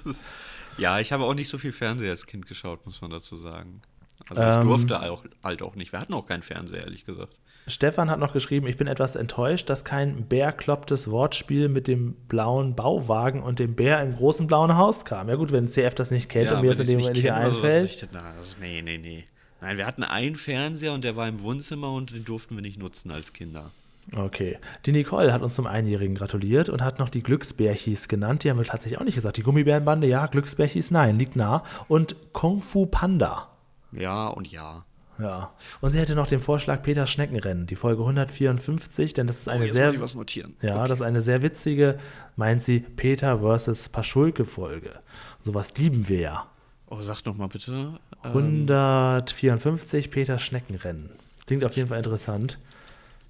ja, 0.78 1.00
ich 1.00 1.12
habe 1.12 1.24
auch 1.24 1.34
nicht 1.34 1.48
so 1.48 1.58
viel 1.58 1.72
Fernseher 1.72 2.10
als 2.10 2.24
Kind 2.26 2.46
geschaut, 2.46 2.86
muss 2.86 3.00
man 3.02 3.10
dazu 3.10 3.36
sagen. 3.36 3.82
Also 4.28 4.42
ich 4.42 4.48
Ähm. 4.48 4.62
durfte 4.62 5.02
auch, 5.10 5.24
halt 5.42 5.62
auch 5.62 5.74
nicht. 5.74 5.90
Wir 5.92 5.98
hatten 6.00 6.14
auch 6.14 6.26
keinen 6.26 6.42
Fernseher, 6.44 6.84
ehrlich 6.84 7.04
gesagt. 7.04 7.34
Stefan 7.66 8.10
hat 8.10 8.18
noch 8.18 8.32
geschrieben, 8.32 8.66
ich 8.66 8.76
bin 8.76 8.86
etwas 8.86 9.16
enttäuscht, 9.16 9.70
dass 9.70 9.84
kein 9.84 10.26
bärklopptes 10.26 11.10
Wortspiel 11.10 11.68
mit 11.68 11.86
dem 11.86 12.14
blauen 12.28 12.74
Bauwagen 12.74 13.42
und 13.42 13.58
dem 13.58 13.74
Bär 13.74 14.02
im 14.02 14.16
großen 14.16 14.46
blauen 14.46 14.76
Haus 14.76 15.04
kam. 15.04 15.28
Ja 15.28 15.36
gut, 15.36 15.52
wenn 15.52 15.68
CF 15.68 15.94
das 15.94 16.10
nicht 16.10 16.28
kennt 16.28 16.50
und 16.50 16.62
mir 16.62 16.70
das 16.70 16.80
in 16.80 16.86
dem 16.86 16.98
Moment 16.98 17.16
nicht 17.16 17.32
einfällt. 17.32 18.08
Na, 18.12 18.32
also, 18.36 18.56
nee, 18.60 18.82
nee, 18.82 18.98
nee. 18.98 19.24
Nein, 19.60 19.76
wir 19.76 19.86
hatten 19.86 20.02
einen 20.02 20.36
Fernseher 20.36 20.92
und 20.94 21.04
der 21.04 21.16
war 21.16 21.28
im 21.28 21.42
Wohnzimmer 21.42 21.92
und 21.92 22.12
den 22.12 22.24
durften 22.24 22.54
wir 22.54 22.62
nicht 22.62 22.78
nutzen 22.78 23.10
als 23.10 23.32
Kinder. 23.32 23.70
Okay. 24.16 24.58
Die 24.86 24.92
Nicole 24.92 25.32
hat 25.32 25.42
uns 25.42 25.54
zum 25.54 25.66
Einjährigen 25.66 26.14
gratuliert 26.14 26.68
und 26.68 26.82
hat 26.82 26.98
noch 26.98 27.08
die 27.08 27.22
Glücksbärchis 27.22 28.08
genannt. 28.08 28.42
Die 28.42 28.50
haben 28.50 28.58
wir 28.58 28.64
tatsächlich 28.64 28.98
auch 28.98 29.04
nicht 29.04 29.14
gesagt. 29.14 29.36
Die 29.36 29.42
Gummibärenbande, 29.42 30.06
ja. 30.06 30.26
Glücksbärchis, 30.26 30.90
nein, 30.90 31.18
liegt 31.18 31.36
nah. 31.36 31.62
Und 31.88 32.16
Kung 32.32 32.62
Fu 32.62 32.86
Panda. 32.86 33.50
Ja 33.92 34.28
und 34.28 34.50
ja. 34.50 34.84
Ja. 35.20 35.52
Und 35.80 35.90
sie 35.90 35.98
hätte 35.98 36.14
noch 36.14 36.28
den 36.28 36.40
Vorschlag 36.40 36.82
Peter 36.82 37.06
Schneckenrennen, 37.06 37.66
die 37.66 37.76
Folge 37.76 38.02
154, 38.02 39.14
denn 39.14 39.26
das 39.26 39.40
ist 39.40 39.48
eine 39.48 39.66
oh, 39.66 39.68
sehr. 39.68 39.92
Ja, 39.92 40.00
okay. 40.00 40.88
das 40.88 40.90
ist 40.90 41.02
eine 41.02 41.20
sehr 41.20 41.42
witzige, 41.42 41.98
meint 42.36 42.62
sie, 42.62 42.80
Peter 42.80 43.38
versus 43.38 43.88
Paschulke-Folge. 43.88 45.00
Sowas 45.44 45.76
lieben 45.76 46.08
wir 46.08 46.20
ja. 46.20 46.46
Oh, 46.86 47.00
sag 47.02 47.24
noch 47.24 47.36
mal 47.36 47.48
bitte. 47.48 48.00
154 48.22 50.10
Peter 50.10 50.38
Schneckenrennen. 50.38 51.10
Klingt 51.46 51.64
auf 51.64 51.76
jeden 51.76 51.88
Fall 51.88 51.98
interessant. 51.98 52.58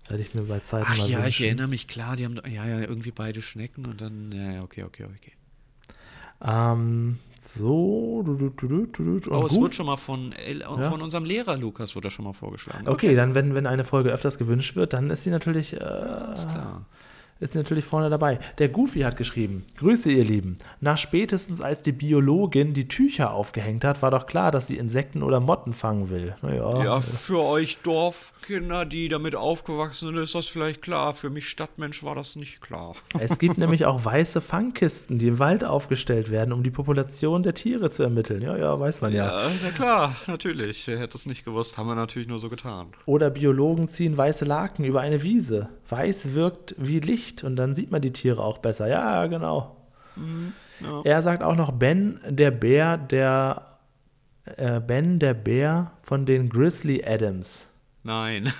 Werde 0.08 0.22
ich 0.22 0.34
mir 0.34 0.42
bei 0.42 0.58
Zeiten 0.60 0.86
Ach 0.88 0.98
mal 0.98 1.08
ja, 1.08 1.18
wünschen. 1.18 1.28
ich 1.28 1.40
erinnere 1.42 1.68
mich 1.68 1.86
klar, 1.86 2.16
die 2.16 2.24
haben 2.24 2.40
ja, 2.48 2.66
ja 2.66 2.80
irgendwie 2.80 3.12
beide 3.12 3.42
Schnecken 3.42 3.86
und 3.86 4.00
dann, 4.00 4.32
ja, 4.32 4.52
ja, 4.52 4.62
okay, 4.62 4.82
okay, 4.82 5.04
okay. 5.04 5.32
Ähm, 6.42 7.18
so, 7.54 8.22
du. 9.24 9.30
Oh, 9.30 9.46
es 9.46 9.54
gut. 9.54 9.62
wird 9.62 9.74
schon 9.74 9.86
mal 9.86 9.96
von, 9.96 10.32
Ja. 10.80 10.90
von 10.90 11.02
unserem 11.02 11.24
Lehrer 11.24 11.56
Lukas 11.56 11.94
das 12.04 12.12
schon 12.12 12.24
mal 12.24 12.32
vorgeschlagen. 12.32 12.88
Okay, 12.88 13.14
dann, 13.14 13.34
wenn, 13.34 13.54
wenn 13.54 13.66
eine 13.66 13.84
Folge 13.84 14.10
öfters 14.10 14.38
gewünscht 14.38 14.76
wird, 14.76 14.92
dann 14.92 15.10
ist 15.10 15.22
sie 15.24 15.30
natürlich, 15.30 15.74
äh, 15.74 15.80
Alles 15.84 16.46
klar. 16.46 16.86
Ist 17.40 17.54
natürlich 17.54 17.84
vorne 17.84 18.10
dabei. 18.10 18.38
Der 18.58 18.68
Goofy 18.68 19.00
hat 19.00 19.16
geschrieben: 19.16 19.64
Grüße, 19.78 20.10
ihr 20.10 20.24
Lieben. 20.24 20.58
Nach 20.80 20.98
spätestens 20.98 21.60
als 21.60 21.82
die 21.82 21.92
Biologin 21.92 22.74
die 22.74 22.86
Tücher 22.86 23.32
aufgehängt 23.32 23.84
hat, 23.84 24.02
war 24.02 24.10
doch 24.10 24.26
klar, 24.26 24.50
dass 24.50 24.66
sie 24.66 24.76
Insekten 24.76 25.22
oder 25.22 25.40
Motten 25.40 25.72
fangen 25.72 26.10
will. 26.10 26.36
Naja. 26.42 26.84
Ja, 26.84 27.00
für 27.00 27.40
euch 27.40 27.78
Dorfkinder, 27.78 28.84
die 28.84 29.08
damit 29.08 29.34
aufgewachsen 29.34 30.08
sind, 30.08 30.18
ist 30.18 30.34
das 30.34 30.46
vielleicht 30.46 30.82
klar. 30.82 31.14
Für 31.14 31.30
mich 31.30 31.48
Stadtmensch 31.48 32.04
war 32.04 32.14
das 32.14 32.36
nicht 32.36 32.60
klar. 32.60 32.94
Es 33.18 33.38
gibt 33.38 33.58
nämlich 33.58 33.84
auch 33.86 34.04
weiße 34.04 34.40
Fangkisten, 34.40 35.18
die 35.18 35.28
im 35.28 35.38
Wald 35.38 35.64
aufgestellt 35.64 36.30
werden, 36.30 36.52
um 36.52 36.62
die 36.62 36.70
Population 36.70 37.42
der 37.42 37.54
Tiere 37.54 37.90
zu 37.90 38.02
ermitteln. 38.02 38.42
Ja, 38.42 38.56
ja, 38.56 38.78
weiß 38.78 39.00
man 39.00 39.12
ja. 39.12 39.26
Ja, 39.26 39.50
na 39.62 39.70
klar, 39.70 40.16
natürlich. 40.26 40.86
Wer 40.86 40.98
hätte 40.98 41.16
es 41.16 41.26
nicht 41.26 41.44
gewusst, 41.44 41.78
haben 41.78 41.86
wir 41.86 41.94
natürlich 41.94 42.28
nur 42.28 42.38
so 42.38 42.48
getan. 42.48 42.88
Oder 43.06 43.30
Biologen 43.30 43.88
ziehen 43.88 44.16
weiße 44.16 44.44
Laken 44.44 44.84
über 44.84 45.00
eine 45.00 45.22
Wiese. 45.22 45.68
Weiß 45.88 46.34
wirkt 46.34 46.74
wie 46.78 47.00
Licht 47.00 47.29
und 47.44 47.56
dann 47.56 47.74
sieht 47.74 47.90
man 47.90 48.02
die 48.02 48.12
Tiere 48.12 48.42
auch 48.42 48.58
besser. 48.58 48.88
Ja, 48.88 49.26
genau. 49.26 49.76
ja. 50.80 51.02
Er 51.04 51.22
sagt 51.22 51.42
auch 51.42 51.56
noch 51.56 51.72
Ben, 51.72 52.20
der 52.28 52.50
Bär, 52.50 52.98
der 52.98 53.78
äh, 54.56 54.80
Ben, 54.80 55.18
der 55.18 55.34
Bär 55.34 55.92
von 56.02 56.26
den 56.26 56.48
Grizzly 56.48 57.04
Adams. 57.04 57.70
Nein. 58.02 58.52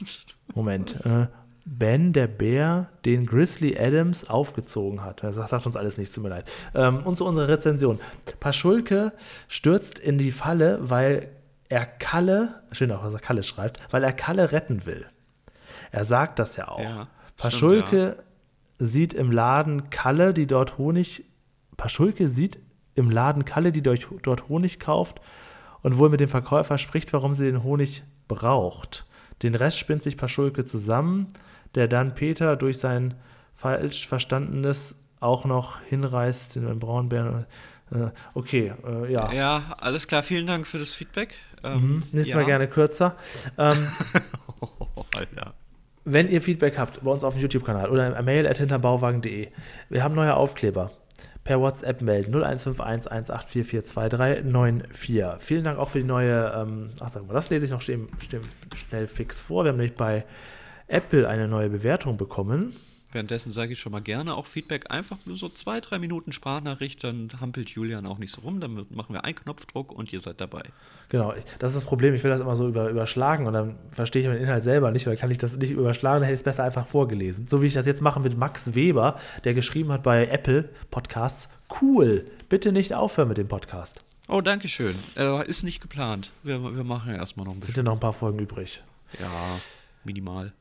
Moment. 0.54 1.04
Äh, 1.04 1.26
ben, 1.64 2.12
der 2.12 2.28
Bär, 2.28 2.88
den 3.04 3.26
Grizzly 3.26 3.76
Adams 3.78 4.28
aufgezogen 4.28 5.04
hat. 5.04 5.22
Das 5.22 5.34
sagt 5.34 5.66
uns 5.66 5.76
alles 5.76 5.98
nichts, 5.98 6.14
tut 6.14 6.24
mir 6.24 6.30
leid. 6.30 6.44
Ähm, 6.74 7.04
und 7.04 7.16
zu 7.16 7.26
unserer 7.26 7.48
Rezension. 7.48 7.98
Paschulke 8.38 9.12
stürzt 9.48 9.98
in 9.98 10.16
die 10.16 10.32
Falle, 10.32 10.78
weil 10.80 11.28
er 11.68 11.84
Kalle, 11.84 12.62
schön 12.70 12.92
auch, 12.92 13.04
was 13.04 13.14
er 13.14 13.20
Kalle 13.20 13.42
schreibt, 13.42 13.80
weil 13.90 14.04
er 14.04 14.12
Kalle 14.12 14.52
retten 14.52 14.86
will. 14.86 15.06
Er 15.90 16.04
sagt 16.04 16.38
das 16.38 16.56
ja 16.56 16.68
auch. 16.68 16.80
Ja, 16.80 17.08
Paschulke 17.36 18.22
sieht 18.78 19.14
im 19.14 19.30
Laden 19.30 19.90
Kalle, 19.90 20.34
die 20.34 20.46
dort 20.46 20.78
Honig. 20.78 21.24
Paschulke 21.76 22.28
sieht 22.28 22.58
im 22.94 23.10
Laden 23.10 23.44
Kalle, 23.44 23.72
die 23.72 23.82
dort 23.82 24.06
dort 24.22 24.48
Honig 24.48 24.80
kauft 24.80 25.20
und 25.82 25.96
wohl 25.98 26.08
mit 26.08 26.20
dem 26.20 26.28
Verkäufer 26.28 26.78
spricht, 26.78 27.12
warum 27.12 27.34
sie 27.34 27.44
den 27.44 27.62
Honig 27.62 28.02
braucht. 28.28 29.04
Den 29.42 29.54
Rest 29.54 29.78
spinnt 29.78 30.02
sich 30.02 30.16
Paschulke 30.16 30.64
zusammen, 30.64 31.28
der 31.74 31.88
dann 31.88 32.14
Peter 32.14 32.56
durch 32.56 32.78
sein 32.78 33.14
falsch 33.54 34.06
Verstandenes 34.08 34.96
auch 35.20 35.44
noch 35.44 35.80
hinreißt, 35.82 36.56
den 36.56 36.78
Braunbären. 36.78 37.46
Äh, 37.90 38.08
okay, 38.34 38.72
äh, 38.86 39.12
ja. 39.12 39.32
Ja, 39.32 39.62
alles 39.78 40.08
klar. 40.08 40.22
Vielen 40.22 40.46
Dank 40.46 40.66
für 40.66 40.78
das 40.78 40.90
Feedback. 40.90 41.34
Ähm, 41.62 41.80
Mhm, 41.80 42.02
Nächstes 42.12 42.28
ja. 42.28 42.36
Mal 42.36 42.44
gerne 42.46 42.68
kürzer. 42.68 43.16
Ähm, 43.58 43.86
Oh, 44.60 45.04
Alter. 45.14 45.54
Wenn 46.08 46.30
ihr 46.30 46.40
Feedback 46.40 46.78
habt 46.78 47.02
bei 47.02 47.10
uns 47.10 47.24
auf 47.24 47.34
dem 47.34 47.42
YouTube-Kanal 47.42 47.90
oder 47.90 48.22
mail 48.22 48.46
at 48.46 48.58
hinterbauwagen.de, 48.58 49.48
wir 49.88 50.04
haben 50.04 50.14
neue 50.14 50.36
Aufkleber. 50.36 50.92
Per 51.42 51.60
WhatsApp 51.60 52.00
melden 52.00 52.32
0151 52.32 53.34
184429394. 53.34 55.40
Vielen 55.40 55.64
Dank 55.64 55.80
auch 55.80 55.88
für 55.88 55.98
die 55.98 56.04
neue, 56.04 56.52
ähm, 56.56 56.90
ach 57.00 57.10
sag 57.10 57.26
mal, 57.26 57.34
das 57.34 57.50
lese 57.50 57.64
ich 57.64 57.72
noch 57.72 57.82
schnell, 57.82 58.02
schnell 58.76 59.08
fix 59.08 59.42
vor. 59.42 59.64
Wir 59.64 59.70
haben 59.70 59.78
nämlich 59.78 59.96
bei 59.96 60.24
Apple 60.86 61.28
eine 61.28 61.48
neue 61.48 61.70
Bewertung 61.70 62.16
bekommen. 62.16 62.76
Währenddessen 63.16 63.50
sage 63.50 63.72
ich 63.72 63.80
schon 63.80 63.92
mal 63.92 64.02
gerne 64.02 64.34
auch 64.34 64.44
Feedback. 64.44 64.90
Einfach 64.90 65.16
nur 65.24 65.36
so 65.36 65.48
zwei, 65.48 65.80
drei 65.80 65.98
Minuten 65.98 66.32
Sprachnachricht, 66.32 67.02
dann 67.02 67.30
hampelt 67.40 67.70
Julian 67.70 68.04
auch 68.04 68.18
nicht 68.18 68.30
so 68.30 68.42
rum. 68.42 68.60
Dann 68.60 68.74
machen 68.90 69.14
wir 69.14 69.24
einen 69.24 69.36
Knopfdruck 69.36 69.90
und 69.90 70.12
ihr 70.12 70.20
seid 70.20 70.38
dabei. 70.38 70.60
Genau, 71.08 71.32
das 71.58 71.70
ist 71.70 71.76
das 71.76 71.84
Problem. 71.86 72.12
Ich 72.12 72.22
will 72.24 72.30
das 72.30 72.40
immer 72.42 72.56
so 72.56 72.68
über, 72.68 72.90
überschlagen 72.90 73.46
und 73.46 73.54
dann 73.54 73.76
verstehe 73.90 74.20
ich 74.20 74.28
den 74.28 74.36
Inhalt 74.36 74.62
selber 74.62 74.90
nicht, 74.90 75.06
weil 75.06 75.16
kann 75.16 75.30
ich 75.30 75.38
das 75.38 75.56
nicht 75.56 75.70
überschlagen, 75.70 76.16
dann 76.16 76.24
hätte 76.24 76.34
ich 76.34 76.40
es 76.40 76.44
besser 76.44 76.64
einfach 76.64 76.86
vorgelesen. 76.86 77.46
So 77.48 77.62
wie 77.62 77.66
ich 77.68 77.72
das 77.72 77.86
jetzt 77.86 78.02
mache 78.02 78.20
mit 78.20 78.36
Max 78.36 78.74
Weber, 78.74 79.18
der 79.44 79.54
geschrieben 79.54 79.92
hat 79.92 80.02
bei 80.02 80.26
Apple 80.26 80.68
Podcasts, 80.90 81.48
cool, 81.80 82.26
bitte 82.50 82.70
nicht 82.70 82.92
aufhören 82.92 83.28
mit 83.28 83.38
dem 83.38 83.48
Podcast. 83.48 84.04
Oh, 84.28 84.42
danke 84.42 84.68
schön. 84.68 84.94
Äh, 85.16 85.48
ist 85.48 85.62
nicht 85.62 85.80
geplant. 85.80 86.32
Wir, 86.42 86.62
wir 86.62 86.84
machen 86.84 87.10
ja 87.10 87.18
erstmal 87.18 87.46
noch 87.46 87.52
ein 87.54 87.62
Sind 87.62 87.68
bisschen. 87.68 87.86
ja 87.86 87.90
noch 87.90 87.96
ein 87.96 88.00
paar 88.00 88.12
Folgen 88.12 88.40
übrig. 88.40 88.82
Ja, 89.18 89.30
minimal. 90.04 90.52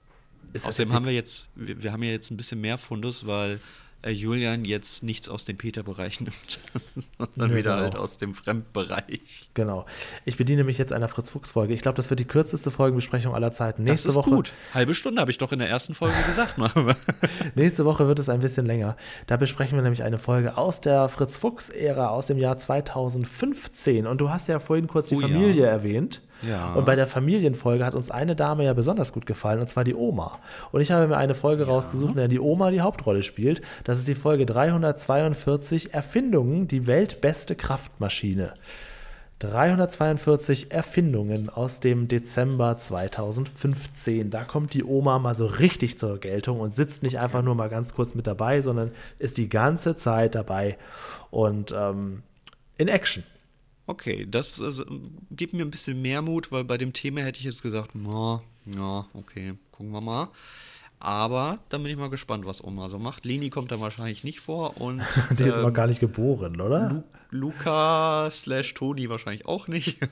Ist 0.53 0.65
Außerdem 0.65 0.93
haben 0.93 1.05
wir 1.05 1.13
jetzt, 1.13 1.49
wir, 1.55 1.81
wir 1.83 1.91
haben 1.91 2.03
ja 2.03 2.11
jetzt 2.11 2.31
ein 2.31 2.37
bisschen 2.37 2.61
mehr 2.61 2.77
Fundus, 2.77 3.25
weil 3.25 3.59
äh, 4.05 4.11
Julian 4.11 4.65
jetzt 4.65 5.03
nichts 5.03 5.27
aus 5.29 5.45
dem 5.45 5.57
Peter-Bereich 5.57 6.21
nimmt, 6.21 6.59
sondern 7.17 7.49
Nö, 7.49 7.57
wieder 7.57 7.71
genau. 7.71 7.83
halt 7.83 7.95
aus 7.95 8.17
dem 8.17 8.35
Fremdbereich. 8.35 9.49
Genau. 9.53 9.85
Ich 10.25 10.37
bediene 10.37 10.63
mich 10.63 10.77
jetzt 10.77 10.93
einer 10.93 11.07
Fritz-Fuchs-Folge. 11.07 11.73
Ich 11.73 11.81
glaube, 11.81 11.95
das 11.95 12.09
wird 12.09 12.19
die 12.19 12.25
kürzeste 12.25 12.69
Folgenbesprechung 12.69 13.33
aller 13.33 13.51
Zeiten. 13.51 13.83
Nächste 13.83 14.09
das 14.09 14.15
ist 14.15 14.17
Woche, 14.17 14.29
gut. 14.29 14.53
Halbe 14.73 14.93
Stunde 14.93 15.19
habe 15.21 15.31
ich 15.31 15.39
doch 15.39 15.51
in 15.51 15.59
der 15.59 15.69
ersten 15.69 15.95
Folge 15.95 16.15
gesagt. 16.27 16.55
Nächste 17.55 17.85
Woche 17.85 18.07
wird 18.07 18.19
es 18.19 18.29
ein 18.29 18.39
bisschen 18.39 18.65
länger. 18.65 18.95
Da 19.25 19.37
besprechen 19.37 19.75
wir 19.77 19.81
nämlich 19.81 20.03
eine 20.03 20.19
Folge 20.19 20.55
aus 20.57 20.81
der 20.81 21.09
Fritz-Fuchs-Ära 21.09 22.09
aus 22.09 22.27
dem 22.27 22.37
Jahr 22.37 22.57
2015. 22.57 24.05
Und 24.05 24.21
du 24.21 24.29
hast 24.29 24.47
ja 24.47 24.59
vorhin 24.59 24.87
kurz 24.87 25.09
die 25.09 25.15
Oh 25.15 25.21
ja. 25.21 25.27
Familie 25.27 25.65
erwähnt. 25.65 26.21
Ja. 26.41 26.73
Und 26.73 26.85
bei 26.85 26.95
der 26.95 27.07
Familienfolge 27.07 27.85
hat 27.85 27.95
uns 27.95 28.11
eine 28.11 28.35
Dame 28.35 28.65
ja 28.65 28.73
besonders 28.73 29.13
gut 29.13 29.25
gefallen, 29.25 29.59
und 29.59 29.67
zwar 29.67 29.83
die 29.83 29.95
Oma. 29.95 30.39
Und 30.71 30.81
ich 30.81 30.91
habe 30.91 31.07
mir 31.07 31.17
eine 31.17 31.35
Folge 31.35 31.65
rausgesucht, 31.65 32.11
in 32.11 32.17
der 32.17 32.27
die 32.27 32.39
Oma 32.39 32.71
die 32.71 32.81
Hauptrolle 32.81 33.23
spielt. 33.23 33.61
Das 33.83 33.97
ist 33.97 34.07
die 34.07 34.15
Folge 34.15 34.45
342 34.45 35.93
Erfindungen, 35.93 36.67
die 36.67 36.87
weltbeste 36.87 37.55
Kraftmaschine. 37.55 38.53
342 39.39 40.71
Erfindungen 40.71 41.49
aus 41.49 41.81
dem 41.81 42.07
Dezember 42.07 42.77
2015. 42.77 44.29
Da 44.29 44.45
kommt 44.45 44.73
die 44.73 44.83
Oma 44.83 45.19
mal 45.19 45.35
so 45.35 45.45
richtig 45.45 45.99
zur 45.99 46.19
Geltung 46.19 46.61
und 46.61 46.73
sitzt 46.73 47.03
nicht 47.03 47.19
einfach 47.19 47.41
nur 47.41 47.55
mal 47.55 47.69
ganz 47.69 47.93
kurz 47.93 48.15
mit 48.15 48.27
dabei, 48.27 48.61
sondern 48.61 48.91
ist 49.19 49.37
die 49.37 49.49
ganze 49.49 49.97
Zeit 49.97 50.35
dabei 50.35 50.77
und 51.31 51.73
ähm, 51.77 52.23
in 52.77 52.87
Action. 52.87 53.23
Okay, 53.87 54.27
das 54.29 54.61
also, 54.61 54.83
gibt 55.31 55.53
mir 55.53 55.63
ein 55.63 55.71
bisschen 55.71 56.01
mehr 56.01 56.21
Mut, 56.21 56.51
weil 56.51 56.63
bei 56.63 56.77
dem 56.77 56.93
Thema 56.93 57.21
hätte 57.21 57.39
ich 57.39 57.45
jetzt 57.45 57.61
gesagt, 57.61 57.91
na, 57.93 58.41
ja, 58.65 59.05
okay, 59.13 59.53
gucken 59.71 59.91
wir 59.91 60.01
mal. 60.01 60.29
Aber 60.99 61.59
dann 61.69 61.83
bin 61.83 61.91
ich 61.91 61.97
mal 61.97 62.09
gespannt, 62.09 62.45
was 62.45 62.63
Oma 62.63 62.89
so 62.89 62.97
macht. 62.97 63.25
Leni 63.25 63.49
kommt 63.49 63.71
da 63.71 63.79
wahrscheinlich 63.79 64.23
nicht 64.23 64.39
vor 64.39 64.81
und 64.81 65.01
Die 65.37 65.43
ist 65.43 65.57
noch 65.57 65.67
ähm, 65.67 65.73
gar 65.73 65.87
nicht 65.87 65.99
geboren, 65.99 66.59
oder? 66.59 67.03
Luca 67.29 68.29
slash 68.31 68.73
Toni 68.73 69.09
wahrscheinlich 69.09 69.45
auch 69.45 69.67
nicht. 69.67 69.99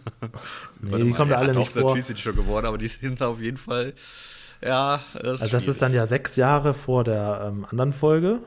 Nee, 0.82 1.02
die 1.02 1.12
kommen 1.12 1.30
da 1.30 1.38
ja, 1.38 1.42
alle 1.42 1.58
nicht 1.58 1.72
vor. 1.72 1.84
Natürlich 1.84 2.06
sind 2.06 2.18
die 2.18 2.22
schon 2.22 2.36
geworden, 2.36 2.66
aber 2.66 2.78
die 2.78 2.88
sind 2.88 3.22
auf 3.24 3.40
jeden 3.40 3.58
Fall, 3.58 3.94
ja, 4.62 5.00
das 5.14 5.42
Also 5.42 5.54
das 5.54 5.68
ist 5.68 5.82
dann 5.82 5.94
ja 5.94 6.06
sechs 6.06 6.36
Jahre 6.36 6.74
vor 6.74 7.06
der 7.06 7.46
ähm, 7.48 7.66
anderen 7.70 7.94
Folge. 7.94 8.40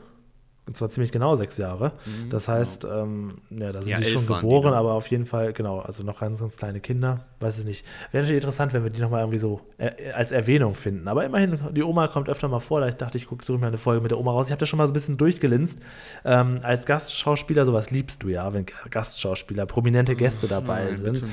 Und 0.67 0.77
zwar 0.77 0.91
ziemlich 0.91 1.13
genau 1.13 1.37
sechs 1.37 1.59
Jahre. 1.59 1.93
Mhm, 2.05 2.31
das 2.31 2.49
heißt, 2.49 2.85
ähm, 2.85 3.39
ja, 3.51 3.71
da 3.73 3.83
sind 3.83 3.91
Ja, 3.93 3.99
die 3.99 4.05
schon 4.07 4.23
die, 4.27 4.33
geboren, 4.35 4.73
ne? 4.73 4.77
aber 4.77 4.95
auf 4.95 5.07
jeden 5.09 5.25
Fall, 5.25 5.53
genau, 5.53 5.79
also 5.81 6.03
noch 6.03 6.21
ganz, 6.21 6.41
ganz 6.41 6.57
kleine 6.57 6.81
Kinder. 6.81 7.27
Weiß 7.39 7.59
ich 7.59 7.65
nicht. 7.65 7.85
Wäre 8.13 8.23
natürlich 8.25 8.43
interessant, 8.43 8.73
wenn 8.73 8.83
wir 8.83 8.91
die 8.91 9.01
nochmal 9.01 9.21
irgendwie 9.21 9.39
so 9.39 9.61
äh, 9.79 10.11
als 10.13 10.33
Erwähnung 10.33 10.75
finden. 10.75 11.07
Aber 11.07 11.25
immerhin, 11.25 11.59
die 11.73 11.83
Oma 11.83 12.09
kommt 12.09 12.29
öfter 12.29 12.49
mal 12.49 12.61
vor. 12.61 12.81
Da 12.81 12.89
ich 12.89 12.95
dachte, 12.97 13.19
ich 13.19 13.27
gucke 13.27 13.45
suche 13.45 13.59
mir 13.59 13.67
eine 13.69 13.79
Folge 13.79 14.01
mit 14.01 14.11
der 14.11 14.19
Oma 14.19 14.33
raus. 14.33 14.47
Ich 14.47 14.53
habe 14.53 14.59
das 14.61 14.69
schon 14.69 14.79
mal 14.79 14.87
so 14.87 14.93
ein 14.93 14.95
bisschen 14.95 15.19
durchgelinst. 15.19 15.79
Ähm, 16.25 16.61
als 16.63 16.87
Gastschauspieler, 16.87 17.65
sowas 17.67 17.91
liebst 17.91 18.23
du 18.23 18.29
ja, 18.29 18.53
wenn 18.55 18.67
Gastschauspieler, 18.91 19.67
prominente 19.67 20.17
Gäste 20.17 20.49
dabei 20.49 20.85
nein, 20.85 20.97
sind. 20.97 21.25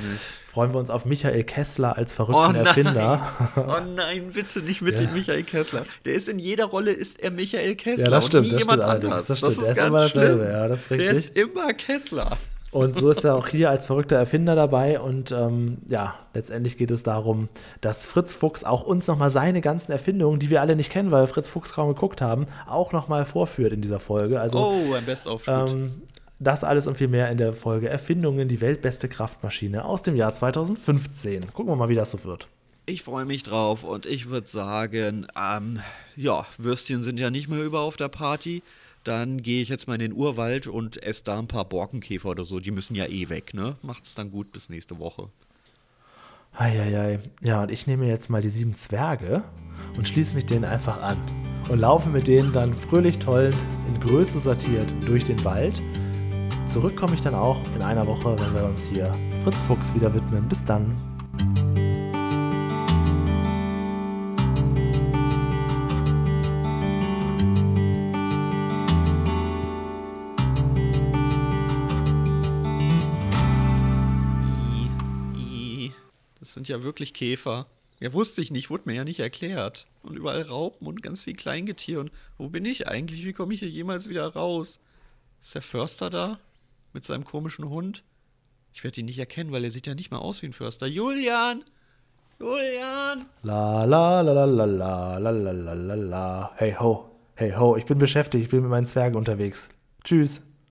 Freuen 0.46 0.72
wir 0.72 0.78
uns 0.78 0.90
auf 0.90 1.04
Michael 1.06 1.42
Kessler 1.44 1.96
als 1.96 2.12
Oh 2.12 2.26
verrückten 2.26 2.52
nein. 2.52 2.66
Erfinder. 2.66 3.28
Oh 3.56 3.80
nein, 3.96 4.30
bitte 4.32 4.60
nicht 4.60 4.82
mit 4.82 4.94
Ja. 4.98 5.06
dem 5.06 5.14
Michael 5.14 5.42
Kessler. 5.42 5.84
Der 6.04 6.12
ist 6.14 6.28
in 6.28 6.38
jeder 6.38 6.66
Rolle 6.66 6.92
ist 6.92 7.18
er 7.20 7.30
Michael 7.30 7.74
Kessler 7.76 8.04
Ja, 8.04 8.10
das 8.10 8.24
und 8.24 8.28
stimmt, 8.30 8.44
nie 8.46 8.50
das 8.52 8.60
jemand 8.60 8.82
stimmt 8.82 9.04
anders. 9.04 9.23
Das 9.28 9.40
Das, 9.40 9.52
stimmt. 9.54 9.68
ist 9.70 9.76
Er 9.76 9.82
ist 9.84 9.88
immer 9.88 9.98
dasselbe, 10.00 10.44
ja, 10.44 10.68
das 10.68 10.80
ist 10.82 10.90
Der 10.90 10.98
richtig. 10.98 11.18
ist 11.30 11.36
immer 11.36 11.72
Kessler. 11.74 12.38
Und 12.70 12.96
so 12.96 13.10
ist 13.10 13.22
er 13.22 13.36
auch 13.36 13.46
hier 13.46 13.70
als 13.70 13.86
verrückter 13.86 14.16
Erfinder 14.16 14.56
dabei. 14.56 14.98
Und 14.98 15.30
ähm, 15.30 15.78
ja, 15.86 16.16
letztendlich 16.34 16.76
geht 16.76 16.90
es 16.90 17.04
darum, 17.04 17.48
dass 17.80 18.04
Fritz 18.04 18.34
Fuchs 18.34 18.64
auch 18.64 18.82
uns 18.82 19.06
nochmal 19.06 19.30
seine 19.30 19.60
ganzen 19.60 19.92
Erfindungen, 19.92 20.40
die 20.40 20.50
wir 20.50 20.60
alle 20.60 20.74
nicht 20.74 20.90
kennen, 20.90 21.12
weil 21.12 21.22
wir 21.22 21.26
Fritz 21.28 21.48
Fuchs 21.48 21.72
kaum 21.72 21.88
geguckt 21.94 22.20
haben, 22.20 22.46
auch 22.66 22.90
nochmal 22.90 23.24
vorführt 23.26 23.72
in 23.72 23.80
dieser 23.80 24.00
Folge. 24.00 24.40
Also 24.40 24.58
Oh, 24.58 24.92
ein 24.94 25.04
Best-of-Shoot. 25.04 25.70
ähm, 25.72 26.02
das 26.40 26.64
alles 26.64 26.88
und 26.88 26.98
viel 26.98 27.06
mehr 27.06 27.30
in 27.30 27.38
der 27.38 27.52
Folge 27.52 27.88
Erfindungen, 27.88 28.48
die 28.48 28.60
weltbeste 28.60 29.08
Kraftmaschine 29.08 29.84
aus 29.84 30.02
dem 30.02 30.16
Jahr 30.16 30.32
2015. 30.32 31.52
Gucken 31.52 31.70
wir 31.72 31.76
mal, 31.76 31.88
wie 31.88 31.94
das 31.94 32.10
so 32.10 32.24
wird. 32.24 32.48
Ich 32.86 33.02
freue 33.04 33.24
mich 33.24 33.44
drauf 33.44 33.84
und 33.84 34.04
ich 34.04 34.28
würde 34.30 34.48
sagen, 34.48 35.26
ähm, 35.40 35.78
ja, 36.16 36.44
Würstchen 36.58 37.02
sind 37.04 37.18
ja 37.20 37.30
nicht 37.30 37.48
mehr 37.48 37.62
über 37.62 37.80
auf 37.80 37.96
der 37.96 38.08
Party. 38.08 38.62
Dann 39.04 39.42
gehe 39.42 39.60
ich 39.60 39.68
jetzt 39.68 39.86
mal 39.86 39.94
in 39.94 40.00
den 40.00 40.12
Urwald 40.14 40.66
und 40.66 41.02
esse 41.02 41.24
da 41.24 41.38
ein 41.38 41.46
paar 41.46 41.66
Borkenkäfer 41.66 42.30
oder 42.30 42.44
so. 42.44 42.58
Die 42.58 42.70
müssen 42.70 42.94
ja 42.94 43.04
eh 43.06 43.28
weg, 43.28 43.52
ne? 43.52 43.76
Macht's 43.82 44.14
dann 44.14 44.30
gut 44.30 44.50
bis 44.50 44.70
nächste 44.70 44.98
Woche. 44.98 45.28
Eieiei. 46.56 47.18
Ja, 47.42 47.62
und 47.62 47.70
ich 47.70 47.86
nehme 47.86 48.06
jetzt 48.06 48.30
mal 48.30 48.40
die 48.40 48.48
sieben 48.48 48.74
Zwerge 48.74 49.44
und 49.96 50.08
schließe 50.08 50.34
mich 50.34 50.46
denen 50.46 50.64
einfach 50.64 51.02
an. 51.02 51.18
Und 51.68 51.78
laufe 51.78 52.08
mit 52.08 52.26
denen 52.26 52.52
dann 52.52 52.74
fröhlich 52.74 53.18
tollend, 53.18 53.56
in 53.88 54.00
Größe 54.00 54.38
sortiert 54.38 54.92
durch 55.06 55.24
den 55.24 55.42
Wald. 55.44 55.80
Zurück 56.66 56.96
komme 56.96 57.14
ich 57.14 57.22
dann 57.22 57.34
auch 57.34 57.60
in 57.74 57.82
einer 57.82 58.06
Woche, 58.06 58.38
wenn 58.38 58.54
wir 58.54 58.64
uns 58.64 58.88
hier 58.88 59.14
Fritz 59.42 59.60
Fuchs 59.62 59.94
wieder 59.94 60.14
widmen. 60.14 60.48
Bis 60.48 60.64
dann. 60.64 60.94
Sind 76.64 76.68
ja 76.68 76.82
wirklich 76.82 77.12
Käfer. 77.12 77.66
Ja, 78.00 78.12
wusste 78.12 78.40
ich 78.40 78.50
nicht, 78.50 78.70
wurde 78.70 78.84
mir 78.86 78.94
ja 78.94 79.04
nicht 79.04 79.20
erklärt. 79.20 79.86
Und 80.02 80.16
überall 80.16 80.42
Raupen 80.42 80.86
und 80.86 81.02
ganz 81.02 81.24
viel 81.24 81.34
Kleingetier. 81.34 82.00
Und 82.00 82.10
wo 82.38 82.48
bin 82.48 82.64
ich 82.64 82.88
eigentlich? 82.88 83.24
Wie 83.24 83.34
komme 83.34 83.52
ich 83.52 83.60
hier 83.60 83.68
jemals 83.68 84.08
wieder 84.08 84.26
raus? 84.32 84.80
Ist 85.40 85.54
der 85.54 85.62
Förster 85.62 86.08
da? 86.08 86.38
Mit 86.94 87.04
seinem 87.04 87.24
komischen 87.24 87.68
Hund? 87.68 88.02
Ich 88.72 88.82
werde 88.82 89.00
ihn 89.00 89.06
nicht 89.06 89.18
erkennen, 89.18 89.52
weil 89.52 89.62
er 89.62 89.70
sieht 89.70 89.86
ja 89.86 89.94
nicht 89.94 90.10
mal 90.10 90.18
aus 90.18 90.40
wie 90.40 90.46
ein 90.46 90.52
Förster. 90.54 90.86
Julian! 90.86 91.62
Julian! 92.40 93.26
La 93.42 93.84
la 93.84 94.22
la 94.22 94.32
la 94.32 94.44
la 94.44 94.64
la 94.64 95.18
la 95.18 95.30
la 95.30 95.52
la 95.52 95.72
la 95.74 95.94
la. 95.94 96.52
Hey 96.56 96.74
ho, 96.80 97.10
hey 97.34 97.52
ho, 97.52 97.76
ich 97.76 97.84
bin 97.84 97.98
beschäftigt, 97.98 98.44
ich 98.44 98.50
bin 98.50 98.62
mit 98.62 98.70
meinen 98.70 98.86
Zwergen 98.86 99.16
unterwegs. 99.16 99.68
Tschüss. 100.02 100.40